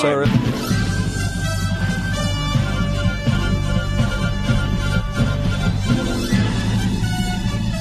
Sorry. 0.00 0.26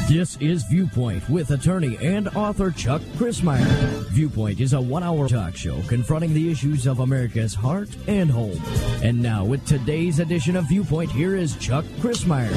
This 0.10 0.36
is 0.42 0.64
Viewpoint 0.64 1.30
with 1.30 1.52
attorney 1.52 1.98
and 2.02 2.28
author 2.36 2.72
Chuck 2.72 3.02
Crismier. 3.16 3.64
Viewpoint 4.10 4.60
is 4.60 4.74
a 4.74 4.82
one 4.82 5.02
hour 5.02 5.30
talk 5.30 5.56
show 5.56 5.82
confronting 5.84 6.34
the 6.34 6.52
issues 6.52 6.88
of 6.88 7.00
America's 7.00 7.54
heart 7.54 7.88
and 8.08 8.30
home. 8.30 8.60
And 9.02 9.22
now, 9.22 9.46
with 9.46 9.66
today's 9.66 10.20
edition 10.20 10.58
of 10.58 10.66
Viewpoint, 10.66 11.12
here 11.12 11.38
is 11.38 11.56
Chuck 11.56 11.86
Crismier. 12.02 12.52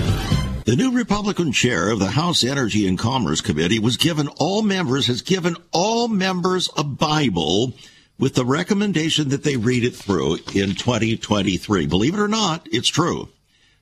The 0.65 0.75
new 0.75 0.91
Republican 0.91 1.53
chair 1.53 1.91
of 1.91 2.01
the 2.01 2.11
House 2.11 2.43
Energy 2.43 2.89
and 2.89 2.99
Commerce 2.99 3.41
Committee 3.41 3.79
was 3.79 3.97
given 3.97 4.27
all 4.39 4.63
members, 4.63 5.07
has 5.07 5.23
given 5.23 5.57
all 5.71 6.09
members 6.09 6.69
a 6.77 6.83
Bible 6.83 7.75
with 8.19 8.35
the 8.35 8.45
recommendation 8.45 9.31
that 9.31 9.43
they 9.43 9.57
read 9.57 9.85
it 9.85 9.95
through 9.95 10.37
in 10.55 10.75
2023. 10.75 11.87
Believe 11.87 12.15
it 12.15 12.21
or 12.21 12.29
not, 12.29 12.69
it's 12.71 12.89
true. 12.89 13.29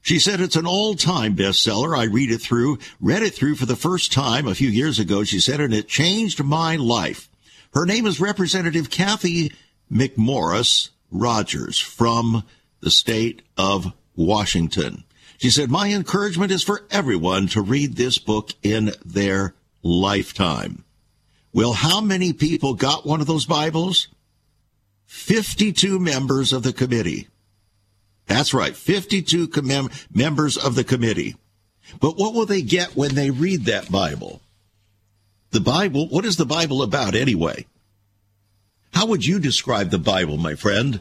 She 0.03 0.19
said 0.19 0.41
it's 0.41 0.56
an 0.56 0.66
all-time 0.66 1.37
bestseller. 1.37 1.97
I 1.97 2.05
read 2.05 2.30
it 2.30 2.41
through, 2.41 2.79
read 3.01 3.23
it 3.23 3.34
through 3.34 3.56
for 3.56 3.66
the 3.66 3.77
first 3.77 4.12
time 4.12 4.47
a 4.47 4.55
few 4.55 4.69
years 4.69 4.98
ago. 4.98 5.25
She 5.25 5.41
said, 5.41 5.61
and 5.61 5.75
it 5.75 5.89
changed 5.89 6.43
my 6.43 6.77
life. 6.77 7.29
Her 7.75 7.84
name 7.84 8.06
is 8.06 8.19
Representative 8.19 8.91
Cathy 8.91 9.53
McMorris 9.93 10.89
Rodgers 11.11 11.78
from 11.78 12.45
the 12.81 12.91
state 12.91 13.42
of 13.59 13.92
Washington. 14.17 15.05
She 15.39 15.51
said, 15.51 15.70
my 15.70 15.89
encouragement 15.89 16.53
is 16.53 16.62
for 16.62 16.87
everyone 16.91 17.47
to 17.48 17.61
read 17.61 17.97
this 17.97 18.19
book 18.19 18.51
in 18.62 18.92
their 19.05 19.55
lifetime. 19.83 20.84
Well, 21.53 21.73
how 21.73 22.01
many 22.01 22.33
people 22.33 22.75
got 22.75 23.06
one 23.06 23.20
of 23.20 23.27
those 23.27 23.47
Bibles? 23.47 24.09
52 25.10 25.98
members 25.98 26.52
of 26.52 26.62
the 26.62 26.73
committee. 26.73 27.27
That's 28.28 28.55
right, 28.55 28.77
52 28.77 29.48
com- 29.48 29.91
members 30.14 30.56
of 30.56 30.77
the 30.77 30.84
committee. 30.84 31.34
But 32.00 32.17
what 32.17 32.33
will 32.33 32.47
they 32.47 32.62
get 32.62 32.94
when 32.94 33.17
they 33.17 33.30
read 33.30 33.64
that 33.64 33.91
Bible? 33.91 34.41
The 35.50 35.61
Bible, 35.61 36.06
what 36.06 36.25
is 36.25 36.36
the 36.36 36.47
Bible 36.47 36.80
about 36.80 37.17
anyway? 37.17 37.67
How 38.94 39.06
would 39.06 39.27
you 39.27 39.41
describe 39.41 39.91
the 39.91 39.98
Bible, 39.98 40.36
my 40.36 40.55
friend? 40.55 41.00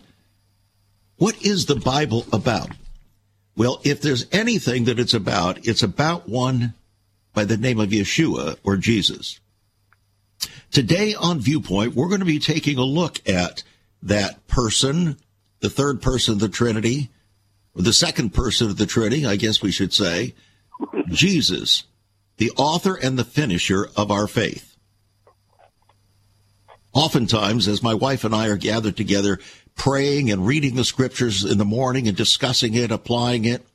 What 1.18 1.46
is 1.46 1.68
the 1.68 1.76
Bible 1.76 2.26
about? 2.34 2.72
Well, 3.56 3.80
if 3.84 4.02
there's 4.02 4.26
anything 4.32 4.86
that 4.86 4.98
it's 4.98 5.14
about, 5.14 5.68
it's 5.68 5.84
about 5.84 6.28
one 6.28 6.74
by 7.36 7.46
the 7.46 7.58
name 7.58 7.80
of 7.80 7.90
Yeshua 7.90 8.58
or 8.64 8.76
Jesus. 8.76 9.40
Today 10.72 11.14
on 11.14 11.40
Viewpoint, 11.40 11.94
we're 11.94 12.10
going 12.10 12.22
to 12.22 12.26
be 12.26 12.40
taking 12.40 12.80
a 12.80 12.84
look 12.84 13.20
at 13.30 13.62
that 14.04 14.48
person, 14.48 15.18
the 15.60 15.70
third 15.70 16.02
person 16.02 16.36
of 16.36 16.40
the 16.40 16.50
Trinity, 16.50 17.10
or 17.76 17.82
the 17.82 17.94
second 17.94 18.34
person 18.34 18.70
of 18.70 18.78
the 18.78 18.86
Trinity, 18.86 19.26
I 19.26 19.36
guess 19.36 19.62
we 19.62 19.72
should 19.72 19.94
say, 19.94 20.34
Jesus, 21.10 21.84
the 22.38 22.52
author 22.52 22.96
and 22.96 23.18
the 23.18 23.26
finisher 23.26 23.90
of 23.96 24.12
our 24.12 24.28
faith. 24.28 24.78
Oftentimes, 26.94 27.68
as 27.68 27.84
my 27.84 27.94
wife 27.94 28.24
and 28.24 28.34
I 28.34 28.48
are 28.48 28.58
gathered 28.58 28.98
together, 28.98 29.40
praying 29.76 30.32
and 30.32 30.46
reading 30.46 30.76
the 30.76 30.84
scriptures 30.84 31.46
in 31.46 31.58
the 31.58 31.66
morning 31.66 32.08
and 32.08 32.18
discussing 32.18 32.74
it, 32.74 32.92
applying 32.92 33.46
it, 33.46 33.66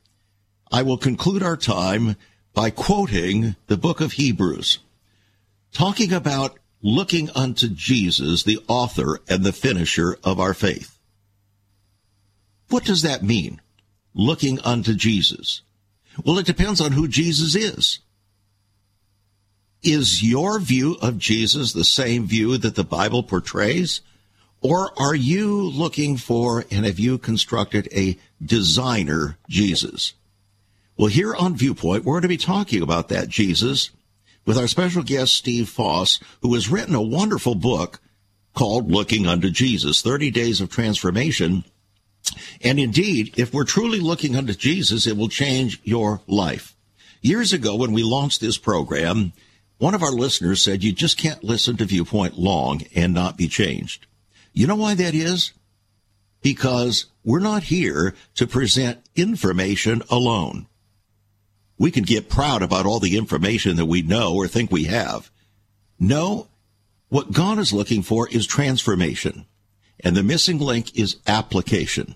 I 0.71 0.81
will 0.81 0.97
conclude 0.97 1.41
our 1.41 1.57
time 1.57 2.15
by 2.53 2.69
quoting 2.69 3.55
the 3.67 3.77
book 3.77 4.01
of 4.01 4.13
Hebrews, 4.13 4.79
talking 5.71 6.11
about 6.11 6.57
looking 6.81 7.29
unto 7.31 7.67
Jesus, 7.67 8.43
the 8.43 8.59
author 8.67 9.19
and 9.27 9.43
the 9.43 9.53
finisher 9.53 10.17
of 10.23 10.39
our 10.39 10.53
faith. 10.53 10.97
What 12.69 12.85
does 12.85 13.01
that 13.03 13.23
mean? 13.23 13.61
Looking 14.13 14.59
unto 14.61 14.93
Jesus. 14.93 15.61
Well, 16.23 16.39
it 16.39 16.45
depends 16.45 16.81
on 16.81 16.93
who 16.93 17.07
Jesus 17.07 17.55
is. 17.55 17.99
Is 19.83 20.23
your 20.23 20.59
view 20.59 20.97
of 21.01 21.19
Jesus 21.19 21.73
the 21.73 21.83
same 21.83 22.25
view 22.25 22.57
that 22.57 22.75
the 22.75 22.83
Bible 22.83 23.21
portrays? 23.21 24.01
Or 24.61 24.91
are 24.99 25.13
you 25.13 25.61
looking 25.61 26.17
for 26.17 26.65
and 26.71 26.85
have 26.85 26.97
you 26.97 27.19
constructed 27.19 27.87
a 27.91 28.17
designer 28.43 29.37
Jesus? 29.47 30.13
Well, 30.97 31.07
here 31.07 31.35
on 31.35 31.55
Viewpoint, 31.55 32.03
we're 32.03 32.13
going 32.13 32.23
to 32.23 32.27
be 32.29 32.37
talking 32.37 32.81
about 32.81 33.09
that 33.09 33.27
Jesus 33.27 33.91
with 34.45 34.57
our 34.57 34.67
special 34.67 35.03
guest, 35.03 35.35
Steve 35.35 35.69
Foss, 35.69 36.19
who 36.41 36.53
has 36.53 36.69
written 36.69 36.95
a 36.95 37.01
wonderful 37.01 37.55
book 37.55 37.99
called 38.53 38.89
Looking 38.89 39.27
Unto 39.27 39.49
Jesus 39.49 40.01
30 40.01 40.31
Days 40.31 40.61
of 40.61 40.69
Transformation. 40.69 41.63
And 42.61 42.79
indeed, 42.79 43.33
if 43.37 43.53
we're 43.53 43.65
truly 43.65 43.99
looking 43.99 44.35
unto 44.35 44.53
Jesus, 44.53 45.07
it 45.07 45.17
will 45.17 45.29
change 45.29 45.79
your 45.83 46.21
life. 46.27 46.75
Years 47.21 47.53
ago, 47.53 47.75
when 47.75 47.91
we 47.91 48.03
launched 48.03 48.39
this 48.39 48.57
program, 48.57 49.33
one 49.77 49.93
of 49.93 50.03
our 50.03 50.11
listeners 50.11 50.61
said, 50.61 50.83
You 50.83 50.93
just 50.93 51.17
can't 51.17 51.43
listen 51.43 51.77
to 51.77 51.85
Viewpoint 51.85 52.37
long 52.37 52.83
and 52.95 53.13
not 53.13 53.37
be 53.37 53.47
changed. 53.47 54.07
You 54.53 54.67
know 54.67 54.75
why 54.75 54.95
that 54.95 55.13
is? 55.13 55.51
Because 56.41 57.05
we're 57.23 57.39
not 57.39 57.63
here 57.63 58.15
to 58.35 58.47
present 58.47 58.99
information 59.15 60.01
alone. 60.09 60.67
We 61.77 61.91
can 61.91 62.03
get 62.03 62.29
proud 62.29 62.61
about 62.61 62.85
all 62.85 62.99
the 62.99 63.17
information 63.17 63.75
that 63.77 63.85
we 63.85 64.01
know 64.01 64.33
or 64.33 64.47
think 64.47 64.71
we 64.71 64.85
have. 64.85 65.29
No, 65.99 66.47
what 67.09 67.31
God 67.31 67.59
is 67.59 67.73
looking 67.73 68.01
for 68.01 68.27
is 68.29 68.47
transformation. 68.47 69.45
And 69.99 70.15
the 70.15 70.23
missing 70.23 70.59
link 70.59 70.97
is 70.97 71.17
application. 71.27 72.15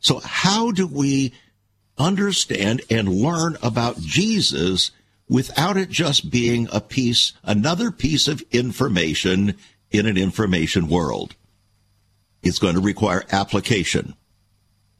So 0.00 0.20
how 0.20 0.70
do 0.70 0.86
we 0.86 1.32
understand 1.98 2.82
and 2.90 3.08
learn 3.08 3.56
about 3.62 4.00
Jesus 4.00 4.90
without 5.28 5.76
it 5.76 5.88
just 5.88 6.30
being 6.30 6.68
a 6.72 6.80
piece, 6.80 7.32
another 7.42 7.90
piece 7.90 8.28
of 8.28 8.42
information 8.50 9.56
in 9.90 10.06
an 10.06 10.16
information 10.16 10.88
world? 10.88 11.34
It's 12.42 12.58
going 12.58 12.74
to 12.74 12.80
require 12.80 13.24
application. 13.32 14.14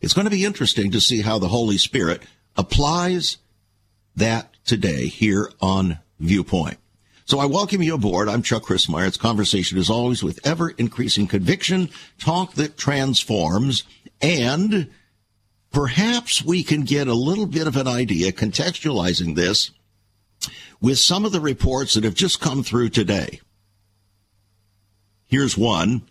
It's 0.00 0.14
going 0.14 0.24
to 0.24 0.30
be 0.30 0.44
interesting 0.44 0.90
to 0.92 1.00
see 1.00 1.20
how 1.20 1.38
the 1.38 1.48
Holy 1.48 1.78
Spirit 1.78 2.22
applies 2.56 3.38
that 4.16 4.54
today 4.64 5.06
here 5.06 5.50
on 5.60 5.98
Viewpoint. 6.18 6.78
So 7.26 7.38
I 7.38 7.46
welcome 7.46 7.82
you 7.82 7.94
aboard. 7.94 8.28
I'm 8.28 8.42
Chuck 8.42 8.64
Crismier. 8.64 9.06
It's 9.06 9.16
conversation 9.16 9.78
as 9.78 9.90
always 9.90 10.22
with 10.22 10.46
ever 10.46 10.70
increasing 10.70 11.26
conviction, 11.26 11.90
talk 12.18 12.54
that 12.54 12.76
transforms, 12.76 13.84
and 14.20 14.90
perhaps 15.72 16.44
we 16.44 16.62
can 16.62 16.82
get 16.82 17.08
a 17.08 17.14
little 17.14 17.46
bit 17.46 17.66
of 17.66 17.76
an 17.76 17.88
idea 17.88 18.32
contextualizing 18.32 19.34
this 19.34 19.72
with 20.80 20.98
some 20.98 21.24
of 21.24 21.32
the 21.32 21.40
reports 21.40 21.94
that 21.94 22.04
have 22.04 22.14
just 22.14 22.40
come 22.40 22.62
through 22.62 22.90
today. 22.90 23.40
Here's 25.26 25.58
one. 25.58 26.02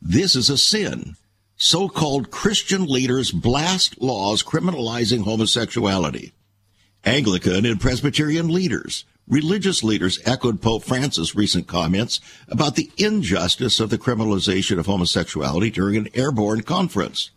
This 0.00 0.36
is 0.36 0.50
a 0.50 0.58
sin. 0.58 1.16
So-called 1.56 2.30
Christian 2.30 2.84
leaders 2.86 3.30
blast 3.30 4.00
laws 4.00 4.42
criminalizing 4.42 5.24
homosexuality. 5.24 6.32
Anglican 7.04 7.66
and 7.66 7.80
Presbyterian 7.80 8.48
leaders, 8.48 9.04
religious 9.26 9.82
leaders 9.82 10.20
echoed 10.24 10.62
Pope 10.62 10.84
Francis' 10.84 11.34
recent 11.34 11.66
comments 11.66 12.20
about 12.48 12.76
the 12.76 12.90
injustice 12.96 13.80
of 13.80 13.90
the 13.90 13.98
criminalization 13.98 14.78
of 14.78 14.86
homosexuality 14.86 15.70
during 15.70 15.96
an 15.96 16.08
airborne 16.14 16.62
conference. 16.62 17.30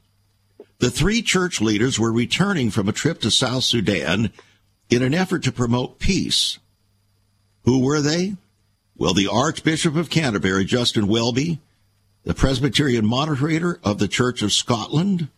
The 0.80 0.92
three 0.92 1.22
church 1.22 1.62
leaders 1.62 2.00
were 2.00 2.12
returning 2.12 2.70
from 2.70 2.90
a 2.90 2.94
trip 2.94 3.22
to 3.22 3.32
South 3.32 3.64
Sudan 3.64 4.32
in 4.90 5.02
an 5.02 5.14
effort 5.14 5.44
to 5.44 5.52
promote 5.52 6.00
peace. 6.00 6.60
Who 7.64 7.80
were 7.84 8.02
they? 8.02 8.36
Well, 8.96 9.14
the 9.14 9.28
Archbishop 9.28 9.96
of 9.96 10.10
Canterbury, 10.10 10.66
Justin 10.66 11.08
Welby, 11.08 11.60
the 12.24 12.34
Presbyterian 12.34 13.06
moderator 13.06 13.80
of 13.84 14.00
the 14.00 14.08
Church 14.08 14.42
of 14.42 14.54
Scotland, 14.54 15.30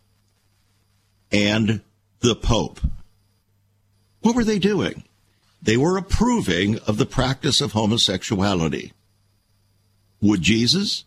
and 1.32 1.82
the 2.20 2.34
Pope. 2.34 2.80
What 4.20 4.34
were 4.34 4.44
they 4.44 4.58
doing? 4.58 5.04
They 5.62 5.76
were 5.76 5.96
approving 5.96 6.78
of 6.80 6.98
the 6.98 7.06
practice 7.06 7.60
of 7.60 7.72
homosexuality. 7.72 8.92
Would 10.20 10.42
Jesus? 10.42 11.04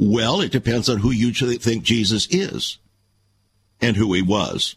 Well, 0.00 0.40
it 0.40 0.52
depends 0.52 0.88
on 0.88 0.98
who 0.98 1.10
you 1.10 1.32
think 1.32 1.84
Jesus 1.84 2.26
is 2.30 2.78
and 3.80 3.96
who 3.96 4.12
he 4.14 4.22
was. 4.22 4.76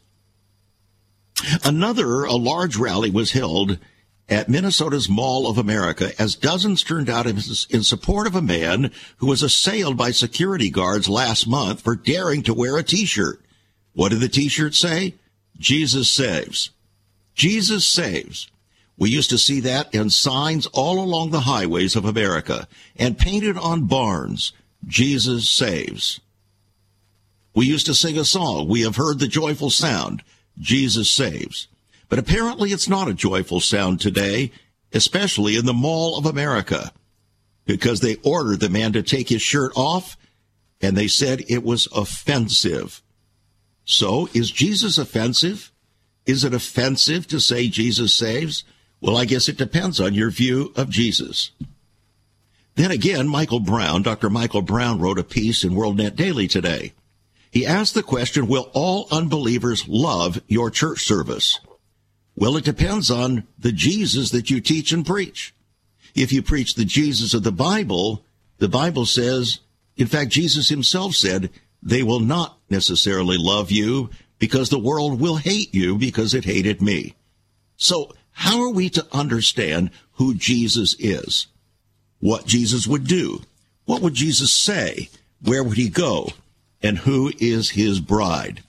Another, 1.64 2.26
a 2.26 2.34
large 2.34 2.76
rally 2.76 3.10
was 3.10 3.32
held 3.32 3.80
at 4.28 4.50
Minnesota's 4.50 5.10
Mall 5.10 5.48
of 5.48 5.58
America 5.58 6.12
as 6.20 6.36
dozens 6.36 6.84
turned 6.84 7.10
out 7.10 7.26
in 7.26 7.40
support 7.40 8.28
of 8.28 8.36
a 8.36 8.42
man 8.42 8.92
who 9.18 9.28
was 9.28 9.42
assailed 9.42 9.98
by 9.98 10.12
security 10.12 10.70
guards 10.70 11.10
last 11.10 11.48
month 11.48 11.82
for 11.82 11.96
daring 11.96 12.44
to 12.44 12.54
wear 12.54 12.78
a 12.78 12.84
t-shirt. 12.84 13.42
What 13.94 14.10
did 14.10 14.20
the 14.20 14.30
t-shirt 14.30 14.76
say? 14.76 15.16
Jesus 15.60 16.10
saves. 16.10 16.72
Jesus 17.36 17.86
saves. 17.86 18.50
We 18.98 19.10
used 19.10 19.30
to 19.30 19.38
see 19.38 19.60
that 19.62 19.94
in 19.94 20.10
signs 20.10 20.66
all 20.68 21.00
along 21.00 21.32
the 21.32 21.42
highways 21.42 21.96
of 21.96 22.06
America 22.06 22.68
and 22.98 23.18
painted 23.18 23.58
on 23.58 23.86
barns. 23.86 24.52
Jesus 24.88 25.50
saves. 25.50 26.20
We 27.54 27.66
used 27.66 27.86
to 27.88 27.96
sing 27.96 28.18
a 28.18 28.26
song, 28.26 28.68
We 28.68 28.82
have 28.82 28.96
heard 28.96 29.20
the 29.20 29.28
joyful 29.28 29.70
sound, 29.70 30.24
Jesus 30.58 31.10
saves. 31.10 31.68
But 32.10 32.20
apparently 32.20 32.72
it's 32.72 32.90
not 32.90 33.08
a 33.08 33.14
joyful 33.14 33.60
sound 33.60 34.02
today, 34.02 34.52
especially 34.94 35.56
in 35.56 35.66
the 35.66 35.74
Mall 35.74 36.18
of 36.18 36.26
America, 36.26 36.92
because 37.66 38.02
they 38.02 38.18
ordered 38.24 38.60
the 38.60 38.70
man 38.70 38.94
to 38.94 39.04
take 39.04 39.30
his 39.30 39.42
shirt 39.42 39.72
off 39.76 40.18
and 40.82 40.98
they 40.98 41.08
said 41.08 41.44
it 41.48 41.64
was 41.64 41.88
offensive. 41.94 43.02
So 43.90 44.30
is 44.36 44.52
Jesus 44.52 45.00
offensive? 45.00 45.72
Is 46.28 46.44
it 46.44 46.54
offensive 46.54 47.26
to 47.28 47.40
say 47.40 47.68
Jesus 47.68 48.14
saves? 48.14 48.64
Well, 49.02 49.18
I 49.18 49.26
guess 49.26 49.50
it 49.50 49.58
depends 49.58 50.00
on 50.00 50.14
your 50.14 50.30
view 50.30 50.72
of 50.76 50.92
Jesus. 50.92 51.50
Then 52.76 52.92
again, 52.92 53.28
Michael 53.28 53.60
Brown, 53.60 54.04
Dr. 54.04 54.30
Michael 54.30 54.62
Brown 54.62 55.00
wrote 55.00 55.18
a 55.18 55.24
piece 55.24 55.64
in 55.64 55.72
WorldNet 55.72 56.16
Daily 56.16 56.48
today. 56.48 56.94
He 57.50 57.66
asked 57.66 57.96
the 57.96 58.04
question, 58.04 58.46
will 58.46 58.70
all 58.76 59.08
unbelievers 59.10 59.88
love 59.88 60.40
your 60.48 60.70
church 60.70 61.04
service? 61.04 61.60
Well, 62.36 62.58
it 62.58 62.66
depends 62.66 63.10
on 63.10 63.48
the 63.58 63.72
Jesus 63.72 64.30
that 64.30 64.52
you 64.52 64.62
teach 64.62 64.92
and 64.92 65.04
preach. 65.04 65.56
If 66.14 66.32
you 66.32 66.44
preach 66.44 66.76
the 66.76 66.86
Jesus 66.86 67.34
of 67.34 67.42
the 67.42 67.52
Bible, 67.52 68.24
the 68.60 68.70
Bible 68.70 69.08
says, 69.08 69.62
in 69.98 70.06
fact, 70.06 70.30
Jesus 70.30 70.70
himself 70.70 71.16
said, 71.16 71.50
they 71.82 72.04
will 72.04 72.20
not 72.20 72.58
necessarily 72.70 73.38
love 73.38 73.72
you 73.72 74.10
because 74.38 74.70
the 74.70 74.80
world 74.80 75.20
will 75.20 75.38
hate 75.38 75.74
you 75.74 75.98
because 75.98 76.34
it 76.34 76.46
hated 76.46 76.82
me. 76.82 77.16
So 77.78 78.14
how 78.32 78.62
are 78.62 78.70
we 78.70 78.90
to 78.92 79.06
understand 79.12 79.92
who 80.14 80.34
Jesus 80.34 80.96
is? 81.00 81.48
What 82.20 82.46
Jesus 82.46 82.88
would 82.88 83.08
do? 83.08 83.42
What 83.86 84.02
would 84.02 84.14
Jesus 84.14 84.54
say? 84.54 85.10
Where 85.42 85.64
would 85.64 85.78
he 85.78 85.90
go? 85.90 86.30
And 86.82 87.00
who 87.00 87.32
is 87.40 87.72
his 87.72 88.00
bride? 88.00 88.64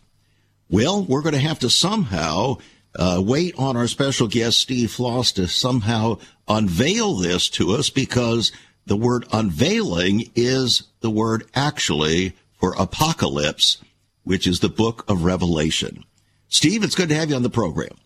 Well, 0.69 1.05
we're 1.05 1.23
going 1.23 1.35
to 1.35 1.41
have 1.41 1.59
to 1.61 1.71
somehow 1.71 2.59
uh, 2.95 3.23
wait 3.25 3.55
on 3.59 3.77
our 3.77 3.87
special 3.87 4.29
guest, 4.29 4.59
Steve 4.59 4.93
Foss, 4.93 5.33
to 5.33 5.47
somehow 5.47 6.19
unveil 6.49 7.17
this 7.17 7.49
to 7.51 7.73
us 7.73 7.91
because 7.91 8.53
the 8.87 8.97
word 8.97 9.25
unveiling 9.33 10.31
is 10.35 10.85
the 11.01 11.11
word 11.11 11.45
actually 11.55 12.35
for 12.61 12.75
apocalypse, 12.79 13.79
which 14.23 14.47
is 14.47 14.61
the 14.61 14.69
book 14.69 15.05
of 15.09 15.25
Revelation. 15.25 16.05
Steve, 16.49 16.85
it's 16.85 16.95
good 16.95 17.09
to 17.09 17.15
have 17.15 17.31
you 17.31 17.37
on 17.37 17.43
the 17.43 17.51
program. 17.51 17.97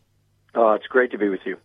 Oh, 0.55 0.73
it's 0.73 0.87
great 0.87 1.11
to 1.11 1.19
be 1.19 1.29
with 1.29 1.41
you. 1.45 1.57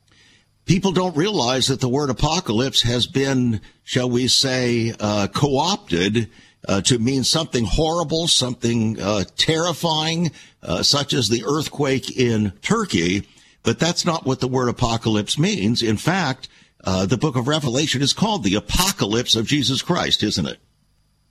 People 0.65 0.91
don't 0.91 1.15
realize 1.15 1.67
that 1.67 1.81
the 1.81 1.89
word 1.89 2.09
apocalypse 2.09 2.81
has 2.81 3.07
been, 3.07 3.61
shall 3.83 4.09
we 4.09 4.27
say, 4.27 4.93
uh, 4.99 5.27
co-opted 5.33 6.29
uh, 6.67 6.81
to 6.81 6.99
mean 6.99 7.23
something 7.23 7.65
horrible, 7.65 8.27
something 8.27 8.99
uh, 9.01 9.23
terrifying, 9.35 10.31
uh, 10.61 10.83
such 10.83 11.13
as 11.13 11.29
the 11.29 11.43
earthquake 11.45 12.17
in 12.17 12.51
Turkey. 12.61 13.27
But 13.63 13.79
that's 13.79 14.05
not 14.05 14.25
what 14.25 14.39
the 14.39 14.47
word 14.47 14.69
apocalypse 14.69 15.37
means. 15.37 15.81
In 15.81 15.97
fact, 15.97 16.49
uh, 16.83 17.05
the 17.05 17.17
book 17.17 17.35
of 17.35 17.47
Revelation 17.47 18.01
is 18.01 18.13
called 18.13 18.43
the 18.43 18.55
apocalypse 18.55 19.35
of 19.35 19.47
Jesus 19.47 19.81
Christ, 19.81 20.23
isn't 20.23 20.45
it? 20.45 20.59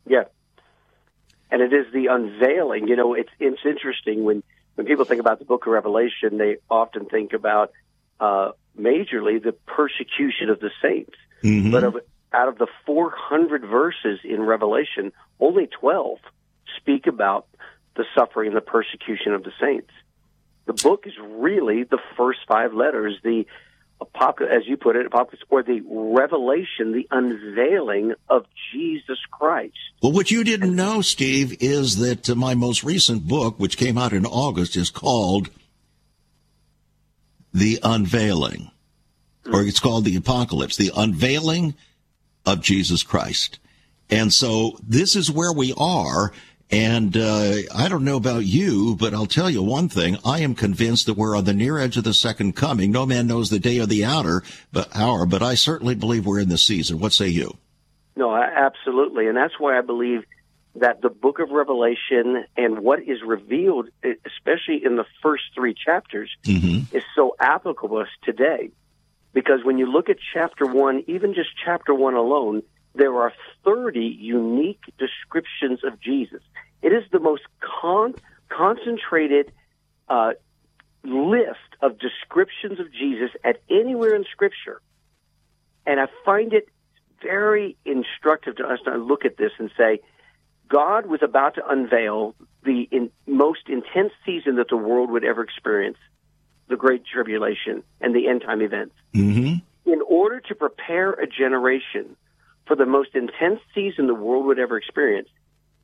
Yeah. 0.06 0.24
And 1.50 1.62
it 1.62 1.72
is 1.72 1.92
the 1.92 2.06
unveiling. 2.06 2.88
You 2.88 2.96
know, 2.96 3.14
it's 3.14 3.30
it's 3.38 3.60
interesting 3.64 4.24
when 4.24 4.42
when 4.74 4.86
people 4.86 5.04
think 5.04 5.20
about 5.20 5.38
the 5.38 5.44
book 5.44 5.66
of 5.66 5.72
Revelation, 5.72 6.38
they 6.38 6.58
often 6.70 7.06
think 7.06 7.32
about 7.32 7.72
uh, 8.20 8.52
majorly 8.78 9.42
the 9.42 9.52
persecution 9.66 10.50
of 10.50 10.60
the 10.60 10.70
saints. 10.82 11.14
Mm-hmm. 11.42 11.70
But 11.72 11.84
of, 11.84 11.96
out 12.32 12.48
of 12.48 12.58
the 12.58 12.66
400 12.86 13.62
verses 13.62 14.20
in 14.24 14.42
Revelation, 14.42 15.12
only 15.40 15.66
12 15.66 16.18
speak 16.76 17.06
about 17.06 17.46
the 17.96 18.04
suffering 18.14 18.48
and 18.48 18.56
the 18.56 18.60
persecution 18.60 19.32
of 19.34 19.42
the 19.42 19.52
saints. 19.60 19.90
The 20.66 20.74
book 20.74 21.04
is 21.06 21.14
really 21.20 21.84
the 21.84 21.98
first 22.16 22.40
five 22.46 22.74
letters, 22.74 23.18
the 23.24 23.46
apocalypse, 24.00 24.54
as 24.56 24.66
you 24.66 24.76
put 24.76 24.96
it, 24.96 25.06
apocalypse, 25.06 25.44
or 25.50 25.62
the 25.62 25.82
revelation, 25.88 26.92
the 26.92 27.06
unveiling 27.10 28.14
of 28.28 28.46
Jesus 28.72 29.18
Christ. 29.30 29.76
Well, 30.02 30.12
what 30.12 30.30
you 30.30 30.44
didn't 30.44 30.74
know, 30.74 31.02
Steve, 31.02 31.56
is 31.60 31.96
that 31.98 32.30
uh, 32.30 32.34
my 32.34 32.54
most 32.54 32.84
recent 32.84 33.26
book, 33.26 33.58
which 33.58 33.76
came 33.76 33.98
out 33.98 34.12
in 34.12 34.26
August, 34.26 34.76
is 34.76 34.90
called 34.90 35.50
The 37.52 37.78
Unveiling, 37.82 38.70
or 39.52 39.62
it's 39.62 39.80
called 39.80 40.04
The 40.04 40.16
Apocalypse, 40.16 40.76
The 40.76 40.92
Unveiling 40.96 41.74
of 42.46 42.62
Jesus 42.62 43.02
Christ. 43.02 43.58
And 44.10 44.32
so 44.32 44.78
this 44.86 45.16
is 45.16 45.30
where 45.30 45.52
we 45.52 45.74
are. 45.76 46.32
And 46.70 47.16
uh, 47.16 47.54
I 47.74 47.88
don't 47.88 48.04
know 48.04 48.16
about 48.16 48.44
you, 48.44 48.94
but 48.94 49.14
I'll 49.14 49.26
tell 49.26 49.48
you 49.48 49.62
one 49.62 49.88
thing. 49.88 50.18
I 50.24 50.40
am 50.40 50.54
convinced 50.54 51.06
that 51.06 51.14
we're 51.14 51.36
on 51.36 51.44
the 51.44 51.54
near 51.54 51.78
edge 51.78 51.96
of 51.96 52.04
the 52.04 52.12
second 52.12 52.56
coming. 52.56 52.92
No 52.92 53.06
man 53.06 53.26
knows 53.26 53.48
the 53.48 53.58
day 53.58 53.80
or 53.80 53.86
the 53.86 54.04
hour, 54.04 54.42
but 54.70 54.94
hour, 54.94 55.24
but 55.24 55.42
I 55.42 55.54
certainly 55.54 55.94
believe 55.94 56.26
we're 56.26 56.40
in 56.40 56.50
the 56.50 56.58
season. 56.58 56.98
What 56.98 57.12
say 57.12 57.28
you? 57.28 57.56
No, 58.16 58.34
absolutely, 58.36 59.28
and 59.28 59.36
that's 59.36 59.58
why 59.58 59.78
I 59.78 59.80
believe 59.80 60.24
that 60.74 61.00
the 61.00 61.08
book 61.08 61.38
of 61.38 61.50
Revelation 61.50 62.44
and 62.56 62.80
what 62.80 63.00
is 63.02 63.22
revealed, 63.24 63.88
especially 64.02 64.84
in 64.84 64.96
the 64.96 65.06
first 65.22 65.44
three 65.54 65.74
chapters, 65.74 66.30
mm-hmm. 66.44 66.94
is 66.94 67.02
so 67.14 67.34
applicable 67.40 67.98
to 67.98 68.02
us 68.02 68.08
today. 68.24 68.70
Because 69.32 69.64
when 69.64 69.78
you 69.78 69.90
look 69.90 70.08
at 70.08 70.16
chapter 70.34 70.66
one, 70.66 71.04
even 71.06 71.34
just 71.34 71.50
chapter 71.64 71.94
one 71.94 72.14
alone, 72.14 72.62
there 72.98 73.14
are 73.14 73.32
30 73.64 74.00
unique 74.00 74.82
descriptions 74.98 75.84
of 75.84 76.00
Jesus. 76.00 76.42
It 76.82 76.88
is 76.88 77.04
the 77.12 77.20
most 77.20 77.44
con- 77.60 78.16
concentrated 78.48 79.52
uh, 80.08 80.32
list 81.04 81.58
of 81.80 81.98
descriptions 81.98 82.80
of 82.80 82.92
Jesus 82.92 83.30
at 83.44 83.62
anywhere 83.70 84.16
in 84.16 84.24
Scripture. 84.32 84.82
And 85.86 86.00
I 86.00 86.06
find 86.24 86.52
it 86.52 86.68
very 87.22 87.76
instructive 87.84 88.56
to 88.56 88.64
us 88.64 88.80
to 88.84 88.96
look 88.96 89.24
at 89.24 89.36
this 89.36 89.52
and 89.58 89.70
say, 89.78 90.00
God 90.68 91.06
was 91.06 91.20
about 91.22 91.54
to 91.54 91.66
unveil 91.66 92.34
the 92.64 92.88
in, 92.90 93.10
most 93.26 93.68
intense 93.68 94.12
season 94.26 94.56
that 94.56 94.68
the 94.68 94.76
world 94.76 95.10
would 95.10 95.24
ever 95.24 95.42
experience, 95.42 95.98
the 96.68 96.76
Great 96.76 97.04
Tribulation 97.06 97.84
and 98.00 98.14
the 98.14 98.28
end 98.28 98.42
time 98.42 98.60
events. 98.60 98.94
Mm-hmm. 99.14 99.90
In 99.90 100.02
order 100.06 100.40
to 100.40 100.54
prepare 100.54 101.12
a 101.12 101.26
generation 101.26 102.16
for 102.68 102.76
the 102.76 102.86
most 102.86 103.14
intense 103.14 103.60
season 103.74 104.06
the 104.06 104.14
world 104.14 104.44
would 104.46 104.58
ever 104.58 104.76
experience, 104.76 105.28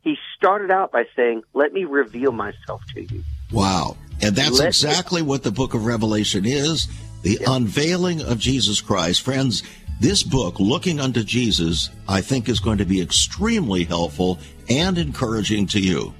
he 0.03 0.17
started 0.37 0.71
out 0.71 0.93
by 0.93 1.05
saying, 1.17 1.43
Let 1.55 1.73
me 1.73 1.85
reveal 1.85 2.31
myself 2.31 2.83
to 2.95 3.03
you. 3.03 3.25
Wow. 3.51 3.97
And 4.21 4.37
that's 4.37 4.59
Let 4.61 4.69
exactly 4.69 5.23
me- 5.23 5.29
what 5.29 5.43
the 5.43 5.51
book 5.51 5.75
of 5.75 5.87
Revelation 5.87 6.45
is 6.45 6.87
the 7.23 7.39
unveiling 7.47 8.21
of 8.21 8.39
Jesus 8.39 8.83
Christ. 8.83 9.23
Friends, 9.23 9.63
this 9.99 10.23
book, 10.23 10.61
Looking 10.61 11.01
Unto 11.01 11.25
Jesus, 11.25 11.89
I 12.07 12.21
think 12.21 12.49
is 12.49 12.61
going 12.61 12.79
to 12.79 12.85
be 12.85 13.01
extremely 13.01 13.85
helpful 13.85 14.39
and 14.69 14.99
encouraging 14.99 15.67
to 15.69 15.81
you. 15.81 16.13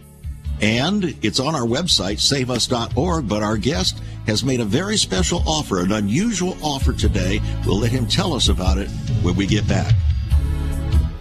And 0.63 1.17
it's 1.23 1.41
on 1.41 1.55
our 1.55 1.67
website, 1.67 2.21
saveus.org, 2.21 3.29
but 3.29 3.43
our 3.43 3.59
guest 3.59 4.01
has 4.27 4.45
made 4.45 4.61
a 4.61 4.65
very 4.65 4.97
special 4.97 5.43
offer, 5.47 5.81
an 5.81 5.93
unusual 5.93 6.57
offer 6.63 6.93
today. 6.95 7.41
We'll 7.67 7.81
let 7.81 7.91
him 7.91 8.07
tell 8.07 8.33
us 8.33 8.49
about 8.49 8.79
it 8.79 8.89
when 9.23 9.37
we 9.37 9.47
get 9.47 9.69
back. 9.69 9.95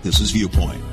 This 0.04 0.20
is 0.20 0.32
Viewpoint. 0.32 0.93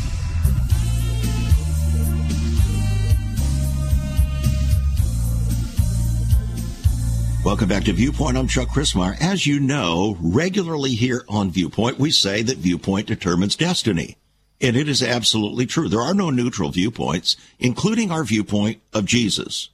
Welcome 7.43 7.69
back 7.69 7.85
to 7.85 7.93
Viewpoint. 7.93 8.37
I'm 8.37 8.47
Chuck 8.47 8.67
Crismier. 8.67 9.19
As 9.19 9.47
you 9.47 9.59
know, 9.59 10.15
regularly 10.21 10.91
here 10.91 11.25
on 11.27 11.49
Viewpoint, 11.49 11.97
we 11.97 12.11
say 12.11 12.43
that 12.43 12.59
viewpoint 12.59 13.07
determines 13.07 13.55
destiny. 13.55 14.15
And 14.61 14.77
it 14.77 14.87
is 14.87 15.01
absolutely 15.01 15.65
true. 15.65 15.89
There 15.89 16.01
are 16.01 16.13
no 16.13 16.29
neutral 16.29 16.69
viewpoints, 16.69 17.35
including 17.57 18.11
our 18.11 18.23
viewpoint 18.23 18.79
of 18.93 19.05
Jesus. 19.05 19.69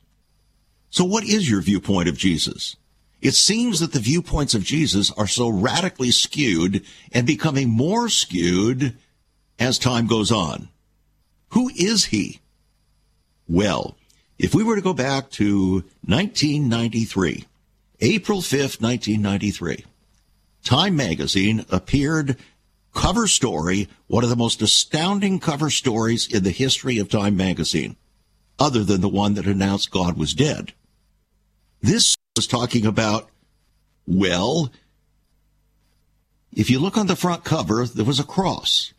So 0.89 1.03
what 1.03 1.25
is 1.25 1.49
your 1.49 1.59
viewpoint 1.59 2.07
of 2.07 2.17
Jesus? 2.17 2.77
It 3.21 3.33
seems 3.33 3.81
that 3.81 3.91
the 3.91 3.99
viewpoints 3.99 4.55
of 4.55 4.63
Jesus 4.63 5.11
are 5.11 5.27
so 5.27 5.49
radically 5.49 6.11
skewed 6.11 6.85
and 7.11 7.27
becoming 7.27 7.67
more 7.67 8.07
skewed 8.07 8.95
as 9.59 9.77
time 9.77 10.07
goes 10.07 10.31
on. 10.31 10.69
Who 11.49 11.69
is 11.75 12.05
he? 12.05 12.39
Well, 13.45 13.97
if 14.39 14.55
we 14.55 14.63
were 14.63 14.77
to 14.77 14.81
go 14.81 14.93
back 14.93 15.29
to 15.31 15.83
1993, 16.05 17.45
April 17.99 18.41
5th, 18.41 18.79
1993, 18.79 19.83
Time 20.63 20.95
magazine 20.95 21.65
appeared 21.71 22.37
cover 22.93 23.27
story, 23.27 23.87
one 24.07 24.23
of 24.23 24.29
the 24.29 24.35
most 24.35 24.61
astounding 24.61 25.39
cover 25.39 25.69
stories 25.69 26.31
in 26.31 26.43
the 26.43 26.51
history 26.51 26.99
of 26.99 27.09
Time 27.09 27.35
magazine, 27.35 27.95
other 28.59 28.83
than 28.83 29.01
the 29.01 29.09
one 29.09 29.33
that 29.33 29.47
announced 29.47 29.89
God 29.89 30.15
was 30.15 30.33
dead. 30.33 30.73
This 31.81 32.15
was 32.35 32.45
talking 32.45 32.85
about, 32.85 33.29
well, 34.05 34.71
if 36.53 36.69
you 36.69 36.79
look 36.79 36.97
on 36.97 37.07
the 37.07 37.15
front 37.15 37.43
cover, 37.43 37.85
there 37.85 38.05
was 38.05 38.19
a 38.19 38.23
cross. 38.23 38.93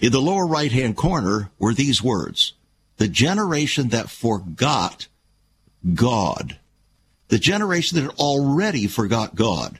In 0.00 0.12
the 0.12 0.20
lower 0.20 0.46
right 0.46 0.72
hand 0.72 0.96
corner 0.96 1.50
were 1.58 1.74
these 1.74 2.02
words 2.02 2.54
The 2.96 3.08
generation 3.08 3.88
that 3.88 4.08
forgot 4.08 5.08
God. 5.94 6.58
The 7.28 7.38
generation 7.38 7.96
that 7.96 8.02
had 8.02 8.18
already 8.18 8.86
forgot 8.86 9.34
God. 9.34 9.78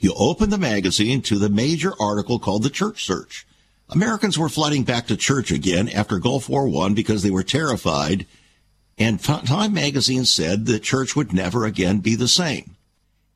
You 0.00 0.14
open 0.16 0.50
the 0.50 0.58
magazine 0.58 1.22
to 1.22 1.38
the 1.38 1.48
major 1.48 1.92
article 2.00 2.38
called 2.38 2.62
the 2.62 2.70
Church 2.70 3.04
Search. 3.04 3.46
Americans 3.88 4.38
were 4.38 4.48
flooding 4.48 4.82
back 4.82 5.06
to 5.06 5.16
church 5.16 5.50
again 5.50 5.88
after 5.88 6.18
Gulf 6.18 6.48
War 6.48 6.68
I 6.84 6.88
because 6.90 7.22
they 7.22 7.30
were 7.30 7.44
terrified, 7.44 8.26
and 8.98 9.22
Time 9.22 9.72
magazine 9.72 10.24
said 10.24 10.66
the 10.66 10.80
church 10.80 11.14
would 11.14 11.32
never 11.32 11.64
again 11.64 11.98
be 11.98 12.14
the 12.14 12.28
same. 12.28 12.76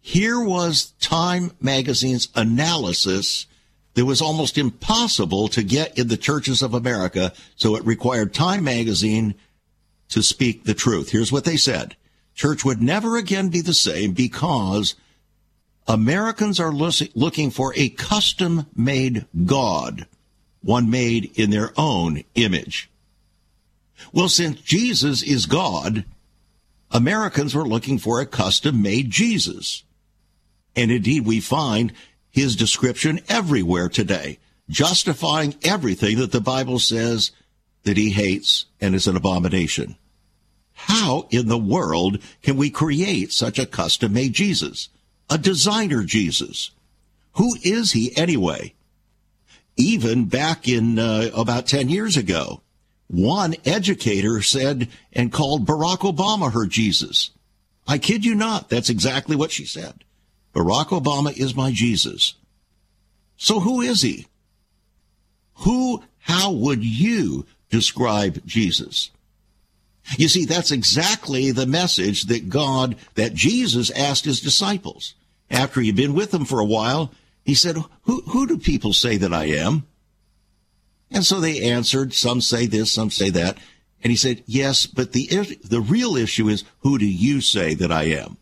Here 0.00 0.40
was 0.40 0.92
Time 1.00 1.52
magazine's 1.60 2.28
analysis 2.34 3.46
that 3.94 4.06
was 4.06 4.22
almost 4.22 4.58
impossible 4.58 5.48
to 5.48 5.62
get 5.62 5.96
in 5.98 6.08
the 6.08 6.16
churches 6.16 6.62
of 6.62 6.74
America, 6.74 7.32
so 7.56 7.76
it 7.76 7.84
required 7.84 8.32
Time 8.32 8.64
magazine 8.64 9.34
to 10.08 10.22
speak 10.22 10.64
the 10.64 10.74
truth. 10.74 11.10
Here's 11.10 11.30
what 11.30 11.44
they 11.44 11.56
said. 11.56 11.96
Church 12.34 12.64
would 12.64 12.80
never 12.80 13.16
again 13.16 13.48
be 13.48 13.60
the 13.60 13.74
same 13.74 14.12
because 14.12 14.94
Americans 15.86 16.60
are 16.60 16.72
looking 16.72 17.50
for 17.50 17.72
a 17.76 17.88
custom 17.88 18.66
made 18.74 19.26
God, 19.44 20.06
one 20.62 20.90
made 20.90 21.32
in 21.38 21.50
their 21.50 21.72
own 21.76 22.22
image. 22.34 22.88
Well, 24.12 24.28
since 24.28 24.60
Jesus 24.60 25.22
is 25.22 25.46
God, 25.46 26.04
Americans 26.90 27.54
were 27.54 27.66
looking 27.66 27.98
for 27.98 28.20
a 28.20 28.26
custom 28.26 28.80
made 28.82 29.10
Jesus. 29.10 29.84
And 30.74 30.90
indeed, 30.90 31.26
we 31.26 31.40
find 31.40 31.92
his 32.30 32.56
description 32.56 33.20
everywhere 33.28 33.88
today, 33.88 34.38
justifying 34.68 35.56
everything 35.62 36.18
that 36.18 36.32
the 36.32 36.40
Bible 36.40 36.78
says 36.78 37.32
that 37.82 37.96
he 37.96 38.10
hates 38.10 38.66
and 38.80 38.94
is 38.94 39.06
an 39.06 39.16
abomination. 39.16 39.96
How 40.84 41.26
in 41.30 41.48
the 41.48 41.58
world 41.58 42.18
can 42.42 42.56
we 42.56 42.70
create 42.70 43.32
such 43.32 43.58
a 43.58 43.66
custom 43.66 44.12
made 44.12 44.32
Jesus? 44.32 44.88
a 45.30 45.38
designer 45.38 46.02
Jesus. 46.02 46.72
Who 47.34 47.56
is 47.62 47.92
he 47.92 48.14
anyway? 48.16 48.74
Even 49.76 50.24
back 50.26 50.68
in 50.68 50.98
uh, 50.98 51.30
about 51.34 51.68
10 51.68 51.88
years 51.88 52.16
ago, 52.16 52.60
one 53.06 53.54
educator 53.64 54.42
said 54.42 54.88
and 55.12 55.32
called 55.32 55.66
Barack 55.66 55.98
Obama 55.98 56.52
her 56.52 56.66
Jesus. 56.66 57.30
I 57.86 57.98
kid 57.98 58.24
you 58.24 58.34
not. 58.34 58.68
That's 58.68 58.90
exactly 58.90 59.36
what 59.36 59.52
she 59.52 59.64
said. 59.64 60.04
Barack 60.52 60.88
Obama 60.88 61.34
is 61.36 61.54
my 61.54 61.70
Jesus. 61.70 62.34
So 63.36 63.60
who 63.60 63.80
is 63.80 64.02
he? 64.02 64.26
Who, 65.54 66.02
how 66.18 66.50
would 66.50 66.84
you 66.84 67.46
describe 67.70 68.44
Jesus? 68.44 69.10
You 70.16 70.28
see, 70.28 70.44
that's 70.44 70.72
exactly 70.72 71.52
the 71.52 71.66
message 71.66 72.24
that 72.24 72.48
God, 72.48 72.96
that 73.14 73.34
Jesus 73.34 73.90
asked 73.90 74.24
his 74.24 74.40
disciples 74.40 75.14
after 75.50 75.80
he'd 75.80 75.96
been 75.96 76.14
with 76.14 76.30
them 76.30 76.44
for 76.44 76.60
a 76.60 76.64
while, 76.64 77.12
he 77.44 77.54
said, 77.54 77.76
who, 78.02 78.22
who 78.22 78.46
do 78.46 78.58
people 78.58 78.92
say 78.92 79.16
that 79.16 79.32
I 79.32 79.46
am? 79.46 79.86
And 81.10 81.24
so 81.24 81.40
they 81.40 81.70
answered, 81.70 82.14
some 82.14 82.40
say 82.40 82.66
this, 82.66 82.92
some 82.92 83.10
say 83.10 83.30
that. 83.30 83.58
And 84.02 84.10
he 84.10 84.16
said, 84.16 84.42
yes, 84.46 84.86
but 84.86 85.12
the, 85.12 85.26
the 85.62 85.80
real 85.80 86.16
issue 86.16 86.48
is, 86.48 86.64
who 86.80 86.98
do 86.98 87.06
you 87.06 87.40
say 87.40 87.74
that 87.74 87.92
I 87.92 88.04
am? 88.04 88.36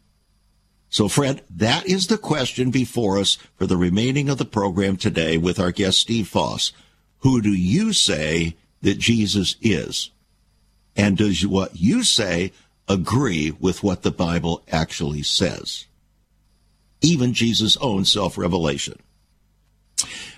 So, 0.91 1.09
Fred, 1.09 1.43
that 1.51 1.87
is 1.87 2.07
the 2.07 2.19
question 2.19 2.71
before 2.71 3.19
us 3.19 3.37
for 3.57 3.67
the 3.67 3.77
remaining 3.77 4.29
of 4.29 4.39
the 4.39 4.45
program 4.45 4.97
today 4.97 5.37
with 5.37 5.59
our 5.59 5.73
guest, 5.73 5.99
Steve 5.99 6.29
Foss. 6.29 6.73
Who 7.21 7.43
do 7.43 7.53
you 7.53 7.93
say 7.93 8.57
that 8.83 8.99
Jesus 8.99 9.57
is? 9.61 10.11
And 10.99 11.17
does 11.17 11.47
what 11.47 11.77
you 11.77 12.03
say 12.03 12.53
agree 12.89 13.53
with 13.59 13.83
what 13.83 14.03
the 14.03 14.11
Bible 14.11 14.63
actually 14.71 15.23
says? 15.23 15.87
even 17.01 17.33
Jesus' 17.33 17.77
own 17.79 18.05
self 18.05 18.39
revelation. 18.39 18.99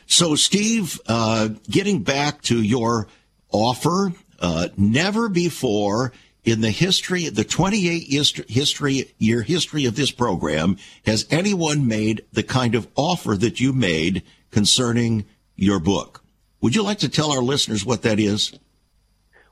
So, 0.06 0.34
Steve, 0.34 1.00
uh, 1.06 1.50
getting 1.68 2.02
back 2.02 2.42
to 2.42 2.60
your 2.60 3.06
offer, 3.50 4.12
uh, 4.40 4.68
never 4.76 5.28
before 5.28 6.12
in 6.42 6.62
the 6.62 6.70
history, 6.70 7.28
the 7.28 7.44
28 7.44 8.48
history, 8.48 9.12
year 9.18 9.42
history 9.42 9.84
of 9.84 9.94
this 9.94 10.10
program, 10.10 10.78
has 11.04 11.26
anyone 11.30 11.86
made 11.86 12.24
the 12.32 12.42
kind 12.42 12.74
of 12.74 12.88
offer 12.96 13.36
that 13.36 13.60
you 13.60 13.72
made 13.72 14.22
concerning 14.50 15.26
your 15.54 15.78
book. 15.78 16.24
Would 16.62 16.74
you 16.74 16.82
like 16.82 16.98
to 17.00 17.08
tell 17.08 17.30
our 17.30 17.42
listeners 17.42 17.84
what 17.84 18.02
that 18.02 18.18
is? 18.18 18.52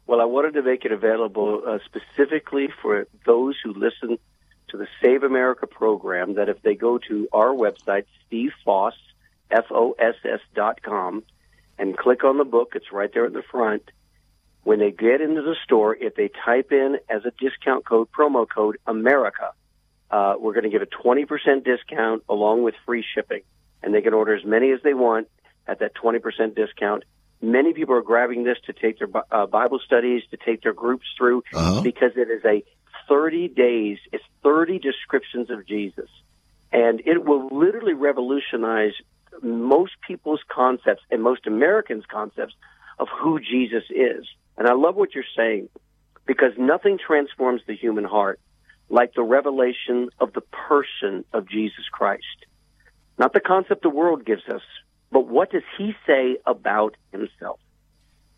Well, 0.08 0.22
I 0.22 0.24
wanted 0.24 0.54
to 0.54 0.62
make 0.62 0.86
it 0.86 0.90
available 0.90 1.62
uh, 1.66 1.78
specifically 1.84 2.70
for 2.80 3.06
those 3.26 3.56
who 3.62 3.74
listen 3.74 4.18
to 4.68 4.76
the 4.78 4.86
Save 5.02 5.22
America 5.22 5.66
program 5.66 6.36
that 6.36 6.48
if 6.48 6.62
they 6.62 6.74
go 6.76 6.96
to 6.96 7.28
our 7.30 7.50
website, 7.50 8.06
Steve 8.26 8.52
Foss, 8.64 8.94
F-O-S-S 9.50 10.40
dot 10.54 10.80
com, 10.82 11.24
and 11.78 11.94
click 11.94 12.24
on 12.24 12.38
the 12.38 12.46
book, 12.46 12.72
it's 12.74 12.90
right 12.90 13.12
there 13.12 13.26
at 13.26 13.34
the 13.34 13.42
front. 13.50 13.82
When 14.62 14.78
they 14.78 14.92
get 14.92 15.20
into 15.20 15.42
the 15.42 15.56
store, 15.64 15.94
if 15.94 16.14
they 16.14 16.30
type 16.42 16.72
in 16.72 16.96
as 17.10 17.26
a 17.26 17.32
discount 17.38 17.84
code, 17.84 18.08
promo 18.10 18.48
code, 18.48 18.78
America, 18.86 19.52
uh, 20.10 20.36
we're 20.40 20.54
going 20.54 20.64
to 20.64 20.70
give 20.70 20.80
a 20.80 20.86
20% 20.86 21.26
discount 21.66 22.24
along 22.30 22.62
with 22.62 22.74
free 22.86 23.04
shipping. 23.14 23.42
And 23.82 23.92
they 23.92 24.00
can 24.00 24.14
order 24.14 24.34
as 24.34 24.44
many 24.46 24.72
as 24.72 24.80
they 24.82 24.94
want 24.94 25.28
at 25.66 25.80
that 25.80 25.92
20% 25.94 26.54
discount. 26.54 27.04
Many 27.40 27.72
people 27.72 27.94
are 27.94 28.02
grabbing 28.02 28.44
this 28.44 28.58
to 28.66 28.72
take 28.72 28.98
their 28.98 29.08
uh, 29.30 29.46
Bible 29.46 29.80
studies, 29.84 30.22
to 30.30 30.36
take 30.36 30.62
their 30.62 30.72
groups 30.72 31.06
through, 31.16 31.44
uh-huh. 31.54 31.82
because 31.82 32.12
it 32.16 32.28
is 32.30 32.44
a 32.44 32.64
30 33.08 33.48
days. 33.48 33.98
It's 34.12 34.24
30 34.42 34.78
descriptions 34.78 35.50
of 35.50 35.66
Jesus. 35.66 36.10
And 36.72 37.00
it 37.06 37.24
will 37.24 37.48
literally 37.50 37.94
revolutionize 37.94 38.92
most 39.42 39.92
people's 40.06 40.40
concepts 40.48 41.02
and 41.10 41.22
most 41.22 41.46
Americans' 41.46 42.04
concepts 42.10 42.54
of 42.98 43.08
who 43.20 43.38
Jesus 43.38 43.84
is. 43.90 44.26
And 44.56 44.66
I 44.66 44.74
love 44.74 44.96
what 44.96 45.14
you're 45.14 45.24
saying 45.36 45.68
because 46.26 46.52
nothing 46.58 46.98
transforms 46.98 47.62
the 47.66 47.76
human 47.76 48.04
heart 48.04 48.40
like 48.90 49.14
the 49.14 49.22
revelation 49.22 50.08
of 50.18 50.32
the 50.32 50.40
person 50.40 51.24
of 51.32 51.48
Jesus 51.48 51.84
Christ. 51.92 52.24
Not 53.18 53.32
the 53.32 53.40
concept 53.40 53.82
the 53.82 53.90
world 53.90 54.24
gives 54.24 54.46
us, 54.48 54.62
but 55.10 55.26
what 55.26 55.50
does 55.50 55.62
he 55.76 55.94
say 56.06 56.38
about 56.46 56.96
himself? 57.12 57.60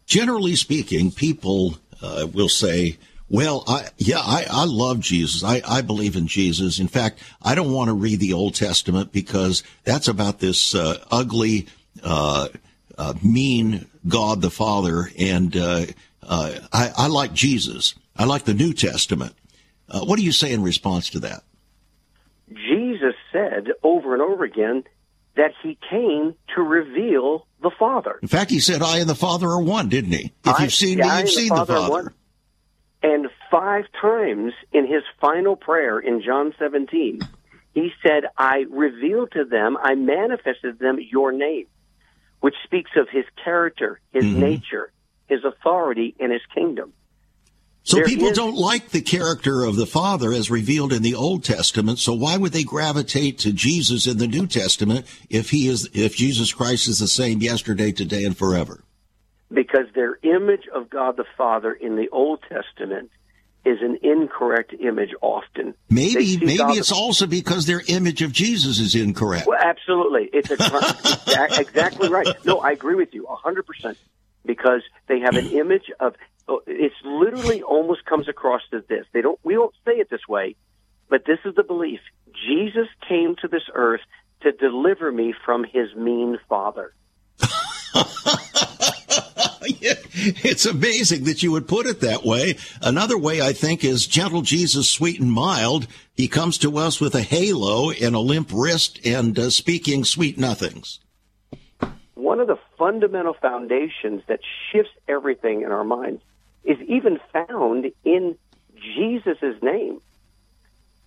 Generally 0.07 0.57
speaking, 0.57 1.11
people 1.11 1.77
uh, 2.03 2.27
will 2.33 2.49
say, 2.49 2.99
well, 3.29 3.63
I, 3.69 3.89
yeah, 3.97 4.19
I, 4.19 4.45
I 4.51 4.65
love 4.65 4.99
Jesus. 4.99 5.45
I, 5.45 5.63
I 5.67 5.83
believe 5.83 6.17
in 6.17 6.27
Jesus. 6.27 6.81
In 6.81 6.89
fact, 6.89 7.21
I 7.41 7.55
don't 7.55 7.73
want 7.73 7.89
to 7.89 7.95
read 7.95 8.19
the 8.19 8.33
Old 8.33 8.57
Testament 8.57 9.13
because 9.13 9.63
that's 9.85 10.09
about 10.09 10.41
this 10.41 10.75
uh, 10.75 10.99
ugly, 11.13 11.69
uh, 12.03 12.49
uh, 12.99 13.15
mean 13.23 13.87
God 14.09 14.43
the 14.43 14.51
Father. 14.51 15.11
And 15.17 15.57
uh, 15.57 15.87
uh, 16.25 16.59
I, 16.73 16.91
I, 16.97 17.07
like 17.07 17.33
Jesus. 17.33 17.95
I 18.17 18.25
like 18.25 18.45
the 18.45 18.55
New 18.55 18.73
Testament. 18.73 19.35
Uh, 19.89 20.01
what 20.01 20.19
do 20.19 20.25
you 20.25 20.33
say 20.33 20.53
in 20.53 20.63
response 20.63 21.11
to 21.11 21.21
that? 21.21 21.45
Jesus 22.53 23.15
said 23.33 23.69
over 23.85 24.13
and 24.13 24.23
over 24.23 24.43
again 24.43 24.83
that 25.41 25.55
he 25.63 25.79
came 25.89 26.35
to 26.55 26.61
reveal 26.61 27.47
the 27.63 27.71
Father. 27.79 28.19
In 28.21 28.29
fact, 28.29 28.51
he 28.51 28.61
said, 28.61 28.83
I 28.83 28.99
and 28.99 29.09
the 29.09 29.15
Father 29.15 29.49
are 29.49 29.63
one, 29.63 29.89
didn't 29.89 30.13
he? 30.13 30.35
If 30.45 30.61
I, 30.61 30.65
you've 30.65 30.75
seen 30.75 30.99
me, 30.99 31.07
you've 31.19 31.31
seen 31.31 31.49
the 31.49 31.55
Father. 31.55 31.75
The 31.75 31.81
Father. 31.81 32.15
And 33.03 33.27
five 33.51 33.85
times 33.99 34.53
in 34.71 34.87
his 34.87 35.03
final 35.19 35.57
prayer 35.57 35.99
in 35.99 36.21
John 36.23 36.53
17, 36.59 37.21
he 37.73 37.91
said, 38.03 38.25
I 38.37 38.67
revealed 38.69 39.33
to 39.33 39.47
them, 39.47 39.79
I 39.83 39.95
manifested 39.95 40.79
them 40.79 40.99
your 41.11 41.33
name, 41.33 41.65
which 42.41 42.55
speaks 42.65 42.91
of 42.97 43.09
his 43.11 43.25
character, 43.43 43.99
his 44.13 44.27
mm-hmm. 44.27 44.41
nature, 44.41 44.93
his 45.27 45.41
authority, 45.43 46.15
and 46.21 46.31
his 46.31 46.43
kingdom. 46.55 46.93
So 47.83 47.97
There 47.97 48.05
people 48.07 48.29
is- 48.29 48.37
don't 48.37 48.57
like 48.57 48.91
the 48.91 49.01
character 49.01 49.65
of 49.65 49.77
the 49.77 49.87
Father 49.87 50.33
as 50.33 50.51
revealed 50.51 50.93
in 50.93 51.03
the 51.03 51.15
Old 51.15 51.43
Testament. 51.45 51.99
So 51.99 52.13
why 52.13 52.37
would 52.37 52.53
they 52.53 52.63
gravitate 52.63 53.39
to 53.41 53.53
Jesus 53.53 54.07
in 54.07 54.19
the 54.19 54.27
New 54.29 54.47
Testament 54.47 55.07
if 55.31 55.51
he 55.51 55.67
is 55.67 55.89
if 55.95 56.15
Jesus 56.15 56.53
Christ 56.53 56.89
is 56.89 56.99
the 56.99 57.09
same 57.09 57.41
yesterday, 57.41 57.93
today, 57.93 58.25
and 58.25 58.37
forever? 58.37 58.85
because 59.53 59.87
their 59.97 60.17
image 60.23 60.69
of 60.73 60.89
God 60.89 61.17
the 61.17 61.25
Father 61.37 61.73
in 61.73 61.97
the 61.97 62.09
Old 62.11 62.39
Testament 62.49 63.11
is 63.65 63.79
an 63.83 63.99
incorrect 64.01 64.73
image 64.79 65.11
often. 65.21 65.75
Maybe 65.91 66.37
maybe 66.39 66.57
God 66.59 66.77
it's 66.79 66.91
the- 66.91 66.95
also 66.95 67.27
because 67.27 67.67
their 67.67 67.83
image 67.89 68.23
of 68.23 68.31
Jesus 68.31 68.79
is 68.79 68.95
incorrect. 68.95 69.49
Well, 69.49 69.59
absolutely. 69.61 70.31
It's 70.33 70.51
a, 70.51 70.55
exact, 71.27 71.59
exactly 71.59 72.09
right. 72.09 72.29
No, 72.47 72.59
I 72.61 72.71
agree 72.71 72.95
with 72.95 73.13
you 73.13 73.27
a 73.27 73.35
hundred 73.35 73.67
percent 73.67 73.99
because 74.47 74.83
they 75.09 75.19
have 75.19 75.35
an 75.35 75.49
image 75.51 75.91
of. 75.99 76.15
Oh, 76.51 76.63
It's 76.67 76.95
literally 77.05 77.63
almost 77.63 78.05
comes 78.05 78.29
across 78.29 78.63
as 78.73 78.83
this. 78.89 79.07
They 79.13 79.23
don't. 79.23 79.39
We 79.43 79.55
don't 79.55 79.75
say 79.87 79.93
it 79.93 80.11
this 80.11 80.29
way, 80.29 80.57
but 81.09 81.25
this 81.25 81.39
is 81.45 81.55
the 81.55 81.63
belief. 81.63 82.01
Jesus 82.47 82.89
came 83.09 83.37
to 83.37 83.49
this 83.49 83.63
earth 83.75 84.03
to 84.43 84.53
deliver 84.53 85.11
me 85.13 85.35
from 85.45 85.65
his 85.65 85.95
mean 85.95 86.39
father. 86.49 86.93
it's 89.83 90.67
amazing 90.67 91.25
that 91.25 91.43
you 91.43 91.53
would 91.53 91.69
put 91.69 91.87
it 91.87 92.01
that 92.01 92.25
way. 92.25 92.57
Another 92.83 93.19
way 93.19 93.41
I 93.41 93.53
think 93.53 93.85
is 93.85 94.07
gentle 94.07 94.43
Jesus, 94.43 94.89
sweet 94.89 95.21
and 95.21 95.33
mild. 95.33 95.87
He 96.15 96.29
comes 96.29 96.59
to 96.59 96.77
us 96.77 97.01
with 97.01 97.15
a 97.15 97.23
halo 97.23 97.91
and 97.91 98.15
a 98.15 98.21
limp 98.21 98.51
wrist 98.53 99.01
and 99.05 99.39
uh, 99.39 99.51
speaking 99.51 100.05
sweet 100.05 100.39
nothings. 100.39 101.01
one 102.15 102.39
of 102.41 102.47
the 102.47 102.59
fundamental 102.79 103.35
foundations 103.35 104.23
that 104.29 104.41
shifts 104.71 104.93
everything 105.09 105.63
in 105.63 105.73
our 105.73 105.85
minds 105.85 106.23
is 106.65 106.79
even 106.87 107.19
found 107.33 107.87
in 108.05 108.37
Jesus' 108.75 109.63
name. 109.63 110.01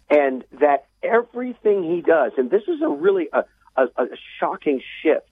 And 0.10 0.44
that 0.60 0.88
everything 1.02 1.84
he 1.84 2.02
does, 2.02 2.34
and 2.38 2.52
this 2.52 2.64
is 2.68 2.82
a 2.82 2.90
really 2.90 3.30
a, 3.34 3.46
a, 3.76 3.84
a 3.98 4.08
shocking 4.40 4.82
shift. 5.02 5.28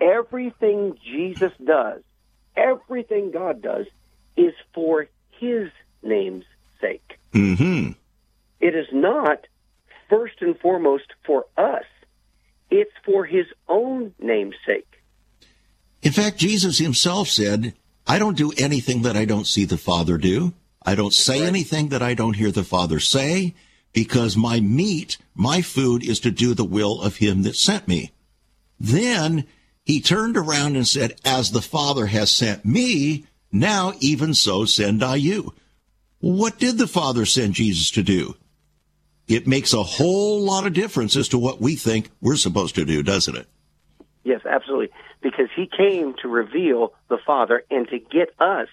Everything 0.00 0.96
Jesus 1.04 1.52
does, 1.62 2.00
everything 2.56 3.30
God 3.30 3.60
does, 3.60 3.86
is 4.36 4.54
for 4.72 5.08
his 5.32 5.70
name's 6.02 6.44
sake. 6.80 7.18
Mm-hmm. 7.32 7.92
It 8.60 8.74
is 8.74 8.86
not 8.92 9.46
first 10.08 10.40
and 10.40 10.58
foremost 10.58 11.12
for 11.26 11.44
us. 11.56 11.84
It's 12.70 12.92
for 13.04 13.26
his 13.26 13.46
own 13.68 14.14
name's 14.18 14.56
sake. 14.66 15.02
In 16.02 16.12
fact, 16.12 16.38
Jesus 16.38 16.78
himself 16.78 17.28
said, 17.28 17.74
I 18.06 18.18
don't 18.18 18.36
do 18.36 18.52
anything 18.58 19.02
that 19.02 19.16
I 19.16 19.24
don't 19.24 19.46
see 19.46 19.64
the 19.64 19.78
Father 19.78 20.18
do. 20.18 20.52
I 20.84 20.94
don't 20.94 21.14
say 21.14 21.44
anything 21.44 21.88
that 21.88 22.02
I 22.02 22.14
don't 22.14 22.36
hear 22.36 22.50
the 22.50 22.64
Father 22.64 23.00
say, 23.00 23.54
because 23.92 24.36
my 24.36 24.60
meat, 24.60 25.16
my 25.34 25.62
food 25.62 26.06
is 26.06 26.20
to 26.20 26.30
do 26.30 26.52
the 26.52 26.64
will 26.64 27.00
of 27.00 27.16
him 27.16 27.42
that 27.42 27.56
sent 27.56 27.88
me. 27.88 28.12
Then 28.78 29.46
he 29.84 30.00
turned 30.00 30.36
around 30.36 30.76
and 30.76 30.86
said, 30.86 31.18
As 31.24 31.50
the 31.50 31.62
Father 31.62 32.06
has 32.06 32.30
sent 32.30 32.64
me, 32.64 33.24
now 33.50 33.94
even 34.00 34.34
so 34.34 34.64
send 34.66 35.02
I 35.02 35.16
you. 35.16 35.54
What 36.20 36.58
did 36.58 36.76
the 36.76 36.86
Father 36.86 37.24
send 37.24 37.54
Jesus 37.54 37.90
to 37.92 38.02
do? 38.02 38.36
It 39.26 39.46
makes 39.46 39.72
a 39.72 39.82
whole 39.82 40.42
lot 40.42 40.66
of 40.66 40.74
difference 40.74 41.16
as 41.16 41.28
to 41.28 41.38
what 41.38 41.60
we 41.60 41.76
think 41.76 42.10
we're 42.20 42.36
supposed 42.36 42.74
to 42.74 42.84
do, 42.84 43.02
doesn't 43.02 43.36
it? 43.36 43.46
Yes, 44.22 44.40
absolutely. 44.44 44.90
Because 45.24 45.48
he 45.56 45.66
came 45.66 46.14
to 46.22 46.28
reveal 46.28 46.92
the 47.08 47.18
Father 47.26 47.64
and 47.70 47.88
to 47.88 47.98
get 47.98 48.28
us 48.38 48.68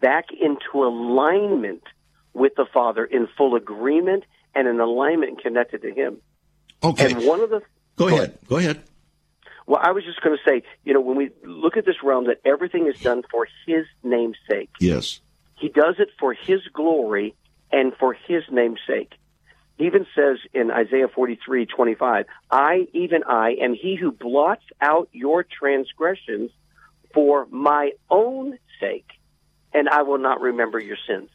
back 0.00 0.26
into 0.30 0.84
alignment 0.84 1.82
with 2.34 2.54
the 2.54 2.66
Father 2.72 3.04
in 3.04 3.26
full 3.36 3.56
agreement 3.56 4.24
and 4.54 4.68
in 4.68 4.78
alignment 4.78 5.42
connected 5.42 5.82
to 5.82 5.90
him. 5.90 6.18
Okay. 6.82 7.12
And 7.12 7.26
one 7.26 7.40
of 7.40 7.50
the 7.50 7.62
Go 7.96 8.08
ahead. 8.08 8.38
Go 8.48 8.56
ahead. 8.56 8.82
well, 9.66 9.80
I 9.82 9.92
was 9.92 10.04
just 10.04 10.22
going 10.22 10.36
to 10.36 10.50
say, 10.50 10.62
you 10.84 10.94
know, 10.94 11.00
when 11.00 11.16
we 11.16 11.30
look 11.44 11.76
at 11.76 11.84
this 11.84 11.96
realm, 12.02 12.26
that 12.26 12.40
everything 12.44 12.86
is 12.86 13.00
done 13.00 13.22
for 13.30 13.46
His 13.66 13.86
name's 14.02 14.38
sake. 14.48 14.70
Yes. 14.80 15.20
He 15.56 15.68
does 15.68 15.96
it 15.98 16.08
for 16.18 16.32
His 16.32 16.60
glory 16.72 17.34
and 17.72 17.92
for 17.98 18.14
His 18.14 18.42
name's 18.50 18.80
sake. 18.86 19.12
He 19.80 19.86
even 19.86 20.06
says 20.14 20.36
in 20.52 20.70
Isaiah 20.70 21.08
forty-three 21.08 21.64
twenty-five, 21.64 22.26
I, 22.50 22.86
even 22.92 23.22
I, 23.26 23.52
am 23.52 23.72
He 23.72 23.96
who 23.96 24.12
blots 24.12 24.64
out 24.78 25.08
your 25.10 25.42
transgressions 25.42 26.50
for 27.14 27.46
my 27.50 27.92
own 28.10 28.58
sake, 28.78 29.08
and 29.72 29.88
I 29.88 30.02
will 30.02 30.18
not 30.18 30.42
remember 30.42 30.78
your 30.78 30.98
sins. 31.08 31.30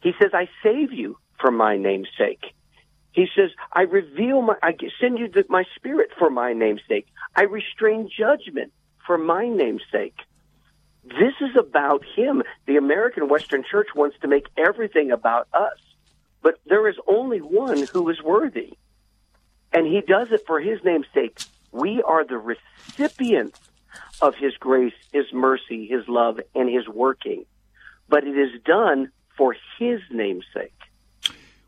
He 0.00 0.12
says, 0.20 0.30
I 0.32 0.48
save 0.62 0.92
you 0.92 1.18
for 1.40 1.50
my 1.50 1.76
name's 1.76 2.06
sake. 2.16 2.44
He 3.10 3.26
says, 3.34 3.50
I 3.72 3.80
reveal 3.82 4.42
my, 4.42 4.54
I 4.62 4.76
send 5.00 5.18
you 5.18 5.26
the, 5.26 5.44
my 5.48 5.64
spirit 5.74 6.10
for 6.20 6.30
my 6.30 6.52
name's 6.52 6.82
sake. 6.88 7.08
I 7.34 7.42
restrain 7.42 8.08
judgment 8.16 8.72
for 9.08 9.18
my 9.18 9.48
name's 9.48 9.82
sake. 9.90 10.14
This 11.02 11.34
is 11.40 11.56
about 11.58 12.04
him. 12.14 12.44
The 12.66 12.76
American 12.76 13.28
Western 13.28 13.64
Church 13.68 13.88
wants 13.96 14.16
to 14.20 14.28
make 14.28 14.46
everything 14.56 15.10
about 15.10 15.48
us. 15.52 15.78
But 16.46 16.60
there 16.64 16.86
is 16.86 16.94
only 17.08 17.40
one 17.40 17.88
who 17.88 18.08
is 18.08 18.22
worthy. 18.22 18.74
And 19.72 19.84
he 19.84 20.00
does 20.00 20.30
it 20.30 20.46
for 20.46 20.60
his 20.60 20.78
name's 20.84 21.08
sake. 21.12 21.40
We 21.72 22.00
are 22.02 22.24
the 22.24 22.38
recipients 22.38 23.58
of 24.22 24.36
his 24.36 24.56
grace, 24.56 24.94
his 25.12 25.24
mercy, 25.32 25.88
his 25.88 26.06
love, 26.06 26.38
and 26.54 26.70
his 26.70 26.86
working. 26.86 27.46
But 28.08 28.22
it 28.22 28.38
is 28.38 28.62
done 28.62 29.10
for 29.36 29.56
his 29.80 30.00
name's 30.08 30.44
sake. 30.54 30.72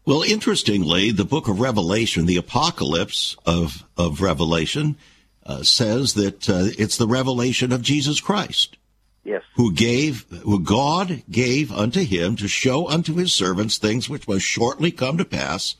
Well, 0.06 0.22
interestingly, 0.22 1.10
the 1.10 1.24
book 1.24 1.48
of 1.48 1.58
Revelation, 1.58 2.26
the 2.26 2.36
apocalypse 2.36 3.36
of, 3.44 3.82
of 3.96 4.20
Revelation, 4.20 4.94
uh, 5.44 5.64
says 5.64 6.14
that 6.14 6.48
uh, 6.48 6.70
it's 6.78 6.98
the 6.98 7.08
revelation 7.08 7.72
of 7.72 7.82
Jesus 7.82 8.20
Christ, 8.20 8.76
Yes. 9.24 9.42
who 9.57 9.74
gave, 9.74 10.24
who 10.42 10.59
God 10.59 11.22
gave 11.31 11.70
unto 11.70 12.02
him 12.02 12.37
to 12.37 12.48
show 12.48 12.88
unto 12.88 13.16
his 13.16 13.33
servants 13.33 13.76
things 13.76 14.09
which 14.09 14.26
must 14.26 14.44
shortly 14.44 14.90
come 14.90 15.18
to 15.18 15.24
pass, 15.24 15.76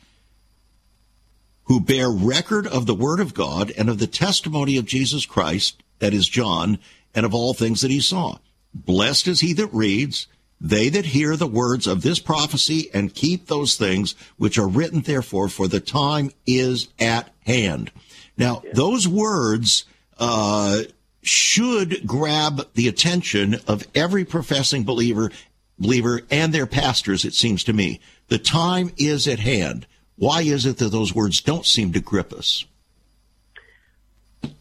who 1.65 1.81
bear 1.81 2.11
record 2.11 2.67
of 2.67 2.87
the 2.87 2.95
word 2.95 3.21
of 3.21 3.35
God 3.35 3.73
and 3.79 3.89
of 3.89 3.99
the 3.99 4.07
testimony 4.07 4.77
of 4.77 4.85
Jesus 4.85 5.25
Christ, 5.25 5.83
that 5.99 6.13
is 6.13 6.29
John, 6.29 6.79
and 7.15 7.25
of 7.25 7.35
all 7.35 7.55
things 7.55 7.81
that 7.81 7.91
he 7.91 8.01
saw. 8.01 8.39
Blessed 8.75 9.29
is 9.29 9.41
he 9.41 9.55
that 9.55 9.73
reads, 9.73 10.27
they 10.61 10.89
that 10.89 11.07
hear 11.07 11.37
the 11.37 11.47
words 11.47 11.87
of 11.87 12.03
this 12.03 12.19
prophecy 12.19 12.91
and 12.93 13.15
keep 13.15 13.47
those 13.47 13.77
things 13.77 14.15
which 14.37 14.59
are 14.59 14.69
written 14.69 15.01
therefore, 15.03 15.49
for 15.49 15.69
the 15.69 15.81
time 15.81 16.33
is 16.47 16.89
at 16.99 17.33
hand. 17.47 17.91
Now, 18.37 18.63
those 18.73 19.07
words 19.07 19.85
uh, 20.19 20.83
should 21.29 22.07
grab 22.07 22.67
the 22.75 22.89
attention 22.89 23.57
of 23.67 23.87
every 23.95 24.25
professing 24.25 24.85
believer, 24.85 25.31
believer 25.79 26.23
and 26.31 26.53
their 26.53 26.67
pastors. 26.67 27.25
It 27.25 27.35
seems 27.35 27.65
to 27.65 27.73
me 27.73 28.01
the 28.29 28.39
time 28.39 28.93
is 28.97 29.29
at 29.29 29.39
hand. 29.39 29.87
Why 30.17 30.43
is 30.43 30.67
it 30.67 30.79
that 30.79 30.89
those 30.89 31.15
words 31.15 31.41
don't 31.41 31.67
seem 31.67 31.93
to 31.93 32.01
grip 32.01 32.33
us? 32.33 32.65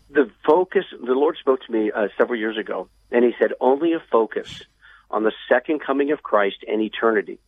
The 0.10 0.30
focus, 0.46 0.86
the 0.92 1.14
Lord 1.14 1.38
spoke 1.40 1.64
to 1.66 1.72
me 1.72 1.92
uh, 1.92 2.08
several 2.18 2.40
years 2.40 2.58
ago, 2.58 2.90
and 3.12 3.24
He 3.24 3.34
said, 3.40 3.54
only 3.60 3.94
a 3.94 4.00
focus 4.12 4.64
on 5.10 5.24
the 5.24 5.32
second 5.50 5.80
coming 5.80 6.12
of 6.12 6.22
Christ 6.22 6.58
and 6.68 6.82
eternity 6.82 7.40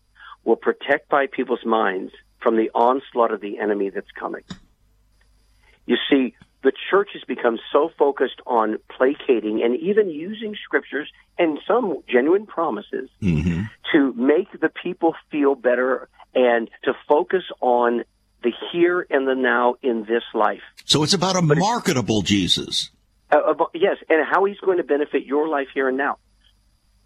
will 0.44 0.56
protect 0.56 1.10
by 1.10 1.28
people's 1.28 1.66
minds 1.66 2.14
from 2.40 2.56
the 2.56 2.72
onslaught 2.74 3.32
of 3.32 3.42
the 3.42 3.60
enemy 3.60 3.90
that's 3.90 4.12
coming. 4.12 4.44
You 5.86 5.98
see, 6.10 6.36
the 6.64 6.72
church 6.90 7.10
has 7.14 7.24
become 7.24 7.58
so 7.72 7.90
focused 7.98 8.42
on 8.46 8.78
placating 8.90 9.62
and 9.64 9.76
even 9.80 10.10
using 10.10 10.56
scriptures 10.64 11.10
and 11.38 11.58
some 11.68 12.02
genuine 12.08 12.46
promises 12.46 13.10
Mm-hmm. 13.22 13.64
to 13.94 14.14
make 14.14 14.52
the 14.60 14.70
people 14.70 15.16
feel 15.32 15.56
better 15.56 16.10
and 16.36 16.70
to 16.84 16.94
focus 17.08 17.44
on 17.62 18.04
the 18.44 18.52
here 18.72 19.06
and 19.10 19.28
the 19.28 19.36
now 19.36 19.76
in 19.82 20.02
this 20.06 20.24
life. 20.34 20.62
So 20.86 21.04
it's 21.04 21.14
about 21.14 21.36
a 21.36 21.42
marketable 21.42 22.22
Jesus. 22.22 22.90
Uh, 23.32 23.42
about- 23.44 23.72
yes, 23.74 23.98
and 24.10 24.26
how 24.30 24.46
he's 24.46 24.60
going 24.60 24.78
to 24.78 24.84
benefit 24.84 25.26
your 25.26 25.48
life 25.48 25.68
here 25.74 25.88
and 25.88 25.98
now. 25.98 26.18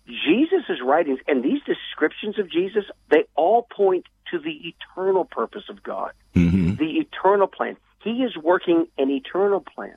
Jesus' 0.06 0.80
writings 0.84 1.20
and 1.28 1.44
these 1.44 1.62
descriptions 1.66 2.38
of 2.38 2.52
Jesus, 2.52 2.84
they 3.10 3.24
all 3.36 3.64
point 3.76 4.06
to 4.32 4.40
the 4.40 4.74
eternal 4.74 5.26
purpose 5.26 5.64
of 5.70 5.82
God, 5.84 6.12
Mm-hmm. 6.36 6.76
the 6.76 6.98
eternal 7.00 7.48
plan. 7.48 7.78
He 8.04 8.24
is 8.24 8.36
working 8.36 8.88
an 8.98 9.10
eternal 9.10 9.62
plan. 9.62 9.96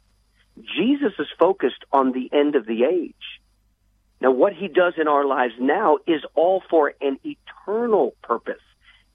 Jesus 0.77 1.13
is 1.19 1.27
focused 1.39 1.85
on 1.93 2.13
the 2.13 2.31
end 2.33 2.55
of 2.57 2.67
the 2.67 2.85
age. 2.85 3.15
Now, 4.21 4.31
what 4.31 4.55
he 4.55 4.69
does 4.69 4.95
in 4.99 5.09
our 5.09 5.27
lives 5.27 5.55
now 5.61 5.99
is 6.07 6.23
all 6.35 6.63
for 6.71 6.95
an 7.01 7.19
eternal 7.25 8.15
purpose, 8.23 8.63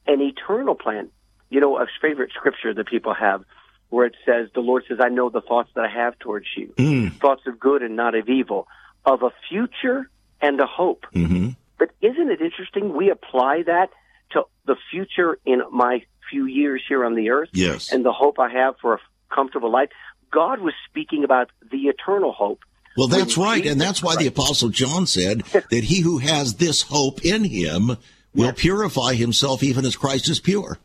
an 0.06 0.22
eternal 0.22 0.76
plan. 0.76 1.10
You 1.50 1.60
know, 1.60 1.78
a 1.80 1.88
favorite 2.02 2.32
scripture 2.36 2.74
that 2.74 2.88
people 2.88 3.14
have 3.14 3.44
where 3.90 4.06
it 4.06 4.16
says, 4.26 4.50
The 4.54 4.62
Lord 4.62 4.84
says, 4.88 5.00
I 5.02 5.10
know 5.10 5.30
the 5.30 5.42
thoughts 5.42 5.70
that 5.76 5.84
I 5.86 5.90
have 5.90 6.18
towards 6.20 6.46
you, 6.56 6.74
Mm. 6.78 7.14
thoughts 7.20 7.42
of 7.48 7.60
good 7.60 7.82
and 7.82 7.96
not 7.96 8.16
of 8.16 8.30
evil, 8.30 8.68
of 9.06 9.24
a 9.24 9.32
future 9.50 10.10
and 10.42 10.60
a 10.60 10.66
hope. 10.66 11.06
Mm-hmm. 11.14 11.50
But 11.78 11.90
isn't 12.02 12.30
it 12.32 12.42
interesting? 12.42 12.94
We 12.96 13.10
apply 13.10 13.64
that 13.64 13.90
to 14.32 14.44
the 14.66 14.76
future 14.92 15.40
in 15.46 15.62
my 15.72 16.04
few 16.32 16.46
years 16.46 16.82
here 16.88 17.06
on 17.06 17.14
the 17.14 17.30
earth. 17.30 17.50
Yes. 17.54 17.92
And 17.92 18.04
the 18.04 18.12
hope 18.12 18.40
I 18.40 18.50
have 18.50 18.76
for 18.82 18.96
a 18.96 19.00
comfortable 19.34 19.72
life. 19.72 19.90
God 20.32 20.62
was 20.62 20.74
speaking 20.90 21.24
about 21.24 21.52
the 21.70 21.84
eternal 21.88 22.32
hope. 22.32 22.62
Well, 22.98 23.08
that's 23.08 23.38
right. 23.38 23.66
And 23.66 23.80
that's 23.80 24.02
why 24.02 24.16
the 24.16 24.28
Apostle 24.28 24.70
John 24.70 25.06
said 25.06 25.42
that 25.70 25.84
he 25.84 26.02
who 26.02 26.18
has 26.18 26.56
this 26.56 26.82
hope 26.82 27.24
in 27.24 27.44
him 27.44 27.98
will 28.34 28.46
yes. 28.46 28.56
purify 28.58 29.14
himself 29.14 29.62
even 29.64 29.86
as 29.86 29.96
Christ 29.96 30.30
is 30.30 30.40
pure. 30.40 30.78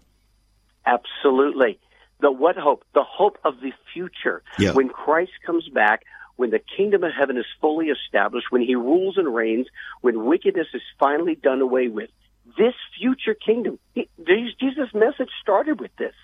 Absolutely. 0.84 1.78
The 2.20 2.30
what 2.30 2.56
hope? 2.56 2.84
The 2.94 3.04
hope 3.04 3.38
of 3.44 3.60
the 3.60 3.72
future. 3.92 4.42
Yeah. 4.58 4.72
When 4.72 4.88
Christ 4.88 5.32
comes 5.44 5.68
back, 5.68 6.02
when 6.36 6.50
the 6.50 6.60
kingdom 6.76 7.02
of 7.02 7.12
heaven 7.18 7.36
is 7.36 7.46
fully 7.60 7.86
established, 7.86 8.46
when 8.50 8.62
he 8.62 8.74
rules 8.74 9.16
and 9.16 9.34
reigns, 9.34 9.66
when 10.00 10.24
wickedness 10.24 10.68
is 10.74 10.82
finally 10.98 11.34
done 11.34 11.60
away 11.60 11.88
with. 11.88 12.10
This 12.56 12.74
future 12.98 13.34
kingdom, 13.34 13.78
he, 13.94 14.08
Jesus' 14.18 14.94
message 14.94 15.30
started 15.42 15.80
with 15.80 15.94
this. 15.96 16.14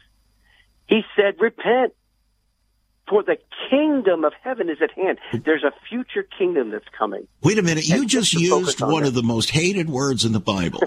He 0.87 1.03
said, 1.17 1.41
repent, 1.41 1.95
for 3.09 3.23
the 3.23 3.37
kingdom 3.69 4.25
of 4.25 4.33
heaven 4.43 4.69
is 4.71 4.79
at 4.81 4.93
hand. 4.93 5.19
There's 5.45 5.65
a 5.65 5.73
future 5.89 6.23
kingdom 6.23 6.71
that's 6.71 6.89
coming. 6.97 7.27
Wait 7.43 7.59
a 7.59 7.63
minute. 7.63 7.87
You 7.89 8.07
just 8.07 8.33
used 8.33 8.81
on 8.81 8.93
one 8.93 9.03
that. 9.03 9.09
of 9.09 9.15
the 9.15 9.23
most 9.23 9.51
hated 9.51 9.91
words 9.91 10.25
in 10.25 10.33
the 10.33 10.41
Bible. 10.41 10.81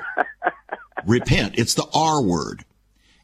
repent. 1.05 1.57
It's 1.57 1.73
the 1.73 1.87
R 1.93 2.21
word. 2.21 2.63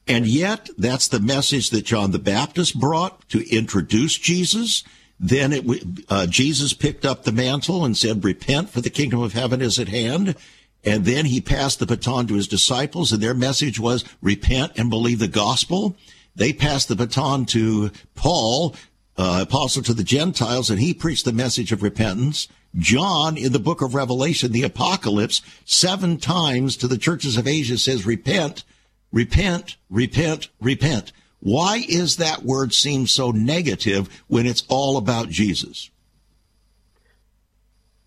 And 0.08 0.26
yet, 0.26 0.69
that's 0.78 1.08
the 1.08 1.19
message 1.19 1.69
that 1.69 1.86
John 1.86 2.12
the 2.12 2.19
Baptist 2.19 2.80
brought 2.80 3.28
to 3.30 3.56
introduce 3.56 4.17
Jesus. 4.17 4.84
Then 5.19 5.54
it, 5.54 5.84
uh, 6.10 6.26
Jesus 6.28 6.74
picked 6.74 7.06
up 7.06 7.24
the 7.24 7.32
mantle 7.32 7.86
and 7.86 7.95
said, 7.95 8.24
repent 8.24 8.71
for 8.71 8.82
the 8.82 8.89
kingdom 8.89 9.21
of 9.21 9.34
heaven 9.34 9.62
is 9.62 9.80
at 9.80 9.88
hand. 9.88 10.36
And 10.83 11.05
then 11.05 11.25
he 11.25 11.41
passed 11.41 11.79
the 11.79 11.85
baton 11.85 12.27
to 12.27 12.33
his 12.33 12.47
disciples 12.47 13.11
and 13.11 13.21
their 13.21 13.33
message 13.33 13.79
was 13.79 14.03
repent 14.21 14.73
and 14.77 14.89
believe 14.89 15.19
the 15.19 15.27
gospel. 15.27 15.95
They 16.35 16.53
passed 16.53 16.87
the 16.87 16.95
baton 16.95 17.45
to 17.47 17.91
Paul, 18.15 18.75
uh, 19.17 19.45
apostle 19.47 19.83
to 19.83 19.93
the 19.93 20.03
Gentiles, 20.03 20.69
and 20.69 20.79
he 20.79 20.93
preached 20.93 21.25
the 21.25 21.33
message 21.33 21.71
of 21.71 21.83
repentance. 21.83 22.47
John 22.75 23.37
in 23.37 23.51
the 23.51 23.59
book 23.59 23.81
of 23.81 23.93
Revelation, 23.93 24.51
the 24.51 24.63
apocalypse, 24.63 25.41
seven 25.65 26.17
times 26.17 26.77
to 26.77 26.87
the 26.87 26.97
churches 26.97 27.37
of 27.37 27.47
Asia 27.47 27.77
says, 27.77 28.05
repent, 28.05 28.63
repent, 29.11 29.75
repent, 29.89 30.47
repent. 30.59 31.11
Why 31.41 31.83
is 31.87 32.17
that 32.17 32.43
word 32.43 32.73
seem 32.73 33.07
so 33.07 33.31
negative 33.31 34.23
when 34.27 34.47
it's 34.47 34.63
all 34.69 34.97
about 34.97 35.29
Jesus? 35.29 35.90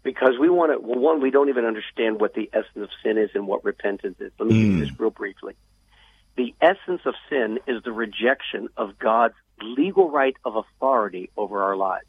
Because 0.04 0.34
we 0.38 0.50
want 0.50 0.70
to, 0.70 0.86
well, 0.86 0.98
one, 0.98 1.20
we 1.20 1.30
don't 1.30 1.48
even 1.48 1.64
understand 1.64 2.20
what 2.20 2.34
the 2.34 2.48
essence 2.52 2.76
of 2.76 2.90
sin 3.02 3.18
is 3.18 3.30
and 3.34 3.46
what 3.46 3.64
repentance 3.64 4.16
is. 4.20 4.30
Let 4.38 4.48
me 4.48 4.54
mm. 4.54 4.78
give 4.78 4.88
this 4.88 5.00
real 5.00 5.10
briefly. 5.10 5.54
The 6.36 6.54
essence 6.60 7.00
of 7.06 7.14
sin 7.30 7.58
is 7.66 7.82
the 7.82 7.92
rejection 7.92 8.68
of 8.76 8.98
God's 8.98 9.34
legal 9.62 10.10
right 10.10 10.36
of 10.44 10.56
authority 10.56 11.30
over 11.36 11.62
our 11.62 11.74
lives. 11.74 12.04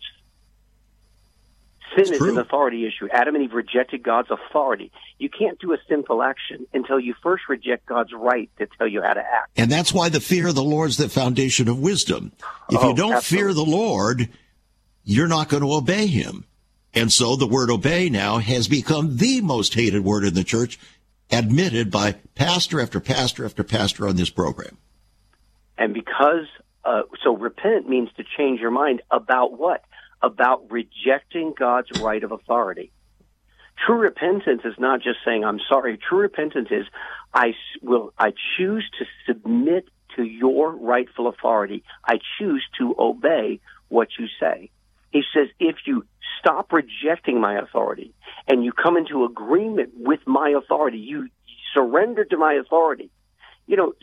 Sin 1.92 2.02
it's 2.02 2.12
is 2.12 2.18
true. 2.18 2.32
an 2.32 2.38
authority 2.40 2.86
issue. 2.86 3.08
Adam 3.12 3.36
and 3.36 3.44
Eve 3.44 3.54
rejected 3.54 4.04
God's 4.04 4.30
authority. 4.32 4.92
You 5.20 5.30
can't 5.30 5.58
do 5.60 5.72
a 5.74 5.78
sinful 5.88 6.22
action 6.22 6.66
until 6.74 7.00
you 7.00 7.14
first 7.22 7.44
reject 7.48 7.86
God's 7.86 8.12
right 8.12 8.50
to 8.58 8.68
tell 8.78 8.88
you 8.88 9.04
how 9.04 9.14
to 9.14 9.22
act. 9.22 9.52
And 9.56 9.72
that's 9.72 9.94
why 9.94 10.10
the 10.10 10.20
fear 10.20 10.48
of 10.48 10.56
the 10.56 10.64
Lord 10.64 10.90
is 10.90 10.98
the 10.98 11.08
foundation 11.08 11.70
of 11.70 11.80
wisdom. 11.80 12.34
If 12.70 12.84
oh, 12.84 12.90
you 12.90 12.96
don't 12.96 13.14
absolutely. 13.14 13.46
fear 13.46 13.54
the 13.54 13.72
Lord, 13.72 14.30
you're 15.04 15.28
not 15.28 15.48
going 15.48 15.62
to 15.62 15.72
obey 15.72 16.08
him. 16.08 16.46
And 16.96 17.12
so 17.12 17.36
the 17.36 17.48
word 17.48 17.70
obey 17.70 18.10
now 18.10 18.38
has 18.38 18.68
become 18.68 19.18
the 19.18 19.42
most 19.42 19.74
hated 19.74 20.04
word 20.04 20.24
in 20.24 20.34
the 20.34 20.44
church, 20.44 20.80
admitted 21.30 21.92
by 21.92 22.14
pastor 22.36 22.80
after 22.80 23.00
pastor 23.00 23.46
after 23.46 23.64
pastor 23.64 24.08
on 24.08 24.16
this 24.16 24.30
program. 24.30 24.78
And 25.78 25.94
because, 25.94 26.48
uh, 26.86 27.02
so 27.24 27.36
repent 27.36 27.90
means 27.90 28.10
to 28.16 28.24
change 28.38 28.62
your 28.62 28.72
mind 28.72 29.02
about 29.12 29.58
what? 29.60 29.84
about 30.26 30.72
rejecting 30.72 31.54
God's 31.58 32.02
right 32.02 32.24
of 32.24 32.32
authority. 32.32 32.92
True 33.86 33.98
repentance 33.98 34.62
is 34.66 34.74
not 34.80 35.02
just 35.02 35.20
saying 35.24 35.44
I'm 35.44 35.60
sorry. 35.70 35.98
True 35.98 36.20
repentance 36.20 36.70
is 36.72 36.86
I 37.34 37.54
will 37.82 38.14
I 38.18 38.34
choose 38.58 38.90
to 39.00 39.06
submit 39.28 39.88
to 40.16 40.24
your 40.24 40.72
rightful 40.72 41.28
authority. 41.28 41.84
I 42.04 42.20
choose 42.40 42.66
to 42.80 42.96
obey 42.98 43.60
what 43.90 44.08
you 44.18 44.28
say. 44.40 44.72
He 45.16 45.24
says 45.34 45.48
if 45.62 45.78
you 45.86 46.06
stop 46.42 46.74
rejecting 46.74 47.40
my 47.40 47.58
authority 47.58 48.14
and 48.50 48.66
you 48.66 48.74
come 48.74 48.98
into 48.98 49.24
agreement 49.24 49.94
with 49.96 50.20
my 50.26 50.50
authority, 50.50 50.98
you 50.98 51.30
surrender 51.74 52.26
to 52.26 52.36
my 52.36 52.56
authority. 52.56 53.10
You 53.66 53.78
know, 53.78 53.94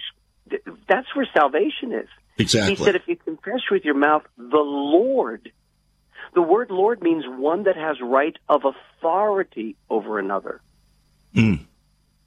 that's 0.88 1.14
where 1.14 1.28
salvation 1.34 1.92
is. 1.92 2.08
Exactly. 2.38 2.76
He 2.76 2.82
said 2.82 2.96
if 2.96 3.02
you 3.06 3.16
confess 3.16 3.60
with 3.70 3.84
your 3.84 3.94
mouth 3.94 4.22
the 4.38 4.56
Lord 4.56 5.52
the 6.32 6.40
word 6.40 6.70
Lord 6.70 7.02
means 7.02 7.24
one 7.28 7.64
that 7.64 7.76
has 7.76 7.98
right 8.00 8.34
of 8.48 8.62
authority 8.64 9.76
over 9.90 10.18
another. 10.18 10.62
Mm. 11.36 11.66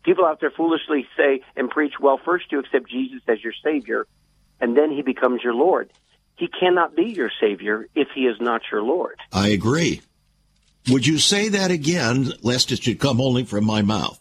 People 0.03 0.25
out 0.25 0.41
there 0.41 0.51
foolishly 0.51 1.07
say 1.17 1.41
and 1.55 1.71
preach, 1.71 1.93
well, 1.99 2.19
first 2.23 2.51
you 2.51 2.59
accept 2.59 2.87
Jesus 2.87 3.23
as 3.27 3.43
your 3.43 3.53
Savior, 3.63 4.05
and 4.61 4.77
then 4.77 4.91
he 4.91 5.01
becomes 5.01 5.41
your 5.43 5.55
Lord. 5.55 5.89
He 6.37 6.47
cannot 6.47 6.95
be 6.95 7.05
your 7.05 7.31
Savior 7.41 7.87
if 7.95 8.09
he 8.13 8.21
is 8.21 8.37
not 8.39 8.61
your 8.71 8.83
Lord. 8.83 9.17
I 9.31 9.49
agree. 9.49 10.01
Would 10.89 11.07
you 11.07 11.17
say 11.17 11.49
that 11.49 11.71
again, 11.71 12.33
lest 12.41 12.71
it 12.71 12.83
should 12.83 12.99
come 12.99 13.19
only 13.19 13.43
from 13.43 13.65
my 13.65 13.81
mouth? 13.81 14.19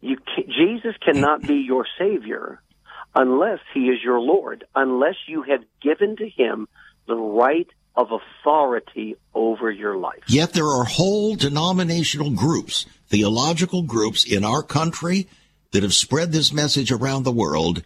You 0.00 0.16
can, 0.16 0.44
Jesus 0.46 0.94
cannot 1.04 1.42
be 1.42 1.56
your 1.66 1.86
Savior 1.98 2.60
unless 3.14 3.60
he 3.72 3.88
is 3.88 4.02
your 4.02 4.20
Lord, 4.20 4.64
unless 4.74 5.16
you 5.26 5.42
have 5.42 5.64
given 5.80 6.16
to 6.16 6.28
him 6.28 6.68
the 7.06 7.16
right 7.16 7.68
of 7.96 8.10
authority 8.10 9.16
over 9.34 9.70
your 9.70 9.96
life. 9.96 10.22
Yet 10.26 10.52
there 10.52 10.66
are 10.66 10.84
whole 10.84 11.36
denominational 11.36 12.30
groups, 12.30 12.86
theological 13.08 13.82
groups 13.82 14.24
in 14.24 14.44
our 14.44 14.62
country 14.62 15.28
that 15.72 15.82
have 15.82 15.94
spread 15.94 16.32
this 16.32 16.52
message 16.52 16.90
around 16.90 17.22
the 17.22 17.32
world, 17.32 17.82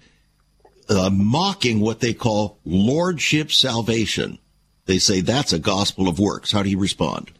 uh, 0.88 1.10
mocking 1.10 1.80
what 1.80 2.00
they 2.00 2.14
call 2.14 2.58
lordship 2.64 3.52
salvation. 3.52 4.38
They 4.86 4.98
say 4.98 5.20
that's 5.20 5.52
a 5.52 5.58
gospel 5.58 6.08
of 6.08 6.18
works. 6.18 6.50
How 6.50 6.62
do 6.62 6.70
you 6.70 6.78
respond? 6.78 7.30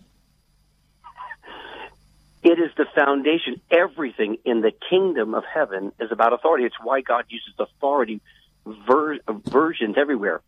It 2.42 2.58
is 2.58 2.70
the 2.76 2.86
foundation. 2.94 3.60
Everything 3.70 4.36
in 4.44 4.60
the 4.60 4.72
kingdom 4.90 5.34
of 5.34 5.44
heaven 5.44 5.92
is 5.98 6.12
about 6.12 6.32
authority. 6.32 6.64
It's 6.64 6.76
why 6.82 7.00
God 7.00 7.24
uses 7.28 7.54
authority 7.58 8.20
ver- 8.64 9.18
versions 9.46 9.96
everywhere. 9.98 10.40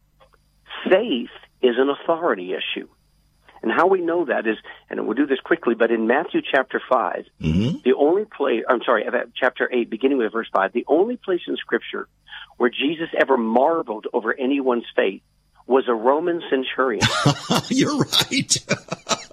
Faith 0.88 1.30
is 1.62 1.76
an 1.78 1.90
authority 1.90 2.52
issue. 2.52 2.88
And 3.62 3.70
how 3.70 3.88
we 3.88 4.00
know 4.00 4.24
that 4.24 4.46
is, 4.46 4.56
and 4.88 5.06
we'll 5.06 5.16
do 5.16 5.26
this 5.26 5.40
quickly, 5.40 5.74
but 5.74 5.90
in 5.90 6.06
Matthew 6.06 6.40
chapter 6.40 6.80
5, 6.88 7.24
mm-hmm. 7.40 7.78
the 7.84 7.94
only 7.94 8.24
place, 8.24 8.62
I'm 8.68 8.82
sorry, 8.84 9.04
chapter 9.34 9.68
8, 9.70 9.90
beginning 9.90 10.18
with 10.18 10.32
verse 10.32 10.48
5, 10.52 10.72
the 10.72 10.86
only 10.88 11.16
place 11.16 11.42
in 11.46 11.56
Scripture 11.56 12.08
where 12.56 12.70
Jesus 12.70 13.08
ever 13.18 13.36
marveled 13.36 14.06
over 14.12 14.32
anyone's 14.38 14.84
faith 14.96 15.22
was 15.66 15.84
a 15.88 15.94
Roman 15.94 16.42
centurion. 16.50 17.06
You're 17.68 17.98
right. 17.98 18.66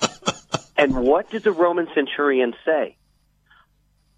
and 0.78 0.96
what 0.96 1.30
did 1.30 1.44
the 1.44 1.52
Roman 1.52 1.88
centurion 1.96 2.54
say? 2.66 2.96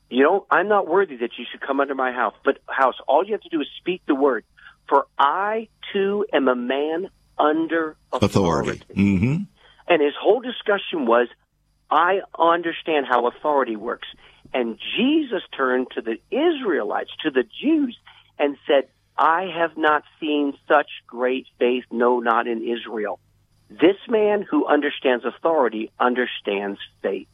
You 0.10 0.24
know, 0.24 0.46
I'm 0.50 0.68
not 0.68 0.88
worthy 0.88 1.18
that 1.18 1.32
you 1.38 1.46
should 1.52 1.62
come 1.62 1.80
under 1.80 1.96
my 1.96 2.12
house, 2.12 2.34
but 2.44 2.58
house, 2.68 2.96
all 3.08 3.24
you 3.24 3.34
have 3.34 3.42
to 3.42 3.50
do 3.50 3.62
is 3.62 3.68
speak 3.80 4.02
the 4.08 4.16
word. 4.16 4.44
For 4.88 5.06
I 5.18 5.70
too 5.94 6.26
am 6.34 6.48
a 6.48 6.56
man 6.56 7.10
under 7.38 7.96
authority. 8.12 8.72
authority. 8.72 8.84
Mm-hmm. 8.96 9.44
And 9.90 10.02
his 10.02 10.14
whole 10.22 10.40
discussion 10.40 11.06
was, 11.08 11.28
I 11.90 12.22
understand 12.38 13.08
how 13.10 13.28
authority 13.28 13.76
works. 13.76 14.08
And 14.54 14.80
Jesus 14.96 15.42
turned 15.58 15.88
to 15.96 16.02
the 16.02 16.18
Israelites, 16.32 17.10
to 17.24 17.32
the 17.32 17.44
Jews, 17.62 17.98
and 18.38 18.56
said, 18.68 18.90
I 19.18 19.48
have 19.58 19.76
not 19.76 20.04
seen 20.20 20.54
such 20.68 20.88
great 21.08 21.48
faith, 21.58 21.84
no, 21.92 22.20
not 22.20 22.48
in 22.48 22.64
Israel. 22.64 23.20
This 23.70 23.98
man 24.08 24.46
who 24.50 24.66
understands 24.66 25.26
authority 25.26 25.92
understands 26.00 26.80
faith. 27.02 27.28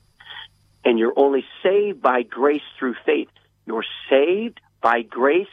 And 0.83 0.97
you're 0.97 1.13
only 1.15 1.45
saved 1.63 2.01
by 2.01 2.23
grace 2.23 2.61
through 2.79 2.95
faith. 3.05 3.29
You're 3.65 3.85
saved 4.09 4.59
by 4.81 5.01
grace 5.01 5.47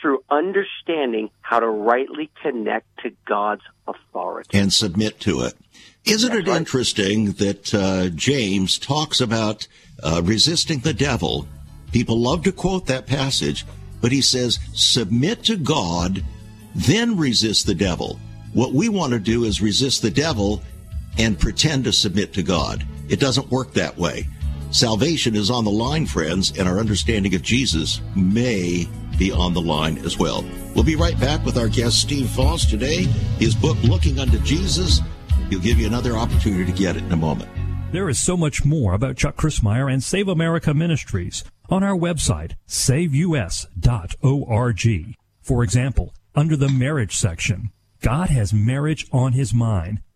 through 0.00 0.24
understanding 0.28 1.30
how 1.40 1.60
to 1.60 1.68
rightly 1.68 2.30
connect 2.42 2.86
to 3.04 3.10
God's 3.26 3.62
authority 3.86 4.58
and 4.58 4.72
submit 4.72 5.20
to 5.20 5.42
it. 5.42 5.54
Isn't 6.04 6.30
That's 6.32 6.48
it 6.48 6.50
right. 6.50 6.56
interesting 6.56 7.32
that 7.32 7.74
uh, 7.74 8.08
James 8.08 8.78
talks 8.78 9.20
about 9.20 9.66
uh, 10.02 10.20
resisting 10.24 10.80
the 10.80 10.94
devil? 10.94 11.46
People 11.92 12.18
love 12.18 12.42
to 12.44 12.52
quote 12.52 12.86
that 12.86 13.06
passage, 13.06 13.64
but 14.00 14.10
he 14.10 14.20
says, 14.20 14.58
submit 14.72 15.44
to 15.44 15.56
God, 15.56 16.24
then 16.74 17.16
resist 17.16 17.66
the 17.66 17.74
devil. 17.74 18.18
What 18.52 18.72
we 18.72 18.88
want 18.88 19.12
to 19.12 19.20
do 19.20 19.44
is 19.44 19.62
resist 19.62 20.02
the 20.02 20.10
devil 20.10 20.62
and 21.18 21.38
pretend 21.38 21.84
to 21.84 21.92
submit 21.92 22.32
to 22.34 22.42
God. 22.42 22.86
It 23.08 23.20
doesn't 23.20 23.50
work 23.50 23.72
that 23.74 23.96
way. 23.96 24.26
Salvation 24.70 25.36
is 25.36 25.50
on 25.50 25.64
the 25.64 25.70
line, 25.70 26.06
friends, 26.06 26.58
and 26.58 26.66
our 26.66 26.78
understanding 26.78 27.34
of 27.34 27.42
Jesus 27.42 28.00
may 28.16 28.88
be 29.18 29.30
on 29.30 29.52
the 29.52 29.60
line 29.60 29.98
as 29.98 30.18
well. 30.18 30.44
We'll 30.74 30.84
be 30.84 30.96
right 30.96 31.18
back 31.20 31.44
with 31.44 31.58
our 31.58 31.68
guest, 31.68 32.00
Steve 32.00 32.30
Foss. 32.30 32.64
Today, 32.64 33.02
his 33.38 33.54
book, 33.54 33.76
Looking 33.82 34.18
Unto 34.18 34.38
Jesus. 34.38 35.00
He'll 35.50 35.60
give 35.60 35.78
you 35.78 35.86
another 35.86 36.16
opportunity 36.16 36.64
to 36.70 36.76
get 36.76 36.96
it 36.96 37.02
in 37.04 37.12
a 37.12 37.16
moment. 37.16 37.50
There 37.92 38.08
is 38.08 38.18
so 38.18 38.36
much 38.36 38.64
more 38.64 38.94
about 38.94 39.16
Chuck 39.16 39.36
Crismier 39.36 39.92
and 39.92 40.02
Save 40.02 40.28
America 40.28 40.72
Ministries 40.72 41.44
on 41.68 41.82
our 41.82 41.96
website, 41.96 42.54
saveus.org. 42.66 43.56
For 45.42 45.64
example, 45.64 46.14
under 46.34 46.56
the 46.56 46.68
marriage 46.68 47.16
section, 47.16 47.70
God 48.00 48.30
has 48.30 48.54
marriage 48.54 49.06
on 49.12 49.32
his 49.32 49.52
mind. 49.52 50.00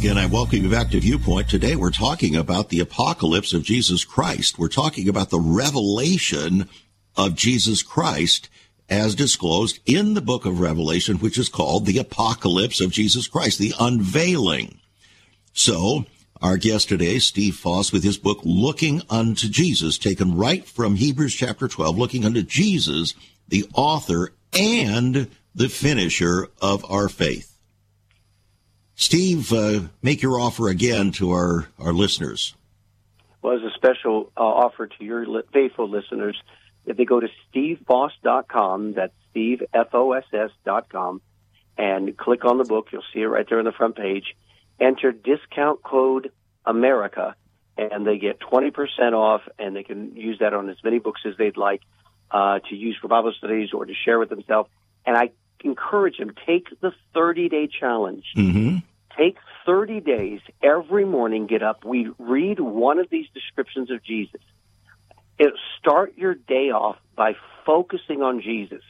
Again, 0.00 0.16
I 0.16 0.24
welcome 0.24 0.62
you 0.62 0.70
back 0.70 0.88
to 0.92 0.98
Viewpoint. 0.98 1.50
Today 1.50 1.76
we're 1.76 1.90
talking 1.90 2.34
about 2.34 2.70
the 2.70 2.80
apocalypse 2.80 3.52
of 3.52 3.62
Jesus 3.62 4.02
Christ. 4.02 4.58
We're 4.58 4.68
talking 4.68 5.10
about 5.10 5.28
the 5.28 5.38
revelation 5.38 6.70
of 7.18 7.34
Jesus 7.34 7.82
Christ 7.82 8.48
as 8.88 9.14
disclosed 9.14 9.78
in 9.84 10.14
the 10.14 10.22
book 10.22 10.46
of 10.46 10.58
Revelation, 10.58 11.18
which 11.18 11.36
is 11.36 11.50
called 11.50 11.84
the 11.84 11.98
apocalypse 11.98 12.80
of 12.80 12.92
Jesus 12.92 13.28
Christ, 13.28 13.58
the 13.58 13.74
unveiling. 13.78 14.78
So, 15.52 16.06
our 16.40 16.56
guest 16.56 16.88
today, 16.88 17.18
Steve 17.18 17.56
Foss, 17.56 17.92
with 17.92 18.02
his 18.02 18.16
book, 18.16 18.40
Looking 18.42 19.02
Unto 19.10 19.50
Jesus, 19.50 19.98
taken 19.98 20.34
right 20.34 20.66
from 20.66 20.94
Hebrews 20.94 21.34
chapter 21.34 21.68
12, 21.68 21.98
Looking 21.98 22.24
Unto 22.24 22.40
Jesus, 22.40 23.12
the 23.48 23.68
author 23.74 24.32
and 24.54 25.28
the 25.54 25.68
finisher 25.68 26.48
of 26.62 26.90
our 26.90 27.10
faith. 27.10 27.49
Steve, 29.00 29.50
uh, 29.50 29.80
make 30.02 30.20
your 30.20 30.38
offer 30.38 30.68
again 30.68 31.10
to 31.10 31.30
our, 31.32 31.66
our 31.78 31.94
listeners. 31.94 32.54
Well, 33.40 33.56
as 33.56 33.62
a 33.62 33.74
special 33.74 34.30
uh, 34.36 34.40
offer 34.42 34.88
to 34.88 35.04
your 35.04 35.26
li- 35.26 35.42
faithful 35.54 35.88
listeners, 35.88 36.38
if 36.84 36.98
they 36.98 37.06
go 37.06 37.18
to 37.18 37.28
stevefoss.com, 37.48 38.92
that's 38.92 39.14
Steve, 39.30 39.62
F-O-S-S 39.72 40.50
dot 40.66 40.90
com, 40.90 41.22
and 41.78 42.14
click 42.14 42.44
on 42.44 42.58
the 42.58 42.64
book, 42.64 42.88
you'll 42.92 43.02
see 43.14 43.20
it 43.20 43.26
right 43.26 43.46
there 43.48 43.58
on 43.58 43.64
the 43.64 43.72
front 43.72 43.96
page. 43.96 44.36
Enter 44.78 45.12
discount 45.12 45.82
code 45.82 46.30
America, 46.66 47.34
and 47.78 48.06
they 48.06 48.18
get 48.18 48.38
20% 48.38 49.14
off, 49.14 49.40
and 49.58 49.74
they 49.74 49.82
can 49.82 50.14
use 50.14 50.40
that 50.40 50.52
on 50.52 50.68
as 50.68 50.76
many 50.84 50.98
books 50.98 51.22
as 51.24 51.38
they'd 51.38 51.56
like 51.56 51.80
uh, 52.30 52.58
to 52.68 52.76
use 52.76 52.98
for 53.00 53.08
Bible 53.08 53.32
studies 53.38 53.70
or 53.72 53.86
to 53.86 53.94
share 53.94 54.18
with 54.18 54.28
themselves. 54.28 54.68
And 55.06 55.16
I 55.16 55.30
encourage 55.64 56.18
them, 56.18 56.34
take 56.46 56.68
the 56.82 56.92
30-day 57.16 57.70
challenge. 57.80 58.24
Mm-hmm. 58.36 58.78
Take 59.16 59.36
30 59.66 60.00
days, 60.00 60.40
every 60.62 61.04
morning, 61.04 61.46
get 61.46 61.62
up. 61.62 61.84
We 61.84 62.10
read 62.18 62.60
one 62.60 62.98
of 62.98 63.08
these 63.10 63.26
descriptions 63.34 63.90
of 63.90 64.02
Jesus 64.02 64.40
it, 65.40 65.54
start 65.78 66.12
your 66.16 66.34
day 66.34 66.70
off 66.70 66.96
by 67.16 67.34
focusing 67.64 68.22
on 68.22 68.42
Jesus 68.42 68.82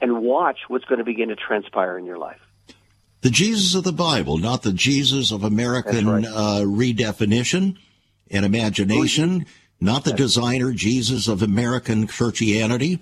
and 0.00 0.22
watch 0.22 0.58
what's 0.68 0.84
going 0.84 1.00
to 1.00 1.04
begin 1.04 1.28
to 1.28 1.36
transpire 1.36 1.98
in 1.98 2.06
your 2.06 2.18
life. 2.18 2.38
The 3.22 3.30
Jesus 3.30 3.74
of 3.74 3.84
the 3.84 3.92
Bible, 3.92 4.38
not 4.38 4.62
the 4.62 4.72
Jesus 4.72 5.32
of 5.32 5.44
American 5.44 6.08
right. 6.08 6.24
uh, 6.24 6.60
redefinition 6.62 7.78
and 8.30 8.44
imagination, 8.44 9.46
not 9.80 10.04
the 10.04 10.12
designer 10.12 10.72
Jesus 10.72 11.28
of 11.28 11.42
American 11.42 12.06
Christianity, 12.06 13.00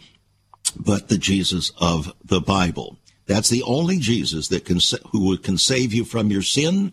but 0.75 1.09
the 1.09 1.19
Jesus 1.19 1.73
of 1.81 2.15
the 2.25 2.41
Bible. 2.41 2.97
That's 3.31 3.49
the 3.49 3.63
only 3.63 4.01
Jesus 4.01 4.49
that 4.49 4.65
can 4.65 4.81
who 5.13 5.39
can 5.39 5.57
save 5.57 5.95
you 5.95 6.05
from 6.05 6.31
your 6.31 6.43
sin, 6.43 6.93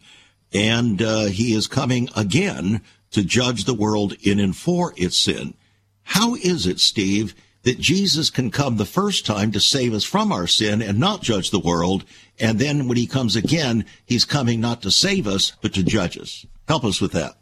and 0.54 1.02
uh, 1.02 1.26
he 1.26 1.56
is 1.56 1.66
coming 1.66 2.10
again 2.16 2.82
to 3.10 3.24
judge 3.24 3.64
the 3.64 3.74
world 3.74 4.14
in 4.22 4.40
and 4.40 4.56
for 4.56 4.94
its 4.98 5.18
sin. 5.18 5.56
How 6.04 6.36
is 6.36 6.68
it, 6.68 6.80
Steve, 6.80 7.34
that 7.64 7.80
Jesus 7.80 8.30
can 8.30 8.52
come 8.52 8.78
the 8.78 8.86
first 8.86 9.26
time 9.26 9.52
to 9.54 9.60
save 9.60 9.96
us 9.96 10.04
from 10.04 10.32
our 10.32 10.46
sin 10.46 10.84
and 10.84 11.00
not 11.00 11.24
judge 11.24 11.50
the 11.50 11.60
world, 11.60 12.06
and 12.40 12.60
then 12.60 12.88
when 12.88 12.98
he 12.98 13.08
comes 13.08 13.36
again, 13.36 13.84
he's 14.06 14.24
coming 14.24 14.62
not 14.62 14.84
to 14.84 14.92
save 14.92 15.26
us, 15.28 15.54
but 15.64 15.74
to 15.74 15.82
judge 15.82 16.20
us? 16.20 16.46
Help 16.68 16.84
us 16.84 17.02
with 17.02 17.14
that. 17.14 17.34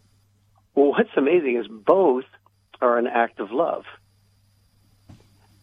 Well, 0.73 0.91
what's 0.91 1.10
amazing 1.17 1.58
is 1.58 1.67
both 1.67 2.23
are 2.79 2.97
an 2.97 3.08
act 3.08 3.41
of 3.41 3.51
love. 3.51 3.84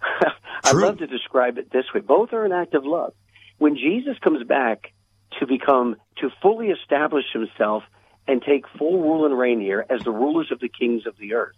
I 0.64 0.72
love 0.72 0.98
to 0.98 1.06
describe 1.06 1.56
it 1.56 1.72
this 1.72 1.86
way. 1.94 2.02
Both 2.02 2.34
are 2.34 2.44
an 2.44 2.52
act 2.52 2.74
of 2.74 2.84
love. 2.84 3.14
When 3.62 3.76
Jesus 3.76 4.18
comes 4.18 4.42
back 4.42 4.92
to 5.38 5.46
become, 5.46 5.94
to 6.16 6.30
fully 6.42 6.70
establish 6.70 7.26
himself 7.32 7.84
and 8.26 8.42
take 8.42 8.64
full 8.76 9.00
rule 9.00 9.24
and 9.24 9.38
reign 9.38 9.60
here 9.60 9.86
as 9.88 10.02
the 10.02 10.10
rulers 10.10 10.50
of 10.50 10.58
the 10.58 10.68
kings 10.68 11.06
of 11.06 11.16
the 11.16 11.34
earth, 11.34 11.54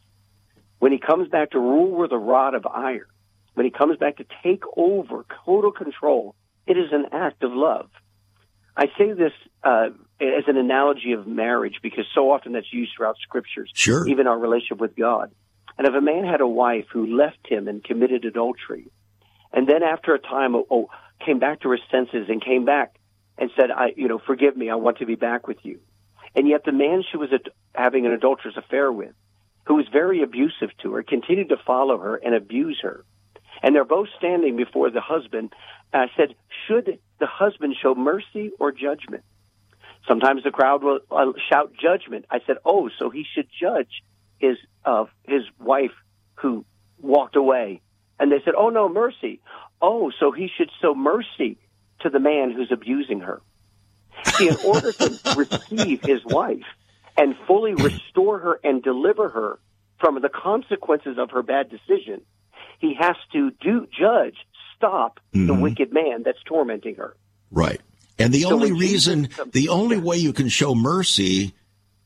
when 0.80 0.92
he 0.92 0.98
comes 0.98 1.30
back 1.30 1.52
to 1.52 1.58
rule 1.58 1.96
with 1.96 2.12
a 2.12 2.18
rod 2.18 2.52
of 2.52 2.66
iron, 2.66 3.06
when 3.54 3.64
he 3.64 3.70
comes 3.70 3.96
back 3.96 4.18
to 4.18 4.26
take 4.42 4.64
over 4.76 5.24
total 5.46 5.72
control, 5.72 6.34
it 6.66 6.76
is 6.76 6.92
an 6.92 7.06
act 7.10 7.42
of 7.42 7.52
love. 7.54 7.88
I 8.76 8.88
say 8.98 9.14
this 9.14 9.32
uh, 9.62 9.86
as 10.20 10.44
an 10.46 10.58
analogy 10.58 11.12
of 11.12 11.26
marriage 11.26 11.76
because 11.82 12.04
so 12.14 12.32
often 12.32 12.52
that's 12.52 12.70
used 12.70 12.92
throughout 12.94 13.16
scriptures, 13.22 13.70
sure. 13.72 14.06
even 14.08 14.26
our 14.26 14.38
relationship 14.38 14.78
with 14.78 14.94
God. 14.94 15.30
And 15.78 15.86
if 15.86 15.94
a 15.94 16.02
man 16.02 16.24
had 16.24 16.42
a 16.42 16.46
wife 16.46 16.84
who 16.92 17.16
left 17.16 17.48
him 17.48 17.66
and 17.66 17.82
committed 17.82 18.26
adultery, 18.26 18.90
and 19.54 19.66
then 19.66 19.82
after 19.82 20.12
a 20.14 20.18
time, 20.18 20.54
oh, 20.54 20.90
came 21.24 21.38
back 21.38 21.60
to 21.60 21.70
her 21.70 21.78
senses 21.90 22.26
and 22.28 22.44
came 22.44 22.64
back 22.64 22.96
and 23.38 23.50
said, 23.56 23.70
"I, 23.70 23.92
you 23.96 24.08
know, 24.08 24.18
forgive 24.18 24.56
me, 24.56 24.70
I 24.70 24.76
want 24.76 24.98
to 24.98 25.06
be 25.06 25.14
back 25.16 25.46
with 25.48 25.58
you," 25.62 25.80
and 26.34 26.48
yet 26.48 26.64
the 26.64 26.72
man 26.72 27.02
she 27.10 27.16
was 27.16 27.30
having 27.74 28.06
an 28.06 28.12
adulterous 28.12 28.56
affair 28.56 28.90
with 28.92 29.14
who 29.66 29.74
was 29.76 29.87
very 29.92 30.22
abusive 30.22 30.70
to 30.82 30.92
her, 30.94 31.02
continued 31.02 31.48
to 31.48 31.56
follow 31.66 31.98
her 31.98 32.16
and 32.16 32.34
abuse 32.34 32.78
her. 32.82 33.04
And 33.62 33.74
they're 33.74 33.84
both 33.84 34.08
standing 34.18 34.56
before 34.56 34.90
the 34.90 35.00
husband. 35.00 35.52
I 35.92 36.06
said, 36.16 36.34
should 36.66 36.98
the 37.18 37.26
husband 37.26 37.76
show 37.80 37.94
mercy 37.94 38.50
or 38.58 38.72
judgment? 38.72 39.24
Sometimes 40.06 40.42
the 40.42 40.50
crowd 40.50 40.82
will 40.82 41.00
uh, 41.10 41.32
shout 41.48 41.72
judgment. 41.80 42.26
I 42.30 42.40
said, 42.46 42.56
oh, 42.64 42.90
so 42.98 43.08
he 43.08 43.24
should 43.34 43.48
judge 43.58 44.02
his 44.38 44.58
uh, 44.84 45.06
his 45.22 45.42
wife 45.58 45.92
who 46.34 46.66
walked 47.00 47.37
away. 47.37 47.80
And 48.20 48.30
they 48.30 48.42
said, 48.44 48.54
oh 48.56 48.68
no, 48.68 48.88
mercy. 48.88 49.40
Oh, 49.87 50.11
so 50.18 50.33
he 50.33 50.49
should 50.57 50.70
show 50.81 50.94
mercy 50.94 51.59
to 52.01 52.09
the 52.09 52.18
man 52.18 52.51
who's 52.51 52.73
abusing 52.73 53.20
her. 53.20 53.42
See, 54.37 54.49
in 54.49 54.57
order 54.64 54.92
to 54.92 55.18
receive 55.37 56.01
his 56.01 56.25
wife, 56.25 56.64
and 57.18 57.37
fully 57.47 57.75
restore 57.75 58.38
her 58.38 58.59
and 58.64 58.83
deliver 58.83 59.29
her 59.29 59.59
from 60.01 60.20
the 60.23 60.31
consequences 60.31 61.18
of 61.18 61.33
her 61.33 61.42
bad 61.42 61.68
decision, 61.70 62.23
he 62.79 62.94
has 62.99 63.16
to 63.33 63.51
do 63.61 63.87
judge 63.87 64.37
stop 64.75 65.20
mm-hmm. 65.35 65.47
the 65.49 65.55
wicked 65.55 65.92
man 65.92 66.23
that's 66.25 66.42
tormenting 66.47 66.94
her. 66.94 67.14
Right. 67.51 67.81
And 68.18 68.33
the 68.33 68.42
so 68.42 68.55
only 68.55 68.73
reason, 68.73 69.29
the 69.53 69.68
only 69.68 69.99
way 69.99 70.16
you 70.16 70.33
can 70.33 70.49
show 70.49 70.75
mercy 70.75 71.53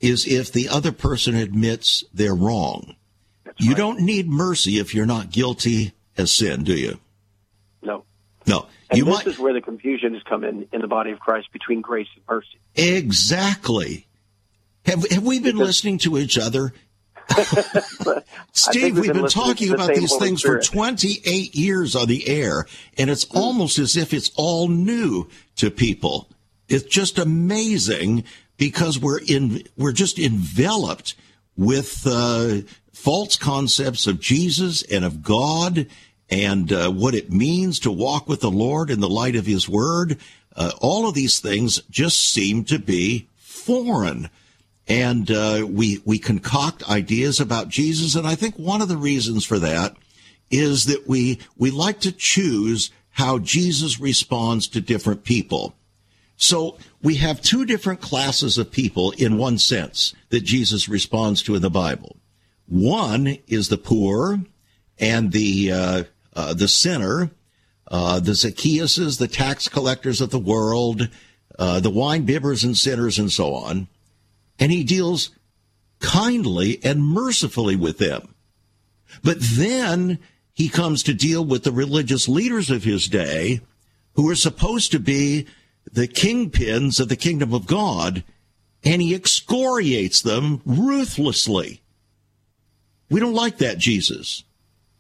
is 0.01 0.27
if 0.27 0.53
the 0.53 0.69
other 0.69 0.91
person 0.91 1.37
admits 1.37 2.05
they're 2.13 2.35
wrong. 2.35 2.97
That's 3.45 3.61
you 3.61 3.71
right. 3.71 3.77
don't 3.77 4.01
need 4.01 4.29
mercy 4.29 4.79
if 4.79 4.97
you're 4.97 5.07
not 5.07 5.31
guilty 5.31 5.93
as 6.17 6.33
sin, 6.33 6.65
do 6.65 6.75
you? 6.75 6.99
No. 8.49 8.67
And 8.91 8.99
you 8.99 9.05
this 9.05 9.15
might... 9.15 9.27
is 9.27 9.39
where 9.39 9.53
the 9.53 9.61
confusion 9.61 10.15
has 10.15 10.23
come 10.23 10.45
in 10.45 10.67
in 10.73 10.81
the 10.81 10.89
body 10.89 11.11
of 11.11 11.21
Christ 11.21 11.53
between 11.53 11.81
grace 11.81 12.09
and 12.15 12.25
mercy. 12.29 12.59
Exactly. 12.75 14.07
Have, 14.87 15.09
have 15.11 15.25
we 15.25 15.39
been 15.39 15.57
because, 15.57 15.67
listening 15.69 15.99
to 15.99 16.19
each 16.19 16.39
other? 16.39 16.73
Steve, 18.53 18.95
we've, 18.95 19.05
we've 19.05 19.13
been, 19.13 19.29
talking 19.29 19.73
about 19.73 19.95
these 19.95 20.11
Holy 20.11 20.29
things 20.29 20.41
Spirit. 20.41 20.65
for 20.65 20.73
28 20.73 21.55
years 21.55 21.95
on 21.95 22.09
the 22.09 22.27
air, 22.27 22.67
and 22.97 23.11
it's 23.11 23.27
mm. 23.27 23.37
almost 23.37 23.79
as 23.79 23.97
if 23.97 24.15
it's 24.15 24.31
all 24.37 24.69
new 24.69 25.29
to 25.57 25.71
people. 25.71 26.31
It's 26.69 26.85
just 26.85 27.19
amazing 27.19 28.25
because 28.57 28.99
we're 28.99 29.21
in 29.21 29.65
we're 29.77 29.93
just 29.93 30.19
enveloped 30.19 31.15
with 31.57 32.07
uh, 32.07 32.59
false 32.93 33.37
concepts 33.37 34.07
of 34.07 34.21
Jesus 34.21 34.83
and 34.83 35.05
of 35.05 35.23
God 35.23 35.87
and 36.31 36.73
uh, 36.73 36.91
what 36.91 37.15
it 37.15 37.33
means 37.33 37.81
to 37.81 37.91
walk 37.91 38.29
with 38.29 38.41
the 38.41 38.51
Lord 38.51 38.91
in 38.91 39.01
the 39.01 39.09
light 39.09 39.37
of 39.37 39.47
His 39.47 39.69
Word. 39.69 40.19
Uh, 40.55 40.73
all 40.81 41.09
of 41.09 41.15
these 41.15 41.41
things 41.41 41.81
just 41.91 42.33
seem 42.33 42.65
to 42.65 42.79
be 42.79 43.29
foreign, 43.37 44.29
and 44.87 45.31
uh, 45.31 45.67
we 45.69 46.03
we 46.05 46.19
concoct 46.19 46.89
ideas 46.89 47.41
about 47.41 47.69
Jesus. 47.69 48.15
And 48.15 48.27
I 48.27 48.35
think 48.35 48.57
one 48.57 48.83
of 48.83 48.89
the 48.89 48.97
reasons 48.97 49.45
for 49.45 49.59
that 49.59 49.97
is 50.51 50.87
that 50.87 51.07
we 51.07 51.39
we 51.57 51.71
like 51.71 52.01
to 52.01 52.13
choose 52.13 52.91
how 53.11 53.39
Jesus 53.39 54.01
responds 54.01 54.69
to 54.69 54.81
different 54.81 55.25
people. 55.25 55.75
So 56.37 56.79
we 57.03 57.17
have 57.17 57.43
two 57.43 57.65
different 57.65 58.01
classes 58.01 58.59
of 58.59 58.71
people 58.71 59.11
in 59.13 59.39
one 59.39 59.59
sense 59.59 60.15
that 60.29 60.45
Jesus 60.45 60.89
responds 60.89 61.43
to 61.43 61.57
in 61.57 61.63
the 61.63 61.71
Bible. 61.71 62.17
One 62.67 63.39
is 63.49 63.69
the 63.69 63.77
poor 63.77 64.41
and 65.01 65.33
the 65.33 65.73
uh, 65.73 66.05
uh, 66.39 66.55
the 66.55 66.69
sinner, 66.69 67.33
uh, 67.89 68.21
the 68.21 68.31
Zacchaeuses, 68.31 69.19
the 69.19 69.27
tax 69.27 69.69
collectors 69.69 70.21
of 70.21 70.31
the 70.31 70.39
world, 70.39 71.09
uh, 71.59 71.81
the 71.81 71.91
wine 71.91 72.25
bibbers 72.25 72.65
and 72.65 72.79
sinners, 72.79 73.19
and 73.19 73.33
so 73.33 73.55
on. 73.55 73.89
And 74.61 74.71
he 74.71 74.85
deals 74.85 75.31
kindly 75.99 76.79
and 76.85 77.03
mercifully 77.03 77.75
with 77.75 77.99
them. 77.99 78.37
But 79.25 79.39
then 79.41 80.21
he 80.55 80.69
comes 80.69 81.03
to 81.03 81.13
deal 81.13 81.45
with 81.45 81.65
the 81.65 81.73
religious 81.73 82.29
leaders 82.29 82.71
of 82.71 82.85
his 82.85 83.09
day 83.09 83.61
who 84.15 84.31
are 84.31 84.37
supposed 84.37 84.93
to 84.93 85.01
be 85.01 85.45
the 85.91 86.07
kingpins 86.07 87.01
of 87.01 87.09
the 87.09 87.17
kingdom 87.17 87.53
of 87.53 87.67
God, 87.67 88.23
and 88.85 89.03
he 89.03 89.13
excoriates 89.13 90.23
them 90.23 90.63
ruthlessly. 90.65 91.83
We 93.11 93.19
don't 93.19 93.35
like 93.35 93.59
that 93.59 93.79
Jesus. 93.79 94.45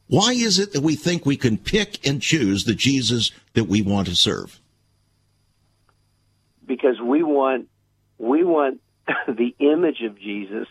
Why 0.08 0.32
is 0.32 0.58
it 0.58 0.72
that 0.72 0.80
we 0.80 0.96
think 0.96 1.24
we 1.24 1.36
can 1.36 1.58
pick 1.58 2.06
and 2.06 2.20
choose 2.20 2.64
the 2.64 2.74
Jesus 2.74 3.30
that 3.52 3.64
we 3.64 3.82
want 3.82 4.08
to 4.08 4.16
serve? 4.16 4.58
Because 6.66 7.00
we 7.00 7.22
want 7.22 7.68
we 8.18 8.42
want 8.42 8.80
the 9.28 9.54
image 9.58 10.02
of 10.02 10.18
Jesus 10.18 10.66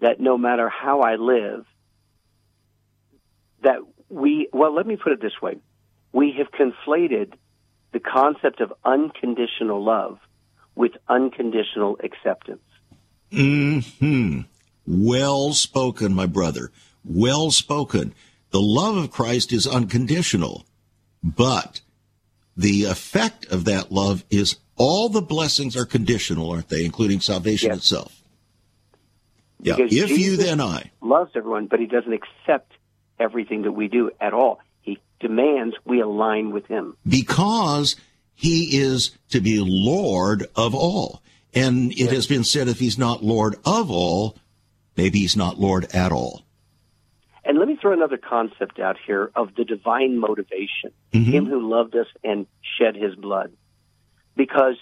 that 0.00 0.20
no 0.20 0.36
matter 0.36 0.68
how 0.68 1.00
I 1.00 1.16
live, 1.16 1.64
that 3.62 3.80
we 4.08 4.48
well, 4.52 4.74
let 4.74 4.86
me 4.86 4.96
put 4.96 5.12
it 5.12 5.20
this 5.20 5.40
way. 5.40 5.58
We 6.12 6.34
have 6.38 6.48
conflated 6.50 7.34
the 7.92 8.00
concept 8.00 8.60
of 8.60 8.72
unconditional 8.84 9.84
love 9.84 10.18
with 10.74 10.92
unconditional 11.08 11.98
acceptance. 12.02 12.62
Hmm. 13.30 14.40
Well 14.86 15.52
spoken, 15.52 16.14
my 16.14 16.26
brother. 16.26 16.70
Well 17.04 17.50
spoken. 17.50 18.14
The 18.52 18.60
love 18.60 18.96
of 18.96 19.10
Christ 19.10 19.52
is 19.52 19.66
unconditional, 19.66 20.66
but 21.22 21.80
the 22.56 22.84
effect 22.84 23.46
of 23.46 23.64
that 23.64 23.90
love 23.90 24.24
is 24.30 24.56
all 24.76 25.08
the 25.08 25.22
blessings 25.22 25.76
are 25.76 25.86
conditional, 25.86 26.50
aren't 26.50 26.68
they, 26.68 26.84
including 26.84 27.20
salvation 27.20 27.70
yes. 27.70 27.78
itself? 27.78 28.22
Yeah. 29.60 29.76
Because 29.76 29.92
if 29.92 30.08
Jesus 30.08 30.24
you, 30.24 30.36
then 30.36 30.60
I. 30.60 30.90
Loves 31.00 31.30
everyone, 31.34 31.66
but 31.66 31.80
he 31.80 31.86
doesn't 31.86 32.12
accept 32.12 32.72
everything 33.18 33.62
that 33.62 33.72
we 33.72 33.88
do 33.88 34.10
at 34.20 34.34
all. 34.34 34.60
He 34.82 35.00
demands 35.18 35.74
we 35.84 36.00
align 36.00 36.52
with 36.52 36.66
him. 36.66 36.96
Because 37.06 37.96
he 38.34 38.76
is 38.76 39.16
to 39.30 39.40
be 39.40 39.62
Lord 39.64 40.46
of 40.56 40.74
all. 40.74 41.22
And 41.54 41.92
it 41.92 41.98
yes. 41.98 42.10
has 42.10 42.26
been 42.26 42.44
said 42.44 42.68
if 42.68 42.80
he's 42.80 42.98
not 42.98 43.22
Lord 43.22 43.56
of 43.64 43.90
all, 43.90 44.36
maybe 44.96 45.20
he's 45.20 45.36
not 45.36 45.60
Lord 45.60 45.86
at 45.94 46.12
all. 46.12 46.42
And 47.82 48.00
let 48.00 48.10
me 48.10 48.16
throw 48.16 48.16
another 48.16 48.16
concept 48.16 48.78
out 48.78 48.96
here 49.06 49.30
of 49.34 49.54
the 49.54 49.64
divine 49.64 50.18
motivation, 50.18 50.92
mm-hmm. 51.12 51.30
him 51.30 51.46
who 51.46 51.70
loved 51.70 51.94
us 51.96 52.06
and 52.22 52.46
shed 52.78 52.96
his 52.96 53.14
blood. 53.14 53.52
Because 54.36 54.76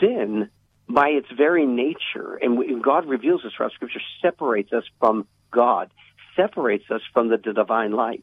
sin, 0.00 0.50
by 0.88 1.08
its 1.08 1.28
very 1.36 1.66
nature, 1.66 2.38
and 2.40 2.82
God 2.82 3.06
reveals 3.06 3.42
this 3.42 3.52
throughout 3.56 3.72
Scripture, 3.72 4.00
separates 4.22 4.72
us 4.72 4.84
from 5.00 5.26
God, 5.50 5.90
separates 6.36 6.84
us 6.90 7.00
from 7.12 7.28
the 7.28 7.36
divine 7.36 7.92
life. 7.92 8.20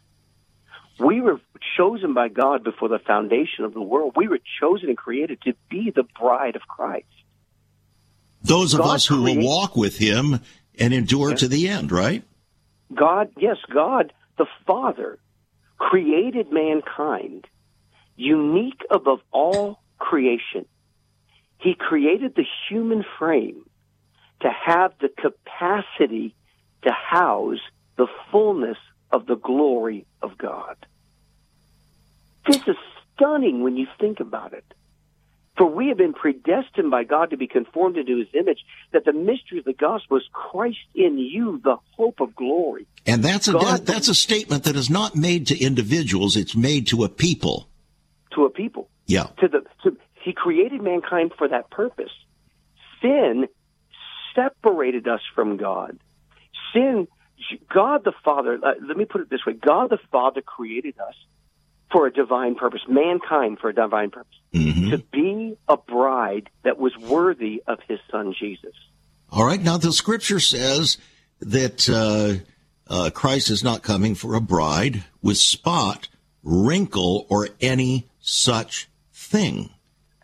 We 1.00 1.20
were 1.20 1.42
chosen 1.78 2.14
by 2.14 2.30
God 2.30 2.64
before 2.64 2.88
the 2.88 3.00
foundation 3.00 3.66
of 3.66 3.74
the 3.74 3.82
world. 3.82 4.14
We 4.16 4.30
were 4.30 4.40
chosen 4.62 4.88
and 4.90 4.98
created 4.98 5.42
to 5.42 5.54
be 5.70 5.92
the 5.94 6.06
bride 6.18 6.56
of 6.56 6.62
Christ. 6.62 7.06
Those 8.42 8.74
of 8.74 8.80
God 8.80 8.96
us 8.96 9.06
who 9.06 9.24
created, 9.24 9.44
will 9.44 9.50
walk 9.50 9.76
with 9.76 9.98
him 9.98 10.40
and 10.80 10.94
endure 10.94 11.32
yes. 11.32 11.40
to 11.42 11.48
the 11.50 11.68
end, 11.68 11.92
right? 11.92 12.24
God, 12.94 13.32
yes, 13.38 13.58
God, 13.74 14.14
the 14.38 14.46
Father, 14.66 15.18
created 15.78 16.52
mankind 16.52 17.48
unique 18.16 18.82
above 18.90 19.20
all 19.32 19.80
creation. 19.98 20.66
He 21.60 21.74
created 21.74 22.36
the 22.36 22.46
human 22.70 23.04
frame 23.18 23.66
to 24.42 24.50
have 24.50 24.94
the 25.00 25.10
capacity 25.10 26.36
to 26.84 26.92
house 26.92 27.60
the 27.98 28.08
fullness 28.32 28.78
of 29.12 29.26
the 29.26 29.36
glory 29.36 30.06
of 30.22 30.38
God. 30.38 30.76
This 32.46 32.62
is 32.68 32.76
stunning 33.16 33.64
when 33.64 33.78
you 33.78 33.88
think 34.00 34.20
about 34.20 34.54
it. 34.54 34.66
For 35.58 35.66
we 35.66 35.88
have 35.88 35.98
been 35.98 36.14
predestined 36.14 36.92
by 36.92 37.06
God 37.06 37.30
to 37.30 37.38
be 37.38 37.48
conformed 37.48 37.98
into 37.98 38.18
his 38.18 38.28
image, 38.34 38.60
that 38.92 39.06
the 39.06 39.14
mystery 39.14 39.60
of 39.60 39.66
the 39.66 39.74
gospel 39.74 40.18
is 40.18 40.24
Christ 40.34 40.80
in 40.94 41.18
you, 41.18 41.62
the 41.64 41.78
hope 41.96 42.20
of 42.20 42.36
glory. 42.36 42.88
And 43.06 43.24
that's 43.24 43.48
a 43.48 43.54
God, 43.54 43.86
that's 43.86 44.10
a 44.10 44.16
statement 44.16 44.66
that 44.66 44.76
is 44.76 44.90
not 44.90 45.16
made 45.16 45.48
to 45.48 45.58
individuals, 45.58 46.36
it's 46.36 46.56
made 46.56 46.88
to 46.88 47.06
a 47.06 47.10
people. 47.10 47.70
To 48.34 48.44
a 48.44 48.50
people. 48.50 48.90
Yeah. 49.06 49.28
To 49.40 49.48
the 49.48 49.62
to, 49.84 49.98
he 50.24 50.34
created 50.34 50.82
mankind 50.82 51.32
for 51.38 51.48
that 51.48 51.70
purpose. 51.70 52.12
Sin 53.02 53.48
separated 54.36 55.08
us 55.08 55.22
from 55.34 55.56
God. 55.56 55.98
Sin 56.74 57.08
God 57.74 58.04
the 58.04 58.14
Father, 58.24 58.60
uh, 58.62 58.74
let 58.86 58.98
me 58.98 59.06
put 59.06 59.22
it 59.22 59.30
this 59.30 59.46
way 59.46 59.54
God 59.54 59.90
the 59.90 60.00
Father 60.12 60.42
created 60.42 60.96
us 61.00 61.16
for 61.92 62.08
a 62.08 62.14
divine 62.14 62.56
purpose, 62.56 62.82
mankind 62.88 63.60
for 63.60 63.70
a 63.70 63.76
divine 63.76 64.12
purpose, 64.12 64.38
mm-hmm. 64.54 64.92
to 64.92 64.98
be 64.98 65.58
a 65.68 65.78
bride 65.78 66.50
that 66.64 66.78
was 66.78 66.98
worthy 66.98 67.62
of 67.68 67.80
his 67.88 68.00
son 68.12 68.34
Jesus. 68.38 68.74
All 69.32 69.46
right. 69.46 69.62
Now, 69.62 69.78
the 69.78 69.92
scripture 69.92 70.40
says 70.40 70.98
that 71.40 71.90
uh, 71.90 72.44
uh, 72.88 73.10
Christ 73.12 73.50
is 73.50 73.64
not 73.64 73.84
coming 73.84 74.16
for 74.16 74.36
a 74.36 74.42
bride 74.42 75.04
with 75.22 75.38
spot, 75.38 76.08
wrinkle, 76.44 77.26
or 77.30 77.50
any 77.62 78.08
such 78.20 78.88
thing. 79.14 79.70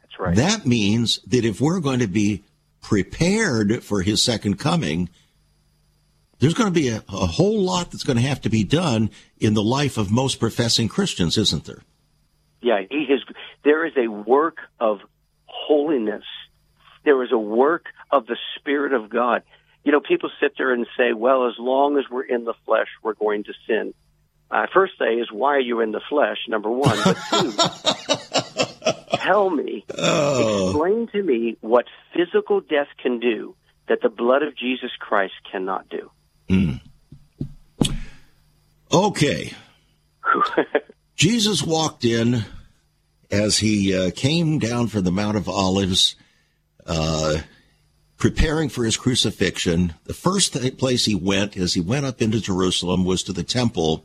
That's 0.02 0.20
right. 0.20 0.36
That 0.36 0.66
means 0.66 1.20
that 1.28 1.46
if 1.46 1.60
we're 1.60 1.80
going 1.80 2.00
to 2.00 2.08
be 2.08 2.44
prepared 2.82 3.84
for 3.84 4.02
his 4.02 4.22
second 4.22 4.60
coming, 4.60 5.10
there's 6.42 6.56
going 6.56 6.74
to 6.74 6.78
be 6.78 6.90
a, 6.90 6.98
a 7.08 7.28
whole 7.28 7.62
lot 7.62 7.92
that's 7.92 8.04
going 8.04 8.18
to 8.18 8.24
have 8.24 8.42
to 8.42 8.50
be 8.50 8.64
done 8.64 9.12
in 9.40 9.54
the 9.54 9.62
life 9.62 9.98
of 9.98 10.12
most 10.12 10.40
professing 10.40 10.90
Christians, 10.90 11.38
isn't 11.38 11.66
there? 11.66 11.84
Yeah, 12.62 12.82
he 12.90 13.06
has, 13.10 13.20
there 13.64 13.86
is 13.86 13.94
a 13.96 14.08
work 14.08 14.58
of 14.80 15.00
holiness. 15.46 16.24
There 17.06 17.24
is 17.24 17.32
a 17.32 17.38
work 17.38 17.86
of 18.12 18.26
the 18.26 18.38
Spirit 18.58 18.94
of 18.94 19.10
God. 19.10 19.44
You 19.84 19.92
know, 19.92 20.02
people 20.02 20.32
sit 20.42 20.54
there 20.58 20.74
and 20.74 20.88
say, 20.98 21.14
well, 21.14 21.48
as 21.48 21.54
long 21.60 21.98
as 21.98 22.06
we're 22.10 22.24
in 22.24 22.44
the 22.44 22.56
flesh, 22.66 22.88
we're 23.04 23.14
going 23.14 23.44
to 23.44 23.54
sin. 23.68 23.94
I 24.50 24.66
first 24.74 24.94
say 25.00 25.14
is, 25.14 25.32
why 25.32 25.56
are 25.56 25.60
you 25.60 25.80
in 25.82 25.92
the 25.92 26.02
flesh, 26.10 26.38
number 26.48 26.70
one? 26.70 26.98
But 27.04 27.18
two, 27.30 29.18
tell 29.18 29.50
me, 29.50 29.86
oh. 29.98 30.70
explain 30.70 31.08
to 31.14 31.24
me 31.24 31.58
what 31.62 31.86
physical 32.16 32.62
death 32.62 32.90
can 33.02 33.20
do 33.20 33.56
that 33.88 34.02
the 34.02 34.10
blood 34.10 34.42
of 34.42 34.58
Jesus 34.58 34.92
Christ 35.00 35.34
cannot 35.52 35.88
do. 35.90 36.10
Mm. 36.52 36.82
Okay. 38.92 39.54
Jesus 41.16 41.64
walked 41.64 42.04
in 42.04 42.44
as 43.32 43.60
he 43.60 43.96
uh, 43.96 44.12
came 44.14 44.60
down 44.60 44.88
from 44.88 45.06
the 45.06 45.12
Mount 45.12 45.38
of 45.38 45.48
Olives, 45.48 46.16
uh, 46.86 47.38
preparing 48.18 48.68
for 48.68 48.84
his 48.84 48.98
crucifixion. 48.98 49.94
The 50.04 50.14
first 50.14 50.54
th- 50.54 50.78
place 50.78 51.06
he 51.06 51.16
went, 51.16 51.56
as 51.56 51.74
he 51.74 51.80
went 51.80 52.06
up 52.06 52.22
into 52.22 52.42
Jerusalem, 52.42 53.06
was 53.06 53.24
to 53.24 53.34
the 53.34 53.44
temple. 53.44 54.04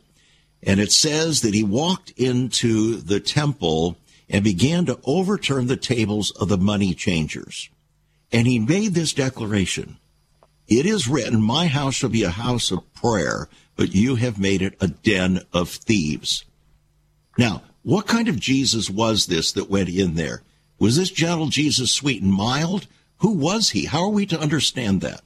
And 0.63 0.79
it 0.79 0.93
says 0.93 1.41
that 1.41 1.53
he 1.53 1.65
walked 1.65 2.11
into 2.11 2.95
the 2.95 3.19
temple 3.19 3.97
and 4.29 4.41
began 4.41 4.85
to 4.85 4.99
overturn 5.03 5.67
the 5.67 5.75
tables 5.75 6.31
of 6.31 6.47
the 6.47 6.57
money 6.57 6.93
changers. 6.93 7.69
And 8.31 8.47
he 8.47 8.57
made 8.57 8.93
this 8.93 9.11
declaration 9.11 9.97
it 10.67 10.85
is 10.85 11.07
written, 11.07 11.41
My 11.41 11.67
house 11.67 11.95
shall 11.95 12.09
be 12.09 12.23
a 12.23 12.29
house 12.29 12.71
of 12.71 12.93
prayer, 12.93 13.47
but 13.75 13.95
you 13.95 14.15
have 14.15 14.39
made 14.39 14.61
it 14.61 14.75
a 14.81 14.87
den 14.87 15.41
of 15.53 15.69
thieves. 15.69 16.45
Now, 17.37 17.63
what 17.83 18.07
kind 18.07 18.27
of 18.27 18.39
Jesus 18.39 18.89
was 18.89 19.27
this 19.27 19.51
that 19.53 19.69
went 19.69 19.89
in 19.89 20.15
there? 20.15 20.41
Was 20.79 20.97
this 20.97 21.09
gentle 21.09 21.47
Jesus 21.47 21.91
sweet 21.91 22.21
and 22.21 22.33
mild? 22.33 22.87
Who 23.19 23.31
was 23.31 23.69
he? 23.69 23.85
How 23.85 24.03
are 24.03 24.09
we 24.09 24.25
to 24.27 24.39
understand 24.39 25.01
that? 25.01 25.21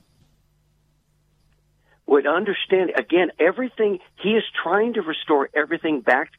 Would 2.06 2.28
understand 2.28 2.92
again 2.98 3.32
everything 3.40 4.00
he 4.22 4.32
is 4.32 4.44
trying 4.62 4.94
to 4.94 5.02
restore 5.02 5.50
everything 5.54 6.02
back 6.02 6.32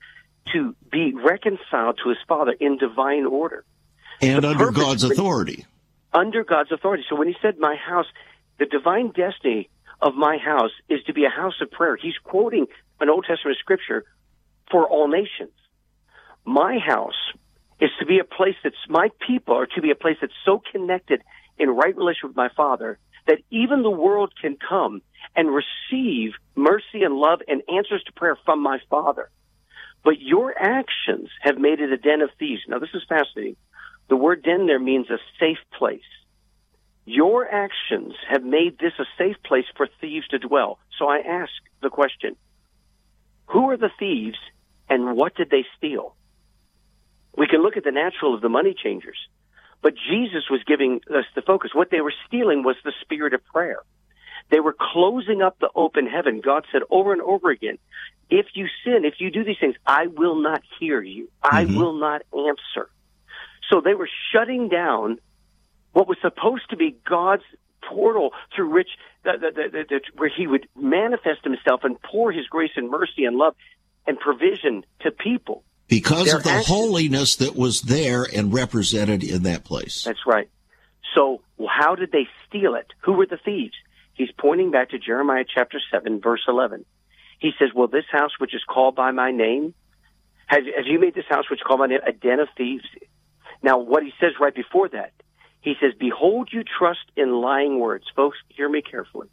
to 0.53 0.75
be 0.91 1.15
reconciled 1.15 1.99
to 2.03 2.11
his 2.11 2.19
father 2.29 2.53
in 2.53 2.77
divine 2.77 3.27
order 3.27 3.65
and 4.23 4.45
the 4.45 4.49
under 4.49 4.71
God's 4.71 5.05
authority. 5.05 5.67
Under 6.13 6.45
God's 6.45 6.73
authority. 6.73 7.05
So 7.09 7.17
when 7.17 7.29
he 7.29 7.35
said 7.43 7.59
my 7.59 7.75
house, 7.75 8.07
the 8.59 8.67
divine 8.67 9.13
destiny 9.13 9.69
of 10.01 10.15
my 10.15 10.37
house 10.37 10.73
is 10.89 11.03
to 11.07 11.13
be 11.13 11.25
a 11.25 11.31
house 11.31 11.55
of 11.61 11.71
prayer. 11.71 11.97
He's 11.97 12.19
quoting 12.23 12.67
an 13.01 13.09
Old 13.09 13.25
Testament 13.29 13.59
scripture 13.59 14.05
for 14.71 14.89
all 14.89 15.09
nations. 15.09 15.53
My 16.45 16.79
house 16.79 17.15
is 17.81 17.91
to 18.01 18.07
be 18.07 18.19
a 18.19 18.25
place 18.25 18.57
that's 18.63 18.77
my 18.89 19.09
people 19.27 19.57
are 19.57 19.67
to 19.67 19.83
be 19.83 19.91
a 19.91 19.97
place 19.97 20.17
that's 20.21 20.33
so 20.45 20.61
connected 20.73 21.23
in 21.59 21.69
right 21.71 21.97
relation 21.97 22.29
with 22.29 22.37
my 22.37 22.49
Father 22.57 22.99
that 23.27 23.39
even 23.51 23.83
the 23.83 23.91
world 23.91 24.33
can 24.41 24.57
come 24.57 25.03
and 25.37 25.49
receive 25.49 26.33
mercy 26.57 27.03
and 27.03 27.15
love 27.15 27.41
and 27.47 27.63
answers 27.73 28.03
to 28.05 28.13
prayer 28.13 28.37
from 28.45 28.63
my 28.63 28.79
Father. 28.91 29.31
But 30.05 30.21
your 30.21 30.53
actions 30.59 31.29
have 31.41 31.59
made 31.59 31.81
it 31.81 31.93
a 31.93 31.97
den 31.97 32.23
of 32.23 32.31
thieves. 32.39 32.63
Now, 32.67 32.79
this 32.79 32.91
is 32.95 33.03
fascinating. 33.09 33.57
The 34.09 34.17
word 34.17 34.43
den 34.43 34.67
there 34.67 34.81
means 34.81 35.09
a 35.11 35.19
safe 35.39 35.59
place. 35.79 36.01
Your 37.05 37.49
actions 37.49 38.15
have 38.31 38.45
made 38.45 38.79
this 38.79 38.93
a 38.99 39.05
safe 39.19 39.37
place 39.45 39.65
for 39.77 39.89
thieves 40.01 40.29
to 40.29 40.39
dwell. 40.39 40.79
So 40.99 41.09
I 41.09 41.19
ask 41.19 41.51
the 41.83 41.91
question 41.91 42.37
Who 43.47 43.71
are 43.71 43.77
the 43.77 43.91
thieves 43.99 44.39
and 44.89 45.17
what 45.17 45.35
did 45.35 45.51
they 45.51 45.65
steal? 45.77 46.15
We 47.37 47.47
can 47.47 47.63
look 47.63 47.77
at 47.77 47.85
the 47.85 47.91
natural 47.91 48.35
of 48.35 48.41
the 48.41 48.49
money 48.49 48.75
changers, 48.75 49.17
but 49.81 49.95
Jesus 49.95 50.45
was 50.51 50.61
giving 50.67 51.01
us 51.11 51.25
the 51.35 51.43
focus. 51.43 51.71
What 51.75 51.91
they 51.91 52.01
were 52.01 52.13
stealing 52.27 52.63
was 52.63 52.77
the 52.85 52.93
spirit 53.01 53.35
of 53.35 53.45
prayer. 53.47 53.79
They 54.51 54.61
were 54.61 54.77
closing 54.79 55.41
up 55.41 55.59
the 55.59 55.71
open 55.75 56.07
heaven. 56.07 56.43
God 56.45 56.67
said 56.71 56.83
over 56.91 57.13
and 57.13 57.23
over 57.23 57.51
again, 57.51 57.79
if 58.29 58.47
you 58.55 58.67
sin, 58.85 59.05
if 59.05 59.15
you 59.19 59.31
do 59.31 59.45
these 59.45 59.57
things, 59.59 59.77
I 59.87 60.09
will 60.09 60.37
not 60.37 60.63
hear 60.79 61.01
you. 61.03 61.31
I 61.43 61.65
mm-hmm. 61.65 61.77
will 61.77 61.95
not 61.95 62.23
answer. 62.33 62.91
So 63.71 63.81
they 63.81 63.95
were 63.95 64.09
shutting 64.33 64.69
down 64.69 65.19
what 65.93 66.09
was 66.09 66.19
supposed 66.21 66.71
to 66.71 66.77
be 66.77 66.97
God's 67.09 67.43
portal 67.89 68.33
through 68.55 68.73
which 68.73 68.89
the, 69.25 69.33
the, 69.39 69.85
the, 69.89 70.01
where 70.17 70.31
he 70.35 70.47
would 70.47 70.69
manifest 70.77 71.45
himself 71.45 71.83
and 71.85 72.01
pour 72.03 72.33
his 72.33 72.47
grace 72.47 72.73
and 72.77 72.91
mercy 72.91 73.25
and 73.25 73.37
love 73.37 73.55
and 74.07 74.19
provision 74.19 74.85
to 75.01 75.11
people. 75.11 75.65
Because 75.89 76.27
Their 76.27 76.39
of 76.39 76.45
the 76.45 76.51
actions. 76.51 76.69
holiness 76.69 77.37
that 77.37 77.55
was 77.55 77.83
there 77.83 78.25
and 78.25 78.53
represented 78.53 79.23
in 79.23 79.43
that 79.43 79.65
place. 79.65 80.05
That's 80.05 80.27
right. 80.27 80.49
So 81.15 81.43
how 81.69 81.95
did 81.95 82.13
they 82.13 82.27
steal 82.49 82.75
it? 82.75 82.87
Who 83.05 83.13
were 83.13 83.27
the 83.27 83.37
thieves? 83.37 83.75
He's 84.15 84.31
pointing 84.39 84.71
back 84.71 84.91
to 84.91 84.99
Jeremiah 84.99 85.45
chapter 85.47 85.81
7, 85.91 86.21
verse 86.21 86.43
11. 86.49 86.85
He 87.39 87.51
says, 87.59 87.71
Well, 87.75 87.89
this 87.89 88.05
house 88.11 88.31
which 88.39 88.55
is 88.55 88.63
called 88.67 88.95
by 88.95 89.11
my 89.11 89.31
name, 89.31 89.75
have, 90.47 90.63
have 90.77 90.87
you 90.87 90.99
made 90.99 91.15
this 91.15 91.25
house 91.29 91.51
which 91.51 91.61
is 91.61 91.65
called 91.67 91.81
by 91.81 91.87
name 91.87 92.01
a 92.07 92.13
den 92.13 92.41
of 92.41 92.49
thieves? 92.57 92.85
Now, 93.63 93.79
what 93.79 94.03
he 94.03 94.13
says 94.21 94.33
right 94.41 94.55
before 94.55 94.89
that, 94.91 95.13
he 95.63 95.75
says, 95.81 95.93
Behold, 95.99 96.51
you 96.53 96.65
trust 96.65 97.11
in 97.17 97.41
lying 97.41 97.79
words. 97.79 98.05
Folks, 98.15 98.37
hear 98.49 98.69
me 98.69 98.83
carefully. 98.83 99.29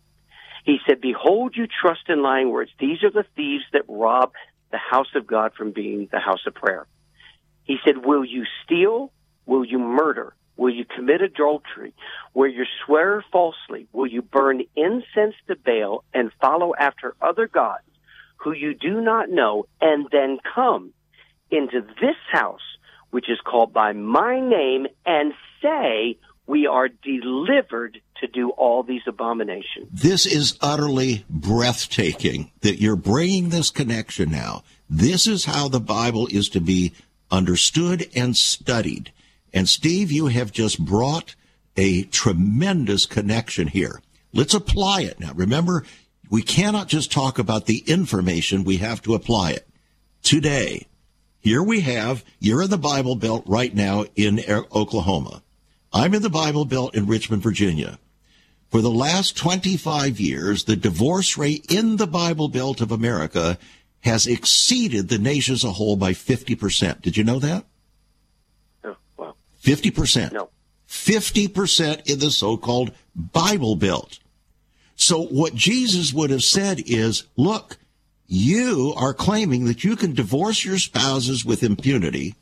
He 0.63 0.77
said, 0.87 1.01
Behold, 1.01 1.55
you 1.55 1.67
trust 1.67 2.07
in 2.07 2.21
lying 2.21 2.49
words. 2.51 2.71
These 2.79 3.03
are 3.03 3.11
the 3.11 3.25
thieves 3.35 3.63
that 3.73 3.83
rob 3.87 4.31
the 4.71 4.77
house 4.77 5.15
of 5.15 5.25
God 5.25 5.53
from 5.57 5.71
being 5.71 6.07
the 6.11 6.19
house 6.19 6.45
of 6.45 6.53
prayer. 6.53 6.85
He 7.63 7.77
said, 7.83 8.05
Will 8.05 8.23
you 8.23 8.45
steal? 8.63 9.11
Will 9.47 9.65
you 9.65 9.79
murder? 9.79 10.35
Will 10.55 10.73
you 10.73 10.85
commit 10.85 11.21
adultery? 11.21 11.93
Will 12.35 12.49
you 12.49 12.65
swear 12.85 13.23
falsely? 13.31 13.87
Will 13.91 14.07
you 14.07 14.21
burn 14.21 14.61
incense 14.75 15.35
to 15.47 15.55
Baal 15.55 16.03
and 16.13 16.31
follow 16.39 16.73
after 16.77 17.15
other 17.21 17.47
gods 17.47 17.83
who 18.37 18.51
you 18.51 18.75
do 18.75 19.01
not 19.01 19.29
know 19.29 19.65
and 19.81 20.07
then 20.11 20.37
come 20.53 20.93
into 21.49 21.81
this 22.01 22.17
house 22.31 22.61
which 23.11 23.29
is 23.29 23.39
called 23.43 23.73
by 23.73 23.93
my 23.93 24.39
name, 24.39 24.87
and 25.05 25.33
say, 25.61 26.17
we 26.45 26.65
are 26.65 26.87
delivered 26.87 28.01
to 28.19 28.27
do 28.27 28.49
all 28.51 28.83
these 28.83 29.03
abominations. 29.07 29.87
This 29.91 30.25
is 30.25 30.57
utterly 30.61 31.23
breathtaking 31.29 32.51
that 32.61 32.81
you're 32.81 32.95
bringing 32.95 33.49
this 33.49 33.69
connection 33.69 34.31
now. 34.31 34.63
This 34.89 35.27
is 35.27 35.45
how 35.45 35.67
the 35.67 35.79
Bible 35.79 36.27
is 36.31 36.49
to 36.49 36.59
be 36.59 36.93
understood 37.29 38.09
and 38.15 38.35
studied. 38.35 39.11
And 39.53 39.69
Steve, 39.69 40.11
you 40.11 40.27
have 40.27 40.51
just 40.51 40.83
brought 40.83 41.35
a 41.77 42.03
tremendous 42.05 43.05
connection 43.05 43.67
here. 43.67 44.01
Let's 44.33 44.53
apply 44.53 45.01
it 45.01 45.19
now. 45.19 45.33
Remember, 45.33 45.85
we 46.29 46.41
cannot 46.41 46.87
just 46.87 47.11
talk 47.11 47.39
about 47.39 47.65
the 47.65 47.83
information, 47.87 48.63
we 48.63 48.77
have 48.77 49.01
to 49.03 49.15
apply 49.15 49.51
it. 49.51 49.67
Today, 50.21 50.87
here 51.41 51.63
we 51.63 51.81
have, 51.81 52.23
you're 52.39 52.63
in 52.63 52.69
the 52.69 52.77
Bible 52.77 53.15
Belt 53.15 53.43
right 53.45 53.73
now 53.73 54.05
in 54.15 54.41
Oklahoma. 54.73 55.41
I'm 55.91 56.13
in 56.13 56.21
the 56.21 56.29
Bible 56.29 56.65
Belt 56.65 56.95
in 56.95 57.07
Richmond, 57.07 57.41
Virginia. 57.41 57.97
For 58.69 58.81
the 58.81 58.91
last 58.91 59.35
25 59.35 60.19
years, 60.19 60.65
the 60.65 60.75
divorce 60.75 61.37
rate 61.37 61.65
in 61.69 61.97
the 61.97 62.05
Bible 62.05 62.49
Belt 62.49 62.81
of 62.81 62.91
America 62.91 63.57
has 64.01 64.27
exceeded 64.27 65.09
the 65.09 65.17
nation 65.17 65.55
as 65.55 65.63
a 65.63 65.71
whole 65.71 65.95
by 65.95 66.11
50%. 66.11 67.01
Did 67.01 67.17
you 67.17 67.23
know 67.23 67.39
that? 67.39 67.65
Oh, 68.83 68.95
wow. 69.17 69.35
50%. 69.63 70.31
No. 70.31 70.49
50% 70.87 72.09
in 72.09 72.19
the 72.19 72.31
so-called 72.31 72.91
Bible 73.15 73.75
Belt. 73.75 74.19
So 74.95 75.23
what 75.23 75.55
Jesus 75.55 76.13
would 76.13 76.29
have 76.29 76.43
said 76.43 76.83
is, 76.85 77.23
look, 77.35 77.77
you 78.31 78.93
are 78.95 79.13
claiming 79.13 79.65
that 79.65 79.83
you 79.83 79.95
can 79.95 80.13
divorce 80.13 80.63
your 80.63 80.77
spouses 80.77 81.43
with 81.43 81.63
impunity. 81.63 82.35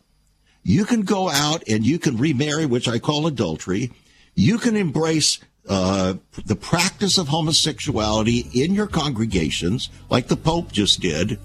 You 0.62 0.84
can 0.84 1.04
go 1.04 1.30
out 1.30 1.64
and 1.66 1.86
you 1.86 1.98
can 1.98 2.18
remarry, 2.18 2.66
which 2.66 2.90
I 2.90 3.00
call 3.00 3.26
adultery. 3.26 3.94
You 4.36 4.58
can 4.58 4.76
embrace 4.76 5.40
uh, 5.70 6.16
the 6.46 6.58
practice 6.58 7.18
of 7.18 7.30
homosexuality 7.30 8.50
in 8.54 8.74
your 8.74 8.88
congregations, 8.88 9.90
like 10.10 10.28
the 10.28 10.36
Pope 10.36 10.74
just 10.74 11.00
did. 11.00 11.40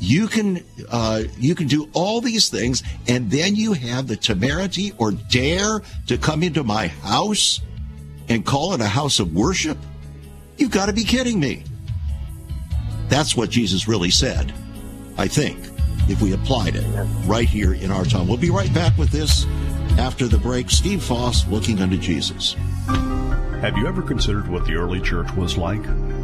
You 0.00 0.26
can 0.26 0.64
uh, 0.90 1.22
you 1.38 1.54
can 1.54 1.68
do 1.68 1.88
all 1.92 2.20
these 2.20 2.48
things, 2.48 2.82
and 3.06 3.30
then 3.30 3.54
you 3.54 3.72
have 3.72 4.08
the 4.08 4.16
temerity 4.16 4.92
or 4.98 5.12
dare 5.12 5.80
to 6.08 6.18
come 6.18 6.42
into 6.42 6.64
my 6.64 6.88
house 6.88 7.60
and 8.28 8.44
call 8.44 8.74
it 8.74 8.80
a 8.80 8.86
house 8.86 9.20
of 9.20 9.32
worship. 9.32 9.78
You've 10.58 10.72
got 10.72 10.86
to 10.86 10.92
be 10.92 11.04
kidding 11.04 11.38
me. 11.38 11.62
That's 13.08 13.36
what 13.36 13.50
Jesus 13.50 13.88
really 13.88 14.10
said, 14.10 14.52
I 15.16 15.28
think, 15.28 15.58
if 16.08 16.20
we 16.20 16.32
applied 16.32 16.76
it 16.76 16.84
right 17.24 17.48
here 17.48 17.74
in 17.74 17.90
our 17.90 18.04
time. 18.04 18.28
We'll 18.28 18.36
be 18.36 18.50
right 18.50 18.72
back 18.74 18.96
with 18.98 19.10
this 19.10 19.46
after 19.98 20.26
the 20.26 20.38
break. 20.38 20.70
Steve 20.70 21.02
Foss 21.02 21.46
looking 21.48 21.80
unto 21.80 21.96
Jesus. 21.96 22.54
Have 23.60 23.76
you 23.76 23.86
ever 23.86 24.02
considered 24.02 24.48
what 24.48 24.66
the 24.66 24.74
early 24.74 25.00
church 25.00 25.32
was 25.32 25.56
like? 25.56 25.82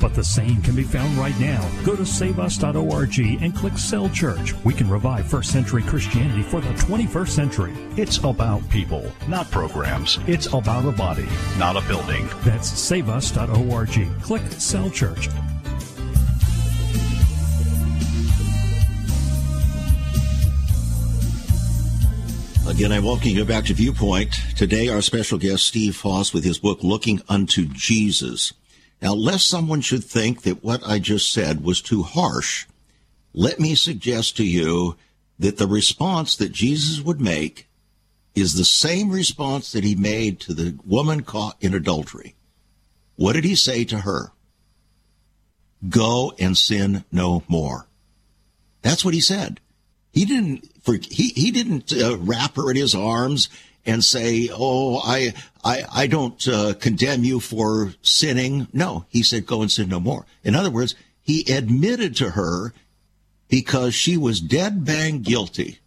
But 0.00 0.14
the 0.14 0.24
same 0.24 0.62
can 0.62 0.76
be 0.76 0.82
found 0.82 1.16
right 1.16 1.38
now. 1.40 1.68
Go 1.84 1.96
to 1.96 2.02
saveus.org 2.02 3.18
and 3.18 3.54
click 3.54 3.76
Cell 3.78 4.08
Church. 4.10 4.54
We 4.64 4.74
can 4.74 4.88
revive 4.88 5.28
first 5.28 5.50
century 5.50 5.82
Christianity 5.82 6.42
for 6.42 6.60
the 6.60 6.70
21st 6.74 7.28
century. 7.28 7.74
It's 7.96 8.18
about 8.18 8.68
people, 8.70 9.10
not 9.26 9.50
programs. 9.50 10.18
It's 10.26 10.46
about 10.46 10.84
a 10.84 10.92
body, 10.92 11.28
not 11.58 11.76
a 11.76 11.86
building. 11.88 12.28
That's 12.44 12.68
saveus.org. 12.68 14.22
Click 14.22 14.42
Cell 14.52 14.90
Church. 14.90 15.28
Again, 22.68 22.92
I'm 22.92 23.02
welcome 23.02 23.30
you 23.30 23.44
back 23.44 23.64
to 23.64 23.74
Viewpoint. 23.74 24.30
Today, 24.54 24.88
our 24.88 25.00
special 25.00 25.38
guest, 25.38 25.64
Steve 25.64 25.96
Foss, 25.96 26.34
with 26.34 26.44
his 26.44 26.58
book, 26.58 26.78
Looking 26.82 27.22
Unto 27.28 27.66
Jesus. 27.66 28.52
Now, 29.00 29.14
lest 29.14 29.48
someone 29.48 29.80
should 29.80 30.04
think 30.04 30.42
that 30.42 30.64
what 30.64 30.82
I 30.86 30.98
just 30.98 31.32
said 31.32 31.62
was 31.62 31.80
too 31.80 32.02
harsh, 32.02 32.66
let 33.32 33.60
me 33.60 33.74
suggest 33.74 34.36
to 34.36 34.44
you 34.44 34.96
that 35.38 35.56
the 35.56 35.68
response 35.68 36.34
that 36.36 36.52
Jesus 36.52 37.00
would 37.00 37.20
make 37.20 37.68
is 38.34 38.54
the 38.54 38.64
same 38.64 39.10
response 39.10 39.72
that 39.72 39.84
he 39.84 39.94
made 39.94 40.40
to 40.40 40.54
the 40.54 40.76
woman 40.84 41.22
caught 41.22 41.56
in 41.60 41.74
adultery. 41.74 42.34
What 43.16 43.34
did 43.34 43.44
he 43.44 43.54
say 43.54 43.84
to 43.84 44.00
her? 44.00 44.32
Go 45.88 46.32
and 46.38 46.56
sin 46.56 47.04
no 47.12 47.44
more. 47.48 47.86
That's 48.82 49.04
what 49.04 49.14
he 49.14 49.20
said. 49.20 49.60
He 50.12 50.24
didn't 50.24 50.68
he 50.86 51.28
he 51.28 51.50
didn't 51.50 51.92
uh, 51.92 52.16
wrap 52.18 52.56
her 52.56 52.70
in 52.70 52.76
his 52.76 52.94
arms 52.94 53.48
and 53.88 54.04
say, 54.04 54.48
"Oh, 54.52 55.00
I 55.04 55.34
I 55.64 55.82
I 55.90 56.06
don't 56.06 56.46
uh, 56.46 56.74
condemn 56.74 57.24
you 57.24 57.40
for 57.40 57.94
sinning." 58.02 58.68
No, 58.72 59.06
he 59.08 59.22
said, 59.22 59.46
"Go 59.46 59.62
and 59.62 59.72
sin 59.72 59.88
no 59.88 59.98
more." 59.98 60.26
In 60.44 60.54
other 60.54 60.70
words, 60.70 60.94
he 61.20 61.50
admitted 61.52 62.14
to 62.16 62.30
her 62.30 62.72
because 63.48 63.94
she 63.94 64.16
was 64.16 64.40
dead 64.40 64.84
bang 64.84 65.22
guilty. 65.22 65.80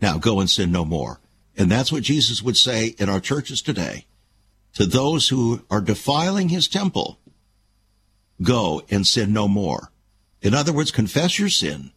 Now 0.00 0.18
go 0.18 0.40
and 0.40 0.48
sin 0.48 0.70
no 0.70 0.84
more. 0.84 1.20
And 1.56 1.70
that's 1.70 1.92
what 1.92 2.02
Jesus 2.02 2.42
would 2.42 2.56
say 2.56 2.94
in 2.98 3.08
our 3.08 3.20
churches 3.20 3.60
today 3.60 4.06
to 4.74 4.86
those 4.86 5.28
who 5.28 5.62
are 5.70 5.80
defiling 5.80 6.48
his 6.48 6.68
temple. 6.68 7.18
Go 8.40 8.82
and 8.90 9.06
sin 9.06 9.32
no 9.32 9.48
more. 9.48 9.90
In 10.40 10.54
other 10.54 10.72
words, 10.72 10.90
confess 10.90 11.38
your 11.38 11.50
sin, 11.50 11.90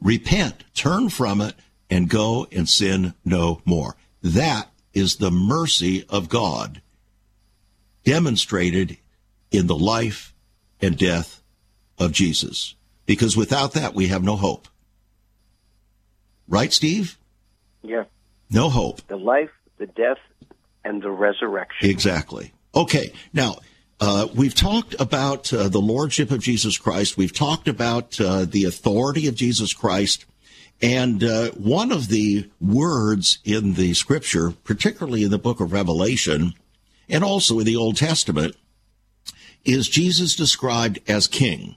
repent, 0.00 0.64
turn 0.74 1.08
from 1.08 1.40
it, 1.40 1.54
and 1.90 2.08
go 2.08 2.46
and 2.52 2.68
sin 2.68 3.14
no 3.24 3.60
more. 3.64 3.96
That 4.22 4.70
is 4.94 5.16
the 5.16 5.30
mercy 5.30 6.04
of 6.08 6.28
God 6.28 6.80
demonstrated 8.04 8.96
in 9.50 9.66
the 9.66 9.76
life 9.76 10.34
and 10.80 10.96
death 10.96 11.42
of 11.98 12.12
Jesus. 12.12 12.74
Because 13.06 13.36
without 13.36 13.72
that, 13.72 13.94
we 13.94 14.08
have 14.08 14.22
no 14.22 14.36
hope. 14.36 14.68
Right, 16.48 16.72
Steve? 16.72 17.18
Yeah. 17.82 18.04
No 18.50 18.68
hope. 18.68 19.06
The 19.06 19.16
life, 19.16 19.50
the 19.78 19.86
death, 19.86 20.18
and 20.84 21.02
the 21.02 21.10
resurrection. 21.10 21.90
Exactly. 21.90 22.52
Okay. 22.74 23.12
Now, 23.32 23.58
uh, 24.00 24.28
we've 24.34 24.54
talked 24.54 24.98
about 24.98 25.52
uh, 25.52 25.68
the 25.68 25.80
lordship 25.80 26.30
of 26.30 26.40
Jesus 26.40 26.78
Christ. 26.78 27.16
We've 27.16 27.34
talked 27.34 27.68
about 27.68 28.20
uh, 28.20 28.46
the 28.46 28.64
authority 28.64 29.28
of 29.28 29.34
Jesus 29.34 29.74
Christ. 29.74 30.24
And 30.82 31.22
uh, 31.22 31.50
one 31.50 31.92
of 31.92 32.08
the 32.08 32.50
words 32.60 33.38
in 33.44 33.74
the 33.74 33.92
scripture, 33.94 34.52
particularly 34.64 35.24
in 35.24 35.30
the 35.30 35.38
book 35.38 35.60
of 35.60 35.72
Revelation 35.72 36.54
and 37.08 37.22
also 37.22 37.58
in 37.58 37.66
the 37.66 37.76
Old 37.76 37.96
Testament, 37.96 38.56
is 39.64 39.88
Jesus 39.88 40.34
described 40.34 40.98
as 41.06 41.26
king. 41.26 41.76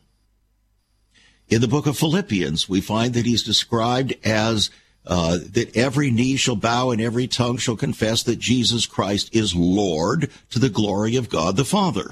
In 1.50 1.60
the 1.60 1.68
book 1.68 1.86
of 1.86 1.98
Philippians, 1.98 2.70
we 2.70 2.80
find 2.80 3.14
that 3.14 3.26
he's 3.26 3.44
described 3.44 4.14
as 4.24 4.70
uh, 5.06 5.38
that 5.52 5.76
every 5.76 6.10
knee 6.10 6.38
shall 6.38 6.56
bow 6.56 6.92
and 6.92 7.02
every 7.02 7.28
tongue 7.28 7.58
shall 7.58 7.76
confess 7.76 8.24
that 8.24 8.40
Jesus 8.40 8.86
Christ 8.86 9.36
is 9.36 9.54
Lord 9.54 10.32
to 10.50 10.60
the 10.60 10.70
glory 10.70 11.18
of 11.18 11.30
God 11.30 11.58
the 11.58 11.66
Father. 11.66 12.12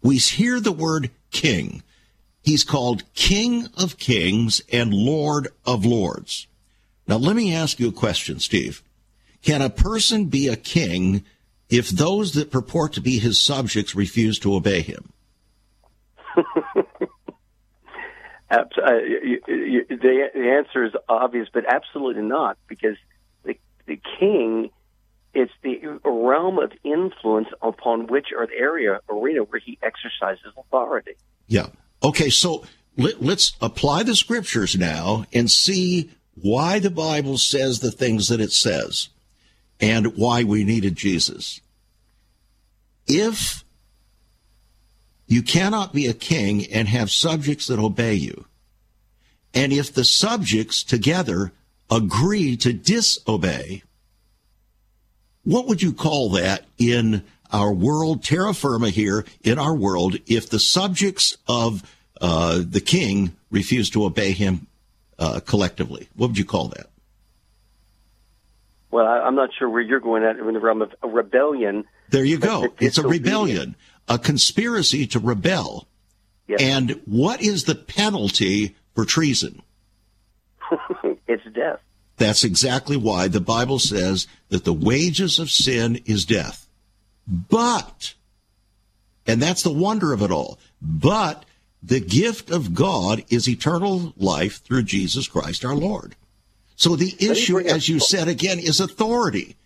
We 0.00 0.18
hear 0.18 0.60
the 0.60 0.70
word 0.70 1.10
king. 1.32 1.82
He's 2.44 2.62
called 2.62 3.02
King 3.14 3.68
of 3.78 3.96
Kings 3.96 4.60
and 4.70 4.92
Lord 4.92 5.48
of 5.64 5.86
Lords. 5.86 6.46
Now, 7.08 7.16
let 7.16 7.36
me 7.36 7.54
ask 7.54 7.80
you 7.80 7.88
a 7.88 7.92
question, 7.92 8.38
Steve. 8.38 8.82
Can 9.42 9.62
a 9.62 9.70
person 9.70 10.26
be 10.26 10.48
a 10.48 10.56
king 10.56 11.24
if 11.70 11.88
those 11.88 12.34
that 12.34 12.50
purport 12.50 12.92
to 12.94 13.00
be 13.00 13.18
his 13.18 13.40
subjects 13.40 13.94
refuse 13.94 14.38
to 14.40 14.54
obey 14.54 14.82
him? 14.82 15.10
Uh, 18.50 18.62
the, 19.48 20.28
the 20.32 20.48
answer 20.48 20.84
is 20.84 20.92
obvious, 21.08 21.48
but 21.52 21.64
absolutely 21.66 22.22
not, 22.22 22.56
because 22.68 22.96
the, 23.42 23.56
the 23.86 23.98
king 24.20 24.70
is 25.34 25.48
the 25.62 25.98
realm 26.04 26.60
of 26.60 26.70
influence 26.84 27.48
upon 27.60 28.06
which, 28.06 28.28
or 28.36 28.46
the 28.46 28.54
area, 28.54 29.00
arena 29.08 29.40
where 29.40 29.58
he 29.58 29.76
exercises 29.82 30.52
authority. 30.56 31.14
Yeah. 31.48 31.66
Okay, 32.04 32.30
so 32.30 32.64
let, 32.96 33.22
let's 33.22 33.56
apply 33.60 34.02
the 34.02 34.14
scriptures 34.14 34.76
now 34.76 35.24
and 35.32 35.50
see 35.50 36.10
why 36.34 36.78
the 36.78 36.90
Bible 36.90 37.38
says 37.38 37.80
the 37.80 37.90
things 37.90 38.28
that 38.28 38.40
it 38.40 38.52
says 38.52 39.08
and 39.80 40.16
why 40.16 40.44
we 40.44 40.64
needed 40.64 40.94
Jesus. 40.94 41.60
If 43.06 43.64
you 45.26 45.42
cannot 45.42 45.92
be 45.92 46.06
a 46.06 46.14
king 46.14 46.66
and 46.66 46.88
have 46.88 47.10
subjects 47.10 47.66
that 47.68 47.78
obey 47.78 48.14
you. 48.14 48.44
And 49.52 49.72
if 49.72 49.92
the 49.92 50.04
subjects 50.04 50.82
together 50.82 51.52
agree 51.90 52.56
to 52.58 52.72
disobey, 52.72 53.82
what 55.42 55.66
would 55.66 55.82
you 55.82 55.92
call 55.92 56.30
that 56.30 56.66
in 56.78 57.24
our 57.52 57.72
world, 57.72 58.24
terra 58.24 58.54
firma 58.54 58.90
here 58.90 59.24
in 59.42 59.58
our 59.58 59.74
world, 59.74 60.16
if 60.26 60.50
the 60.50 60.58
subjects 60.58 61.36
of 61.46 61.82
uh, 62.20 62.62
the 62.66 62.80
king 62.80 63.36
refuse 63.50 63.90
to 63.90 64.04
obey 64.04 64.32
him 64.32 64.66
uh, 65.18 65.40
collectively? 65.40 66.08
What 66.16 66.28
would 66.28 66.38
you 66.38 66.44
call 66.44 66.68
that? 66.68 66.86
Well, 68.90 69.06
I'm 69.06 69.34
not 69.34 69.50
sure 69.58 69.68
where 69.68 69.82
you're 69.82 70.00
going 70.00 70.22
at 70.22 70.38
in 70.38 70.52
the 70.52 70.60
realm 70.60 70.82
of 70.82 70.94
a 71.02 71.08
rebellion. 71.08 71.84
There 72.10 72.24
you 72.24 72.38
go. 72.38 72.72
It's 72.78 72.98
a 72.98 73.06
rebellion 73.06 73.74
a 74.08 74.18
conspiracy 74.18 75.06
to 75.08 75.18
rebel. 75.18 75.88
Yes. 76.46 76.60
And 76.60 77.00
what 77.06 77.40
is 77.40 77.64
the 77.64 77.74
penalty 77.74 78.76
for 78.94 79.04
treason? 79.04 79.62
it's 81.26 81.44
death. 81.54 81.80
That's 82.16 82.44
exactly 82.44 82.96
why 82.96 83.28
the 83.28 83.40
Bible 83.40 83.78
says 83.78 84.28
that 84.50 84.64
the 84.64 84.72
wages 84.72 85.38
of 85.38 85.50
sin 85.50 86.00
is 86.04 86.24
death. 86.24 86.63
But, 87.26 88.14
and 89.26 89.40
that's 89.40 89.62
the 89.62 89.72
wonder 89.72 90.12
of 90.12 90.22
it 90.22 90.30
all, 90.30 90.58
but 90.80 91.44
the 91.82 92.00
gift 92.00 92.50
of 92.50 92.74
God 92.74 93.24
is 93.28 93.48
eternal 93.48 94.14
life 94.16 94.62
through 94.62 94.84
Jesus 94.84 95.28
Christ 95.28 95.64
our 95.64 95.74
Lord. 95.74 96.16
So 96.76 96.96
the 96.96 97.14
issue, 97.20 97.58
as 97.58 97.88
you 97.88 98.00
said 98.00 98.28
again, 98.28 98.58
is 98.58 98.80
authority. 98.80 99.56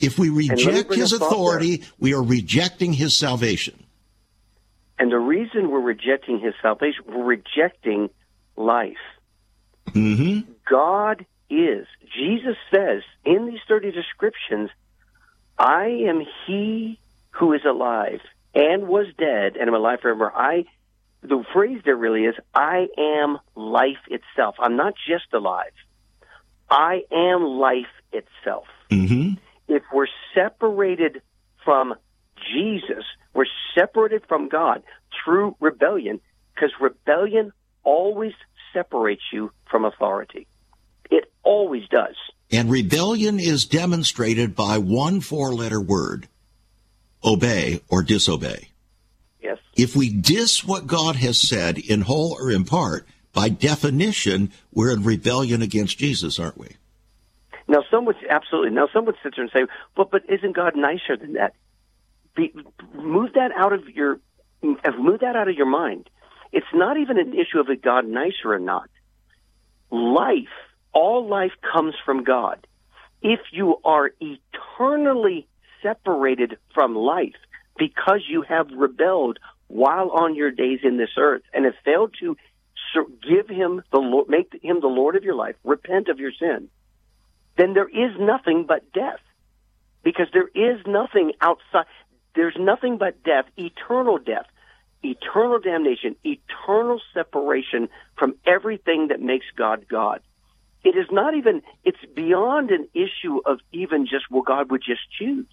If 0.00 0.18
we 0.18 0.28
reject 0.28 0.94
his 0.94 1.12
authority, 1.12 1.84
we 1.98 2.14
are 2.14 2.22
rejecting 2.22 2.92
his 2.92 3.16
salvation. 3.16 3.84
And 4.98 5.12
the 5.12 5.18
reason 5.18 5.70
we're 5.70 5.80
rejecting 5.80 6.40
his 6.40 6.54
salvation, 6.60 7.04
we're 7.06 7.24
rejecting 7.24 8.10
life. 8.56 8.96
Mm-hmm. 9.86 10.50
God 10.68 11.24
is. 11.48 11.86
Jesus 12.16 12.56
says 12.72 13.02
in 13.24 13.46
these 13.46 13.60
30 13.68 13.92
descriptions, 13.92 14.70
I 15.58 16.04
am 16.08 16.22
he 16.46 16.98
who 17.30 17.52
is 17.52 17.62
alive 17.68 18.20
and 18.54 18.88
was 18.88 19.06
dead 19.18 19.56
and 19.56 19.68
am 19.68 19.74
alive 19.74 20.00
forever. 20.00 20.32
I, 20.34 20.64
the 21.22 21.44
phrase 21.52 21.80
there 21.84 21.96
really 21.96 22.24
is, 22.24 22.34
I 22.54 22.86
am 22.98 23.38
life 23.54 23.98
itself. 24.08 24.56
I'm 24.58 24.76
not 24.76 24.94
just 25.08 25.32
alive. 25.32 25.72
I 26.70 27.02
am 27.12 27.42
life 27.42 27.86
itself. 28.12 28.66
Mm-hmm 28.90 29.34
if 29.68 29.82
we're 29.92 30.06
separated 30.34 31.20
from 31.64 31.94
Jesus, 32.52 33.04
we're 33.34 33.44
separated 33.74 34.22
from 34.26 34.48
God 34.48 34.82
through 35.22 35.56
rebellion, 35.60 36.20
because 36.54 36.70
rebellion 36.80 37.52
always 37.84 38.32
separates 38.72 39.22
you 39.32 39.52
from 39.70 39.84
authority. 39.84 40.46
It 41.10 41.30
always 41.42 41.82
does. 41.88 42.16
And 42.50 42.70
rebellion 42.70 43.38
is 43.38 43.66
demonstrated 43.66 44.56
by 44.56 44.78
one 44.78 45.20
four 45.20 45.52
letter 45.52 45.80
word 45.80 46.28
obey 47.24 47.80
or 47.88 48.02
disobey. 48.02 48.68
Yes. 49.40 49.58
If 49.76 49.94
we 49.94 50.08
dis 50.08 50.64
what 50.64 50.86
God 50.86 51.16
has 51.16 51.38
said 51.38 51.78
in 51.78 52.02
whole 52.02 52.36
or 52.40 52.50
in 52.50 52.64
part, 52.64 53.06
by 53.32 53.48
definition, 53.48 54.52
we're 54.72 54.92
in 54.92 55.04
rebellion 55.04 55.62
against 55.62 55.98
Jesus, 55.98 56.38
aren't 56.38 56.58
we? 56.58 56.76
Now, 57.66 57.84
some 57.90 58.06
would 58.06 58.16
absolutely. 58.28 58.70
Now, 58.70 58.88
some 58.92 59.04
would 59.04 59.16
sit 59.22 59.34
there 59.36 59.44
and 59.44 59.52
say, 59.52 59.66
"But, 59.94 60.10
but 60.10 60.22
isn't 60.28 60.56
God 60.56 60.74
nicer 60.74 61.16
than 61.18 61.34
that?" 61.34 61.54
Be, 62.34 62.52
move 62.94 63.34
that 63.34 63.52
out 63.52 63.74
of 63.74 63.88
your 63.90 64.20
move 64.62 65.20
that 65.20 65.36
out 65.36 65.48
of 65.48 65.54
your 65.54 65.66
mind. 65.66 66.08
It's 66.50 66.66
not 66.72 66.96
even 66.96 67.18
an 67.18 67.34
issue 67.34 67.60
of 67.60 67.68
a 67.68 67.76
God 67.76 68.06
nicer 68.06 68.52
or 68.52 68.58
not. 68.58 68.88
Life, 69.90 70.48
all 70.92 71.28
life 71.28 71.52
comes 71.72 71.94
from 72.04 72.24
God. 72.24 72.66
If 73.22 73.40
you 73.52 73.76
are 73.84 74.10
eternally 74.20 75.48
separated 75.82 76.58
from 76.74 76.94
life 76.94 77.36
because 77.76 78.22
you 78.28 78.42
have 78.42 78.68
rebelled 78.70 79.38
while 79.68 80.10
on 80.10 80.34
your 80.34 80.50
days 80.50 80.80
in 80.82 80.96
this 80.96 81.10
earth 81.16 81.42
and 81.52 81.64
have 81.64 81.74
failed 81.84 82.14
to 82.20 82.36
give 83.22 83.48
him 83.48 83.82
the 83.92 83.98
Lord, 83.98 84.28
make 84.28 84.52
him 84.62 84.80
the 84.80 84.88
Lord 84.88 85.16
of 85.16 85.24
your 85.24 85.34
life, 85.34 85.56
repent 85.64 86.08
of 86.08 86.18
your 86.18 86.32
sin, 86.32 86.68
then 87.56 87.74
there 87.74 87.88
is 87.88 88.16
nothing 88.18 88.64
but 88.66 88.92
death. 88.92 89.20
Because 90.02 90.28
there 90.32 90.48
is 90.48 90.80
nothing 90.86 91.32
outside. 91.40 91.86
there's 92.34 92.56
nothing 92.58 92.98
but 92.98 93.22
death, 93.24 93.46
eternal 93.56 94.16
death, 94.16 94.46
eternal 95.02 95.58
damnation, 95.58 96.16
eternal 96.24 97.00
separation 97.12 97.88
from 98.16 98.36
everything 98.46 99.08
that 99.08 99.20
makes 99.20 99.46
God 99.56 99.86
God. 99.88 100.20
It 100.84 100.96
is 100.96 101.06
not 101.10 101.34
even, 101.34 101.62
it's 101.84 101.98
beyond 102.14 102.70
an 102.70 102.88
issue 102.94 103.40
of 103.44 103.60
even 103.72 104.06
just, 104.06 104.30
well, 104.30 104.42
God 104.42 104.70
would 104.70 104.82
just 104.82 105.00
choose. 105.18 105.46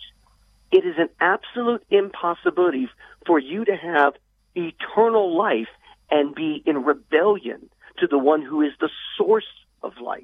It 0.72 0.86
is 0.86 0.96
an 0.98 1.10
absolute 1.20 1.84
impossibility 1.90 2.90
for 3.26 3.40
you 3.40 3.66
to 3.66 3.76
have 3.76 4.14
eternal 4.56 5.38
life 5.38 5.70
and 6.10 6.36
be 6.36 6.62
in 6.66 6.84
rebellion 6.84 7.70
to 8.00 8.08
the 8.08 8.18
one 8.18 8.42
who 8.42 8.62
is 8.62 8.72
the 8.80 8.90
source 9.18 9.48
of 9.82 9.94
life. 10.00 10.24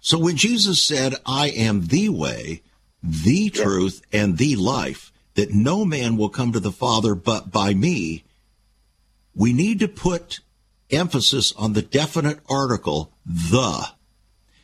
So 0.00 0.18
when 0.18 0.36
Jesus 0.36 0.82
said, 0.82 1.14
I 1.24 1.48
am 1.48 1.86
the 1.86 2.10
way, 2.10 2.62
the 3.02 3.50
truth, 3.50 4.02
yes. 4.10 4.22
and 4.22 4.38
the 4.38 4.56
life, 4.56 5.12
that 5.34 5.52
no 5.52 5.84
man 5.84 6.16
will 6.16 6.28
come 6.28 6.52
to 6.52 6.60
the 6.60 6.72
Father 6.72 7.14
but 7.14 7.50
by 7.50 7.74
me, 7.74 8.24
we 9.34 9.52
need 9.52 9.80
to 9.80 9.88
put 9.88 10.40
emphasis 10.90 11.52
on 11.56 11.72
the 11.72 11.82
definite 11.82 12.40
article, 12.48 13.12
the. 13.24 13.95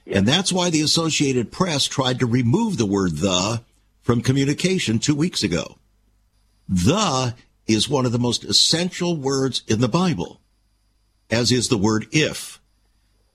And 0.07 0.27
that's 0.27 0.53
why 0.53 0.71
the 0.71 0.83
Associated 0.83 1.53
Press 1.53 1.87
tried 1.87 2.19
to 2.19 2.27
remove 2.27 2.77
the 2.77 2.87
word 2.87 3.19
the 3.19 3.63
from 4.01 4.21
communication 4.21 4.99
two 4.99 5.15
weeks 5.15 5.43
ago. 5.43 5.79
The 6.69 7.35
is 7.67 7.89
one 7.89 8.07
of 8.07 8.13
the 8.13 8.19
most 8.19 8.45
essential 8.45 9.17
words 9.17 9.63
in 9.69 9.81
the 9.81 9.89
Bible, 9.89 10.41
as 11.31 11.53
is 11.53 11.69
the 11.69 11.79
word 11.79 12.07
if. 12.11 12.61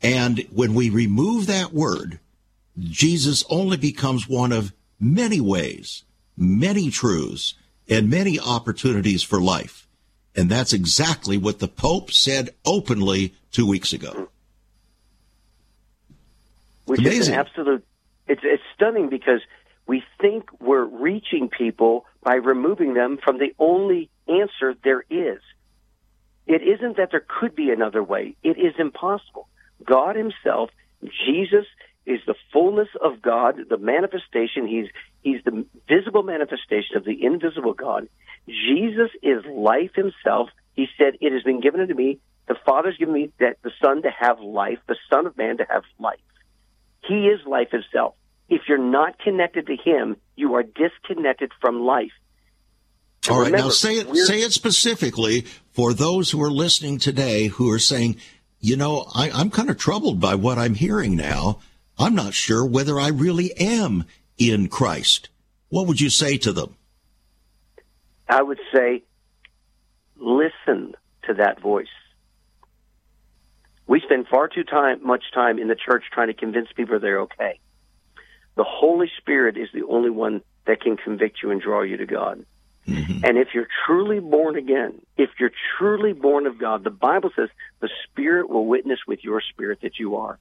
And 0.01 0.45
when 0.51 0.73
we 0.73 0.89
remove 0.89 1.47
that 1.47 1.73
word, 1.73 2.19
Jesus 2.77 3.43
only 3.49 3.77
becomes 3.77 4.27
one 4.27 4.51
of 4.51 4.73
many 4.99 5.41
ways, 5.41 6.03
many 6.35 6.91
truths, 6.91 7.55
and 7.89 8.09
many 8.09 8.39
opportunities 8.39 9.23
for 9.23 9.41
life. 9.41 9.87
And 10.35 10.49
that's 10.49 10.73
exactly 10.73 11.37
what 11.37 11.59
the 11.59 11.67
Pope 11.67 12.11
said 12.11 12.51
openly 12.65 13.33
two 13.51 13.65
weeks 13.65 13.93
ago. 13.93 14.29
Which 16.87 17.01
Amazing. 17.01 17.19
is 17.19 17.27
an 17.27 17.33
absolute, 17.35 17.85
it's, 18.27 18.41
it's 18.43 18.63
stunning 18.73 19.09
because 19.09 19.41
we 19.85 20.03
think 20.19 20.49
we're 20.59 20.85
reaching 20.85 21.49
people 21.49 22.05
by 22.23 22.35
removing 22.35 22.93
them 22.93 23.17
from 23.23 23.37
the 23.37 23.53
only 23.59 24.09
answer 24.27 24.73
there 24.83 25.03
is. 25.09 25.39
It 26.45 26.61
isn't 26.61 26.95
that 26.95 27.09
there 27.11 27.25
could 27.27 27.55
be 27.55 27.71
another 27.71 28.01
way. 28.01 28.35
It 28.41 28.57
is 28.57 28.73
impossible. 28.79 29.49
God 29.85 30.15
himself, 30.15 30.69
Jesus 31.25 31.65
is 32.05 32.21
the 32.25 32.35
fullness 32.53 32.87
of 33.03 33.21
God, 33.21 33.57
the 33.69 33.77
manifestation. 33.77 34.65
He's, 34.65 34.87
he's 35.21 35.43
the 35.43 35.65
visible 35.89 36.23
manifestation 36.23 36.95
of 36.95 37.03
the 37.03 37.21
invisible 37.21 37.73
God. 37.73 38.07
Jesus 38.47 39.11
is 39.21 39.43
life 39.45 39.91
himself. 39.93 40.49
He 40.73 40.87
said, 40.97 41.15
it 41.19 41.33
has 41.33 41.43
been 41.43 41.59
given 41.59 41.81
unto 41.81 41.93
me. 41.93 42.19
The 42.47 42.55
Father's 42.65 42.95
given 42.97 43.13
me 43.13 43.33
that 43.41 43.57
the 43.61 43.71
Son 43.83 44.03
to 44.03 44.09
have 44.09 44.39
life, 44.39 44.79
the 44.87 44.95
Son 45.11 45.25
of 45.25 45.37
Man 45.37 45.57
to 45.57 45.65
have 45.69 45.83
life. 45.99 46.19
He 47.07 47.27
is 47.27 47.39
life 47.45 47.73
itself. 47.73 48.15
If 48.49 48.61
you're 48.67 48.77
not 48.77 49.19
connected 49.19 49.67
to 49.67 49.75
him, 49.75 50.17
you 50.35 50.55
are 50.55 50.63
disconnected 50.63 51.51
from 51.59 51.81
life. 51.81 52.11
All 53.29 53.39
right, 53.39 53.47
remember, 53.47 53.67
now 53.67 53.69
say 53.71 53.95
it 53.95 54.15
say 54.15 54.41
it 54.41 54.53
specifically 54.53 55.41
for 55.71 55.93
those 55.93 56.31
who 56.31 56.41
are 56.41 56.51
listening 56.51 56.97
today 56.97 57.47
who 57.47 57.69
are 57.71 57.79
saying, 57.79 58.17
you 58.59 58.77
know, 58.77 59.05
I, 59.13 59.29
I'm 59.31 59.51
kind 59.51 59.69
of 59.69 59.77
troubled 59.77 60.19
by 60.19 60.35
what 60.35 60.57
I'm 60.57 60.75
hearing 60.75 61.15
now. 61.15 61.59
I'm 61.99 62.15
not 62.15 62.33
sure 62.33 62.65
whether 62.65 62.99
I 62.99 63.09
really 63.09 63.53
am 63.57 64.05
in 64.37 64.67
Christ. 64.69 65.29
What 65.69 65.87
would 65.87 65.99
you 65.99 66.09
say 66.09 66.37
to 66.37 66.53
them? 66.53 66.75
I 68.29 68.41
would 68.41 68.59
say, 68.73 69.03
listen 70.15 70.95
to 71.23 71.33
that 71.33 71.59
voice. 71.59 71.87
We 73.87 74.01
spend 74.01 74.27
far 74.27 74.49
too 74.49 74.63
time, 74.63 75.05
much 75.05 75.23
time 75.33 75.59
in 75.59 75.69
the 75.69 75.75
church 75.75 76.03
trying 76.11 76.27
to 76.27 76.33
convince 76.33 76.67
people 76.75 76.99
they're 76.99 77.21
okay. 77.21 77.59
The 78.55 78.65
Holy 78.65 79.09
Spirit 79.17 79.57
is 79.57 79.69
the 79.73 79.85
only 79.87 80.09
one 80.09 80.41
that 80.65 80.81
can 80.81 80.97
convict 80.97 81.41
you 81.41 81.51
and 81.51 81.61
draw 81.61 81.81
you 81.83 81.97
to 81.97 82.05
God. 82.05 82.45
Mm-hmm. 82.85 83.23
And 83.23 83.37
if 83.37 83.49
you're 83.53 83.67
truly 83.85 84.19
born 84.19 84.57
again, 84.57 85.01
if 85.17 85.29
you're 85.39 85.51
truly 85.77 86.13
born 86.13 86.47
of 86.47 86.57
God, 86.57 86.83
the 86.83 86.89
Bible 86.89 87.31
says 87.35 87.49
the 87.79 87.89
Spirit 88.05 88.49
will 88.49 88.65
witness 88.65 88.99
with 89.07 89.23
your 89.23 89.41
spirit 89.41 89.79
that 89.81 89.99
you 89.99 90.17
are. 90.17 90.39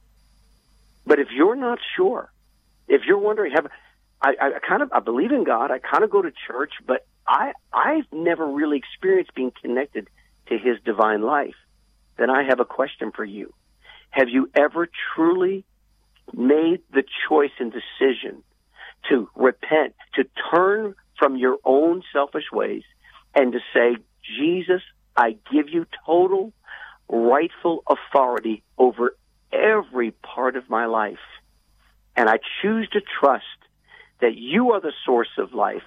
But 1.07 1.18
if 1.18 1.28
you're 1.32 1.57
not 1.57 1.78
sure, 1.97 2.32
if 2.88 3.03
you're 3.07 3.18
wondering, 3.18 3.53
have 3.53 3.66
I, 4.20 4.34
I 4.40 4.59
kind 4.66 4.82
of 4.82 4.92
I 4.92 5.01
believe 5.01 5.30
in 5.30 5.44
God, 5.44 5.70
I 5.70 5.78
kind 5.78 6.03
of 6.03 6.11
go 6.11 6.22
to 6.22 6.32
church, 6.47 6.72
but 6.84 7.07
I 7.26 7.53
I've 7.72 8.07
never 8.12 8.47
really 8.47 8.78
experienced 8.78 9.34
being 9.34 9.53
connected 9.62 10.09
to 10.49 10.59
His 10.59 10.78
divine 10.84 11.22
life 11.22 11.55
then 12.17 12.31
I 12.31 12.45
have 12.45 12.61
a 12.61 12.64
question 12.64 13.12
for 13.14 13.25
you. 13.25 13.53
Have 14.11 14.29
you 14.29 14.51
ever 14.55 14.89
truly 15.14 15.64
made 16.33 16.81
the 16.93 17.05
choice 17.29 17.51
and 17.59 17.73
decision 17.73 18.43
to 19.09 19.29
repent, 19.35 19.95
to 20.14 20.25
turn 20.51 20.95
from 21.19 21.37
your 21.37 21.59
own 21.64 22.03
selfish 22.12 22.51
ways 22.53 22.83
and 23.35 23.53
to 23.53 23.59
say, 23.73 23.97
Jesus, 24.39 24.83
I 25.17 25.37
give 25.53 25.69
you 25.69 25.87
total 26.05 26.53
rightful 27.09 27.85
authority 27.89 28.62
over 28.77 29.17
every 29.53 30.11
part 30.11 30.57
of 30.57 30.69
my 30.69 30.87
life. 30.87 31.19
And 32.17 32.29
I 32.29 32.39
choose 32.62 32.89
to 32.91 33.01
trust 33.21 33.45
that 34.21 34.37
you 34.37 34.73
are 34.73 34.81
the 34.81 34.93
source 35.05 35.29
of 35.39 35.53
life 35.53 35.83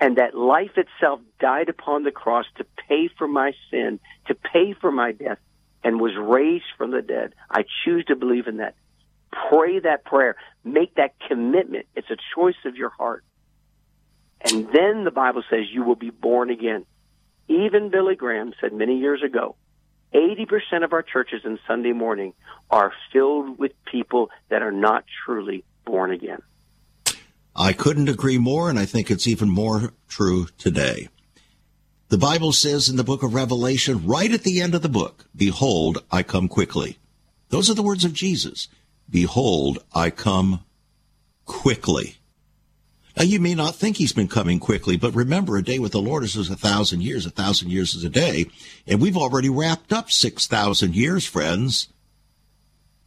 and 0.00 0.16
that 0.16 0.34
life 0.34 0.76
itself 0.76 1.20
died 1.40 1.68
upon 1.68 2.04
the 2.04 2.10
cross 2.10 2.46
to 2.56 2.64
pay 2.88 3.08
for 3.18 3.28
my 3.28 3.52
sin, 3.70 4.00
to 4.26 4.34
pay 4.34 4.74
for 4.80 4.90
my 4.90 5.12
death, 5.12 5.38
and 5.84 6.00
was 6.00 6.12
raised 6.16 6.64
from 6.76 6.90
the 6.90 7.02
dead. 7.02 7.34
I 7.50 7.64
choose 7.84 8.04
to 8.06 8.16
believe 8.16 8.46
in 8.46 8.58
that. 8.58 8.74
Pray 9.50 9.80
that 9.80 10.04
prayer. 10.04 10.36
Make 10.64 10.94
that 10.96 11.14
commitment. 11.28 11.86
It's 11.96 12.10
a 12.10 12.16
choice 12.34 12.56
of 12.64 12.76
your 12.76 12.90
heart. 12.90 13.24
And 14.40 14.66
then 14.72 15.04
the 15.04 15.10
Bible 15.10 15.42
says 15.48 15.66
you 15.70 15.84
will 15.84 15.96
be 15.96 16.10
born 16.10 16.50
again. 16.50 16.84
Even 17.48 17.90
Billy 17.90 18.16
Graham 18.16 18.52
said 18.60 18.72
many 18.72 18.98
years 18.98 19.22
ago, 19.22 19.56
80% 20.14 20.84
of 20.84 20.92
our 20.92 21.02
churches 21.02 21.42
in 21.44 21.58
Sunday 21.66 21.92
morning 21.92 22.34
are 22.70 22.92
filled 23.12 23.58
with 23.58 23.72
people 23.90 24.30
that 24.50 24.62
are 24.62 24.72
not 24.72 25.04
truly 25.24 25.64
born 25.84 26.10
again. 26.12 26.42
I 27.54 27.72
couldn't 27.72 28.08
agree 28.08 28.38
more, 28.38 28.70
and 28.70 28.78
I 28.78 28.84
think 28.84 29.10
it's 29.10 29.26
even 29.26 29.48
more 29.48 29.92
true 30.08 30.46
today. 30.58 31.08
The 32.12 32.18
Bible 32.18 32.52
says 32.52 32.90
in 32.90 32.96
the 32.96 33.04
book 33.04 33.22
of 33.22 33.32
Revelation, 33.32 34.06
right 34.06 34.30
at 34.30 34.42
the 34.42 34.60
end 34.60 34.74
of 34.74 34.82
the 34.82 34.90
book, 34.90 35.24
Behold, 35.34 36.04
I 36.10 36.22
come 36.22 36.46
quickly. 36.46 36.98
Those 37.48 37.70
are 37.70 37.74
the 37.74 37.82
words 37.82 38.04
of 38.04 38.12
Jesus. 38.12 38.68
Behold, 39.08 39.82
I 39.94 40.10
come 40.10 40.62
quickly. 41.46 42.18
Now, 43.16 43.22
you 43.22 43.40
may 43.40 43.54
not 43.54 43.76
think 43.76 43.96
he's 43.96 44.12
been 44.12 44.28
coming 44.28 44.60
quickly, 44.60 44.98
but 44.98 45.14
remember, 45.14 45.56
a 45.56 45.64
day 45.64 45.78
with 45.78 45.92
the 45.92 46.02
Lord 46.02 46.22
is 46.22 46.36
a 46.36 46.54
thousand 46.54 47.02
years. 47.02 47.24
A 47.24 47.30
thousand 47.30 47.70
years 47.70 47.94
is 47.94 48.04
a 48.04 48.10
day. 48.10 48.50
And 48.86 49.00
we've 49.00 49.16
already 49.16 49.48
wrapped 49.48 49.90
up 49.90 50.10
6,000 50.10 50.94
years, 50.94 51.24
friends. 51.24 51.88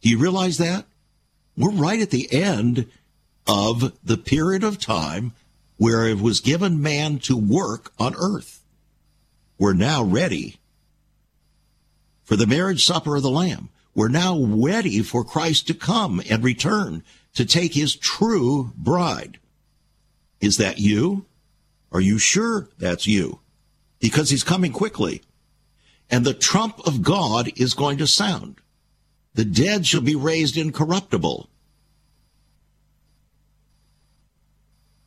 Do 0.01 0.09
you 0.09 0.17
realize 0.17 0.57
that? 0.57 0.85
We're 1.55 1.69
right 1.69 2.01
at 2.01 2.09
the 2.09 2.33
end 2.33 2.87
of 3.45 3.93
the 4.03 4.17
period 4.17 4.63
of 4.63 4.79
time 4.79 5.33
where 5.77 6.07
it 6.07 6.19
was 6.19 6.39
given 6.39 6.81
man 6.81 7.19
to 7.19 7.37
work 7.37 7.91
on 7.99 8.15
earth 8.15 8.63
we're 9.57 9.73
now 9.73 10.03
ready 10.03 10.57
for 12.23 12.35
the 12.35 12.47
marriage 12.47 12.83
supper 12.83 13.15
of 13.15 13.23
the 13.23 13.29
Lamb. 13.29 13.69
We're 13.93 14.09
now 14.09 14.37
ready 14.37 15.01
for 15.01 15.23
Christ 15.23 15.67
to 15.67 15.73
come 15.73 16.21
and 16.29 16.43
return 16.43 17.03
to 17.35 17.45
take 17.45 17.73
his 17.73 17.95
true 17.95 18.73
bride. 18.75 19.39
Is 20.41 20.57
that 20.57 20.79
you? 20.79 21.25
Are 21.91 22.01
you 22.01 22.17
sure 22.17 22.69
that's 22.77 23.07
you? 23.07 23.39
Because 23.99 24.29
he's 24.29 24.43
coming 24.43 24.73
quickly. 24.73 25.21
And 26.09 26.25
the 26.25 26.33
trump 26.33 26.85
of 26.85 27.01
God 27.01 27.49
is 27.55 27.73
going 27.73 27.97
to 27.99 28.07
sound. 28.07 28.59
The 29.33 29.45
dead 29.45 29.85
shall 29.85 30.01
be 30.01 30.15
raised 30.15 30.57
incorruptible. 30.57 31.49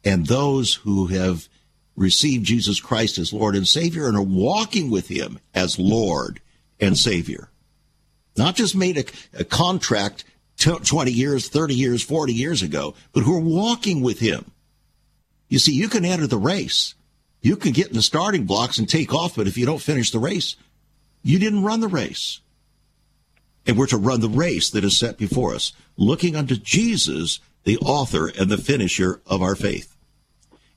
And 0.05 0.27
those 0.27 0.75
who 0.75 1.07
have 1.07 1.49
received 1.99 2.47
Jesus 2.47 2.81
Christ 2.81 3.19
as 3.19 3.33
Lord 3.33 3.57
and 3.57 3.67
Savior 3.67 4.07
and 4.07 4.17
are 4.17 4.23
walking 4.23 4.91
with 4.91 5.09
Him 5.09 5.39
as 5.55 5.79
Lord 5.79 6.41
and 6.81 6.97
Savior. 6.97 7.51
Not 8.37 8.55
just 8.55 8.77
made 8.77 8.99
a, 8.99 9.41
a 9.41 9.45
contract 9.45 10.25
t- 10.57 10.79
20 10.79 11.11
years, 11.11 11.49
30 11.49 11.75
years, 11.75 12.03
40 12.03 12.33
years 12.33 12.63
ago, 12.63 12.95
but 13.13 13.25
who 13.25 13.37
are 13.37 13.41
walking 13.41 14.01
with 14.01 14.21
Him. 14.21 14.51
You 15.49 15.59
see, 15.59 15.73
you 15.73 15.89
can 15.89 16.05
enter 16.05 16.27
the 16.27 16.39
race. 16.39 16.95
You 17.41 17.57
can 17.57 17.73
get 17.73 17.89
in 17.89 17.95
the 17.95 18.03
starting 18.03 18.45
blocks 18.45 18.79
and 18.79 18.89
take 18.89 19.13
off, 19.15 19.37
but 19.37 19.47
if 19.47 19.57
you 19.57 19.67
don't 19.67 19.83
finish 19.83 20.11
the 20.11 20.19
race, 20.19 20.57
you 21.23 21.39
didn't 21.39 21.65
run 21.65 21.81
the 21.81 21.89
race. 21.89 22.41
And 23.67 23.77
we're 23.77 23.87
to 23.89 23.97
run 23.97 24.21
the 24.21 24.29
race 24.29 24.71
that 24.71 24.85
is 24.85 24.97
set 24.97 25.19
before 25.19 25.55
us, 25.55 25.73
looking 25.97 26.37
unto 26.37 26.57
Jesus, 26.57 27.41
the 27.65 27.79
author 27.79 28.29
and 28.29 28.51
the 28.51 28.57
finisher 28.57 29.21
of 29.27 29.43
our 29.43 29.55
faith. 29.55 29.98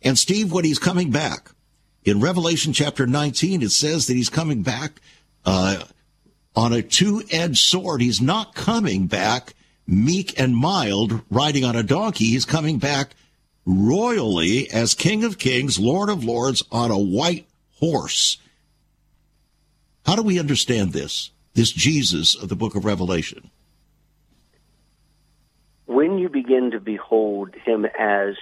And 0.02 0.18
Steve, 0.18 0.52
when 0.52 0.66
he's 0.66 0.80
coming 0.80 1.12
back, 1.12 1.52
In 2.04 2.20
Revelation 2.20 2.74
chapter 2.74 3.06
19, 3.06 3.62
it 3.62 3.72
says 3.72 4.08
that 4.08 4.16
he's 4.16 4.30
coming 4.30 4.64
back 4.64 4.99
uh, 5.45 5.84
on 6.56 6.74
a 6.74 6.82
two 6.82 7.22
edged 7.32 7.60
sword. 7.60 8.02
He's 8.02 8.22
not 8.22 8.56
coming 8.56 9.08
back 9.08 9.54
meek 9.86 10.39
and 10.39 10.56
mild 10.56 11.22
riding 11.30 11.64
on 11.64 11.76
a 11.76 11.84
donkey. 11.84 12.26
He's 12.26 12.45
coming 12.45 12.80
back 12.80 13.16
royally 13.66 14.70
as 14.72 14.95
King 14.95 15.24
of 15.24 15.38
Kings, 15.38 15.80
Lord 15.80 16.10
of 16.10 16.24
Lords 16.24 16.64
on 16.72 16.89
a 16.89 16.97
white 16.97 17.47
horse. 17.80 18.38
How 20.06 20.16
do 20.16 20.24
we 20.24 20.39
understand 20.39 20.93
this? 20.93 21.30
This 21.54 21.72
Jesus 21.72 22.34
of 22.34 22.49
the 22.49 22.56
book 22.56 22.76
of 22.76 22.86
Revelation? 22.86 23.52
When 25.86 26.18
you 26.18 26.30
begin 26.30 26.72
to 26.72 26.80
behold 26.80 27.54
him 27.66 27.86
as 27.86 28.36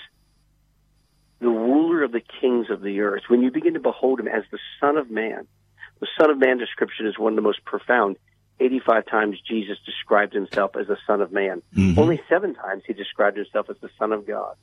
the 1.40 1.48
ruler 1.48 2.04
of 2.04 2.12
the 2.12 2.22
kings 2.42 2.70
of 2.70 2.82
the 2.82 3.02
earth, 3.02 3.24
when 3.28 3.42
you 3.42 3.52
begin 3.52 3.74
to 3.74 3.80
behold 3.80 4.20
him 4.20 4.28
as 4.28 4.44
the 4.52 4.60
Son 4.80 4.98
of 4.98 5.10
Man, 5.10 5.48
the 6.00 6.08
Son 6.20 6.30
of 6.30 6.38
Man 6.38 6.58
description 6.58 7.08
is 7.08 7.18
one 7.18 7.34
of 7.34 7.36
the 7.36 7.42
most 7.42 7.64
profound. 7.66 8.18
85 8.62 9.06
times 9.06 9.38
Jesus 9.48 9.78
described 9.86 10.34
himself 10.34 10.76
as 10.76 10.88
the 10.88 10.98
Son 11.08 11.22
of 11.22 11.32
Man. 11.32 11.62
Mm-hmm. 11.76 12.00
Only 12.00 12.22
seven 12.28 12.56
times 12.56 12.84
he 12.86 12.94
described 12.94 13.38
himself 13.38 13.70
as 13.70 13.78
the 13.82 13.90
Son 13.98 14.12
of 14.12 14.28
God. 14.28 14.56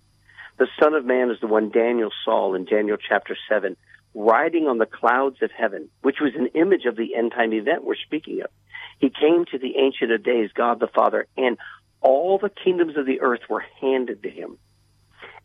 The 0.59 0.69
Son 0.81 0.95
of 0.95 1.05
Man 1.05 1.31
is 1.31 1.41
the 1.41 1.47
one 1.47 1.71
Daniel 1.71 2.11
saw 2.25 2.55
in 2.55 2.65
Daniel 2.65 2.97
chapter 2.97 3.37
7, 3.49 3.77
riding 4.15 4.67
on 4.67 4.79
the 4.79 4.87
clouds 4.87 5.37
of 5.43 5.51
heaven, 5.51 5.89
which 6.03 6.17
was 6.21 6.33
an 6.35 6.49
image 6.55 6.85
of 6.87 6.97
the 6.97 7.15
end 7.15 7.33
time 7.33 7.53
event 7.53 7.85
we're 7.85 7.95
speaking 7.97 8.41
of. 8.43 8.51
He 8.99 9.11
came 9.11 9.45
to 9.47 9.59
the 9.59 9.77
Ancient 9.79 10.11
of 10.11 10.23
Days, 10.23 10.51
God 10.55 10.81
the 10.81 10.89
Father, 10.89 11.27
and 11.37 11.59
all 12.01 12.39
the 12.39 12.51
kingdoms 12.51 12.97
of 12.97 13.07
the 13.07 13.21
earth 13.21 13.43
were 13.49 13.65
handed 13.81 14.23
to 14.23 14.31
him. 14.31 14.59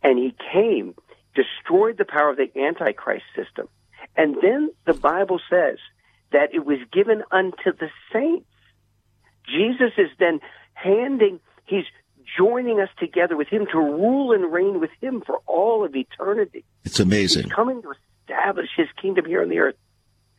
And 0.03 0.17
he 0.17 0.33
came, 0.51 0.95
destroyed 1.35 1.97
the 1.97 2.05
power 2.05 2.29
of 2.29 2.37
the 2.37 2.49
Antichrist 2.59 3.25
system. 3.35 3.67
And 4.15 4.35
then 4.41 4.71
the 4.85 4.93
Bible 4.93 5.39
says 5.49 5.77
that 6.31 6.53
it 6.53 6.65
was 6.65 6.79
given 6.91 7.23
unto 7.31 7.71
the 7.77 7.89
saints. 8.11 8.45
Jesus 9.47 9.91
is 9.97 10.09
then 10.19 10.39
handing, 10.73 11.39
he's 11.65 11.85
joining 12.37 12.79
us 12.79 12.89
together 12.99 13.35
with 13.35 13.47
him 13.47 13.65
to 13.71 13.77
rule 13.77 14.31
and 14.31 14.51
reign 14.51 14.79
with 14.79 14.91
him 15.01 15.21
for 15.25 15.39
all 15.45 15.83
of 15.83 15.95
eternity. 15.95 16.63
It's 16.83 16.99
amazing. 16.99 17.43
He's 17.43 17.53
coming 17.53 17.81
to 17.81 17.93
establish 18.21 18.69
his 18.75 18.87
kingdom 19.01 19.25
here 19.25 19.41
on 19.41 19.49
the 19.49 19.59
earth. 19.59 19.75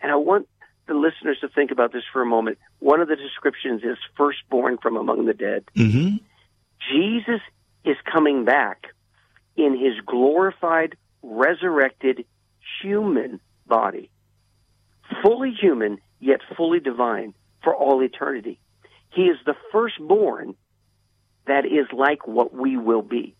And 0.00 0.10
I 0.10 0.16
want 0.16 0.48
the 0.88 0.94
listeners 0.94 1.38
to 1.40 1.48
think 1.48 1.70
about 1.70 1.92
this 1.92 2.02
for 2.12 2.22
a 2.22 2.26
moment. 2.26 2.58
One 2.80 3.00
of 3.00 3.08
the 3.08 3.16
descriptions 3.16 3.82
is 3.82 3.98
firstborn 4.16 4.78
from 4.78 4.96
among 4.96 5.26
the 5.26 5.34
dead. 5.34 5.64
Mm-hmm. 5.76 6.16
Jesus 6.90 7.40
is 7.84 7.96
coming 8.10 8.44
back 8.44 8.86
in 9.56 9.78
his 9.78 9.94
glorified, 10.06 10.96
resurrected 11.22 12.24
human 12.82 13.40
body, 13.66 14.10
fully 15.22 15.52
human, 15.52 15.98
yet 16.20 16.40
fully 16.56 16.80
divine 16.80 17.34
for 17.62 17.74
all 17.74 18.02
eternity. 18.02 18.58
He 19.10 19.22
is 19.22 19.36
the 19.44 19.54
firstborn 19.70 20.54
that 21.46 21.64
is 21.66 21.86
like 21.92 22.26
what 22.26 22.54
we 22.54 22.76
will 22.76 23.02
be. 23.02 23.34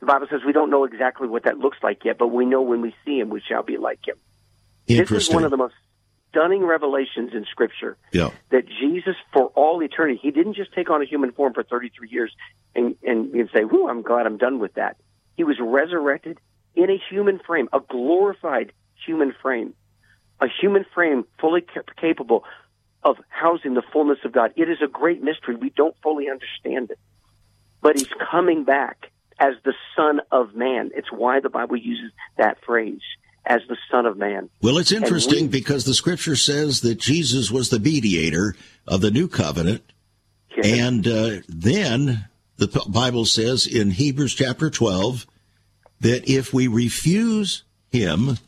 The 0.00 0.06
Bible 0.06 0.26
says 0.30 0.40
we 0.44 0.52
don't 0.52 0.70
know 0.70 0.84
exactly 0.84 1.28
what 1.28 1.44
that 1.44 1.58
looks 1.58 1.78
like 1.82 2.04
yet, 2.04 2.18
but 2.18 2.28
we 2.28 2.44
know 2.44 2.62
when 2.62 2.82
we 2.82 2.94
see 3.04 3.18
him, 3.18 3.30
we 3.30 3.40
shall 3.40 3.62
be 3.62 3.76
like 3.76 4.06
him. 4.06 4.16
This 4.86 5.10
is 5.10 5.30
one 5.30 5.44
of 5.44 5.50
the 5.50 5.56
most 5.56 5.74
stunning 6.30 6.64
revelations 6.64 7.30
in 7.32 7.44
Scripture. 7.50 7.96
Yeah. 8.12 8.30
That 8.50 8.64
Jesus, 8.66 9.16
for 9.32 9.46
all 9.54 9.82
eternity, 9.82 10.18
he 10.22 10.30
didn't 10.30 10.54
just 10.54 10.72
take 10.72 10.90
on 10.90 11.02
a 11.02 11.04
human 11.04 11.32
form 11.32 11.54
for 11.54 11.62
33 11.62 12.08
years 12.08 12.34
and, 12.74 12.96
and, 13.02 13.32
and 13.34 13.48
say, 13.52 13.64
Whoo, 13.64 13.88
I'm 13.88 14.02
glad 14.02 14.26
I'm 14.26 14.38
done 14.38 14.58
with 14.58 14.74
that. 14.74 14.96
He 15.36 15.44
was 15.44 15.56
resurrected 15.60 16.38
in 16.74 16.90
a 16.90 17.00
human 17.10 17.40
frame, 17.46 17.68
a 17.72 17.80
glorified 17.80 18.72
human 19.04 19.34
frame, 19.42 19.74
a 20.40 20.46
human 20.60 20.84
frame 20.94 21.24
fully 21.40 21.64
capable 22.00 22.44
of 23.02 23.16
housing 23.28 23.74
the 23.74 23.82
fullness 23.92 24.18
of 24.24 24.32
God. 24.32 24.52
It 24.56 24.68
is 24.68 24.78
a 24.82 24.88
great 24.88 25.22
mystery. 25.22 25.56
We 25.56 25.70
don't 25.70 25.96
fully 26.02 26.26
understand 26.28 26.90
it. 26.90 26.98
But 27.80 27.96
he's 27.96 28.10
coming 28.30 28.64
back 28.64 29.12
as 29.38 29.54
the 29.64 29.74
Son 29.94 30.20
of 30.32 30.54
Man. 30.54 30.90
It's 30.94 31.12
why 31.12 31.40
the 31.40 31.50
Bible 31.50 31.76
uses 31.76 32.10
that 32.36 32.58
phrase 32.64 33.00
as 33.46 33.62
the 33.68 33.76
Son 33.90 34.06
of 34.06 34.16
Man. 34.16 34.50
Well, 34.60 34.78
it's 34.78 34.92
interesting 34.92 35.42
we, 35.42 35.48
because 35.48 35.84
the 35.84 35.94
scripture 35.94 36.36
says 36.36 36.80
that 36.80 36.98
Jesus 36.98 37.50
was 37.50 37.70
the 37.70 37.78
mediator 37.78 38.54
of 38.86 39.00
the 39.00 39.10
new 39.10 39.28
covenant. 39.28 39.92
Yes. 40.56 40.78
And 40.78 41.06
uh, 41.06 41.30
then 41.48 42.28
the 42.56 42.84
Bible 42.88 43.24
says 43.24 43.66
in 43.66 43.92
Hebrews 43.92 44.34
chapter 44.34 44.70
12 44.70 45.26
that 46.00 46.28
if 46.28 46.52
we 46.52 46.66
refuse 46.66 47.62
him, 47.90 48.38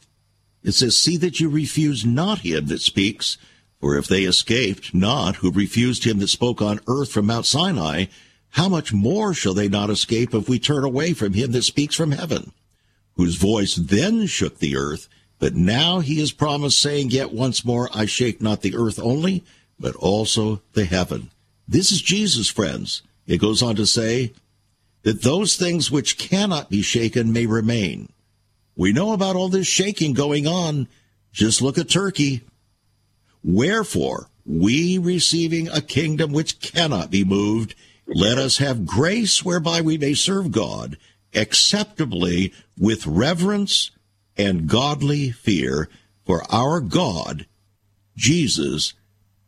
it 0.63 0.73
says, 0.73 0.97
See 0.97 1.17
that 1.19 1.39
you 1.39 1.49
refuse 1.49 2.05
not 2.05 2.41
him 2.41 2.67
that 2.67 2.81
speaks, 2.81 3.39
for 3.81 3.97
if 3.97 4.07
they 4.07 4.23
escaped 4.23 4.93
not 4.93 5.37
who 5.37 5.53
refused 5.53 6.05
him 6.05 6.19
that 6.19 6.29
spoke 6.29 6.61
on 6.61 6.81
earth 6.89 7.13
from 7.13 7.27
Mount 7.27 7.47
Sinai, 7.47 8.07
how 8.51 8.69
much 8.69 8.93
more 8.93 9.35
shall 9.35 9.55
they 9.55 9.69
not 9.69 9.91
escape 9.91 10.35
if 10.35 10.49
we 10.49 10.59
turn 10.59 10.83
away 10.83 11.13
from 11.13 11.35
him 11.35 11.53
that 11.53 11.63
speaks 11.63 11.95
from 11.95 12.13
heaven? 12.13 12.53
Whose 13.19 13.35
voice 13.35 13.75
then 13.75 14.27
shook 14.27 14.59
the 14.59 14.77
earth, 14.77 15.09
but 15.41 15.55
now 15.55 15.99
he 15.99 16.21
has 16.21 16.31
promised, 16.33 16.79
saying, 16.79 17.11
Yet 17.11 17.33
once 17.33 17.64
more 17.64 17.91
I 17.93 18.07
shake 18.07 18.41
not 18.41 18.62
the 18.62 18.77
earth 18.77 18.99
only, 18.99 19.45
but 19.79 19.97
also 19.97 20.62
the 20.73 20.85
heaven. 20.85 21.31
This 21.66 21.91
is 21.91 22.01
Jesus, 22.01 22.49
friends. 22.49 23.03
It 23.27 23.41
goes 23.41 23.61
on 23.61 23.75
to 23.77 23.87
say 23.87 24.33
that 25.03 25.23
those 25.23 25.57
things 25.57 25.91
which 25.91 26.16
cannot 26.16 26.71
be 26.71 26.81
shaken 26.81 27.33
may 27.33 27.45
remain. 27.47 28.09
We 28.77 28.93
know 28.93 29.12
about 29.12 29.35
all 29.35 29.49
this 29.49 29.66
shaking 29.66 30.14
going 30.14 30.47
on. 30.47 30.87
Just 31.33 31.61
look 31.61 31.77
at 31.77 31.91
Turkey. 31.91 32.43
Wherefore, 33.43 34.31
we 34.47 34.97
receiving 34.97 35.69
a 35.69 35.81
kingdom 35.81 36.33
which 36.33 36.61
cannot 36.61 37.11
be 37.11 37.25
moved, 37.25 37.75
let 38.07 38.39
us 38.39 38.59
have 38.59 38.87
grace 38.87 39.45
whereby 39.45 39.81
we 39.81 39.99
may 39.99 40.14
serve 40.14 40.53
God 40.53 40.97
acceptably 41.35 42.53
with 42.79 43.07
reverence 43.07 43.91
and 44.37 44.68
godly 44.68 45.31
fear, 45.31 45.89
for 46.24 46.43
our 46.53 46.81
God, 46.81 47.47
Jesus, 48.16 48.95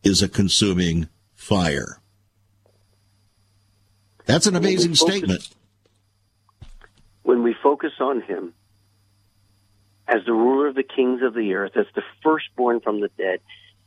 is 0.02 0.22
a 0.22 0.28
consuming 0.28 1.08
fire. 1.34 2.00
That's 4.26 4.46
an 4.46 4.56
amazing 4.56 4.90
when 4.90 4.96
focus, 4.96 5.16
statement. 5.16 5.48
When 7.22 7.42
we 7.42 7.54
focus 7.62 7.92
on 8.00 8.22
Him 8.22 8.54
as 10.06 10.24
the 10.26 10.32
ruler 10.32 10.68
of 10.68 10.74
the 10.74 10.82
kings 10.82 11.22
of 11.22 11.34
the 11.34 11.54
earth, 11.54 11.76
as 11.76 11.86
the 11.94 12.02
firstborn 12.22 12.80
from 12.80 13.00
the 13.00 13.10
dead, 13.16 13.40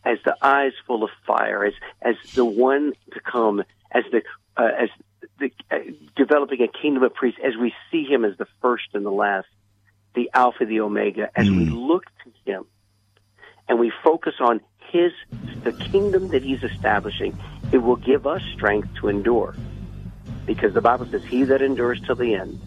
as 0.06 0.18
the 0.26 0.36
eyes 0.42 0.74
full 0.86 1.04
of 1.04 1.10
fire, 1.26 1.66
as 1.66 1.74
as 2.02 2.16
the 2.34 2.46
one 2.46 2.94
to 3.14 3.20
come, 3.20 3.64
as 3.92 4.04
the 4.12 4.22
uh, 4.58 4.70
as 4.80 4.90
the, 5.44 5.76
uh, 5.76 5.80
developing 6.16 6.62
a 6.62 6.68
kingdom 6.68 7.04
of 7.04 7.14
priests 7.14 7.40
as 7.44 7.54
we 7.60 7.74
see 7.92 8.06
him 8.06 8.26
as 8.26 8.38
the 8.38 8.48
first 8.62 8.86
and 8.94 9.06
the 9.06 9.12
last, 9.12 9.48
the 10.16 10.30
Alpha, 10.34 10.66
the 10.66 10.80
Omega, 10.80 11.30
as 11.36 11.48
mm. 11.48 11.58
we 11.58 11.66
look 11.70 12.06
to 12.24 12.52
him 12.52 12.66
and 13.68 13.80
we 13.80 13.92
focus 14.04 14.36
on 14.40 14.62
his 14.92 15.12
the 15.64 15.72
kingdom 15.72 16.28
that 16.30 16.44
he's 16.44 16.64
establishing, 16.64 17.38
it 17.72 17.78
will 17.78 17.96
give 17.96 18.28
us 18.28 18.42
strength 18.54 18.90
to 18.96 19.08
endure. 19.08 19.56
Because 20.46 20.74
the 20.74 20.82
Bible 20.82 21.06
says, 21.06 21.24
He 21.24 21.44
that 21.46 21.62
endures 21.62 22.02
till 22.02 22.16
the 22.16 22.36
end 22.36 22.60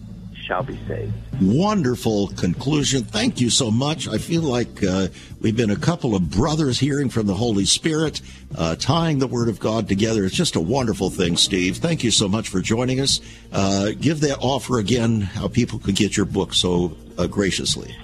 shall 0.47 0.63
be 0.63 0.79
saved. 0.87 1.13
Wonderful 1.41 2.29
conclusion. 2.29 3.03
Thank 3.03 3.39
you 3.39 3.49
so 3.49 3.69
much. 3.69 4.07
I 4.07 4.17
feel 4.17 4.41
like 4.41 4.83
uh, 4.83 5.09
we've 5.41 5.55
been 5.55 5.69
a 5.69 5.75
couple 5.75 6.15
of 6.15 6.31
brothers 6.31 6.79
hearing 6.79 7.09
from 7.09 7.27
the 7.27 7.33
Holy 7.33 7.65
Spirit, 7.65 8.21
uh, 8.57 8.75
tying 8.75 9.19
the 9.19 9.27
Word 9.27 9.49
of 9.49 9.59
God 9.59 9.87
together. 9.87 10.25
It's 10.25 10.35
just 10.35 10.55
a 10.55 10.61
wonderful 10.61 11.09
thing, 11.09 11.37
Steve. 11.37 11.77
Thank 11.77 12.03
you 12.03 12.11
so 12.11 12.27
much 12.27 12.49
for 12.49 12.61
joining 12.61 12.99
us. 12.99 13.19
Uh, 13.51 13.91
give 13.99 14.21
that 14.21 14.39
offer 14.39 14.79
again, 14.79 15.21
how 15.21 15.47
people 15.47 15.79
could 15.79 15.95
get 15.95 16.15
your 16.15 16.25
book 16.25 16.53
so 16.53 16.95
uh, 17.17 17.27
graciously. 17.27 17.95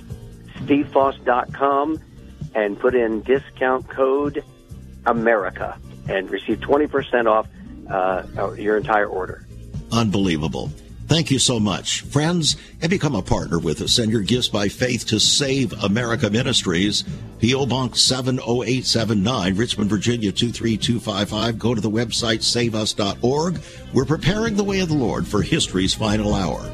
SteveFoss.com 0.58 2.00
and 2.56 2.80
put 2.80 2.94
in 2.94 3.22
discount 3.22 3.88
code 3.90 4.44
America 5.06 5.78
and 6.08 6.30
receive 6.30 6.60
20% 6.60 7.26
off 7.26 7.48
uh, 7.90 8.54
your 8.54 8.78
entire 8.78 9.08
order. 9.08 9.46
Unbelievable. 9.92 10.72
Thank 11.14 11.30
you 11.30 11.38
so 11.38 11.60
much. 11.60 12.02
Friends, 12.02 12.56
and 12.82 12.90
become 12.90 13.14
a 13.14 13.22
partner 13.22 13.60
with 13.60 13.84
us. 13.84 13.94
Send 13.94 14.12
your 14.12 14.24
gifts 14.24 14.48
by 14.48 14.68
faith 14.68 15.06
to 15.10 15.20
Save 15.20 15.72
America 15.84 16.28
Ministries, 16.28 17.04
P.O. 17.38 17.68
Box 17.68 18.02
70879, 18.02 19.56
Richmond, 19.56 19.92
Virginia 19.92 20.32
23255. 20.32 21.60
Go 21.60 21.76
to 21.76 21.82
the 21.82 21.92
website 21.92 22.42
saveus.org. 22.42 23.60
We're 23.94 24.06
preparing 24.06 24.56
the 24.56 24.64
way 24.64 24.80
of 24.80 24.90
the 24.90 24.96
Lord 24.96 25.28
for 25.28 25.44
history's 25.44 25.94
final 25.94 26.34
hour. 26.34 26.68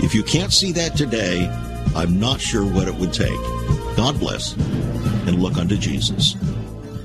If 0.00 0.12
you 0.12 0.24
can't 0.24 0.52
see 0.52 0.72
that 0.72 0.96
today, 0.96 1.46
I'm 1.94 2.18
not 2.18 2.40
sure 2.40 2.64
what 2.64 2.88
it 2.88 2.94
would 2.96 3.12
take. 3.12 3.40
God 3.96 4.18
bless 4.18 4.54
and 5.28 5.40
look 5.40 5.56
unto 5.56 5.76
Jesus. 5.76 6.34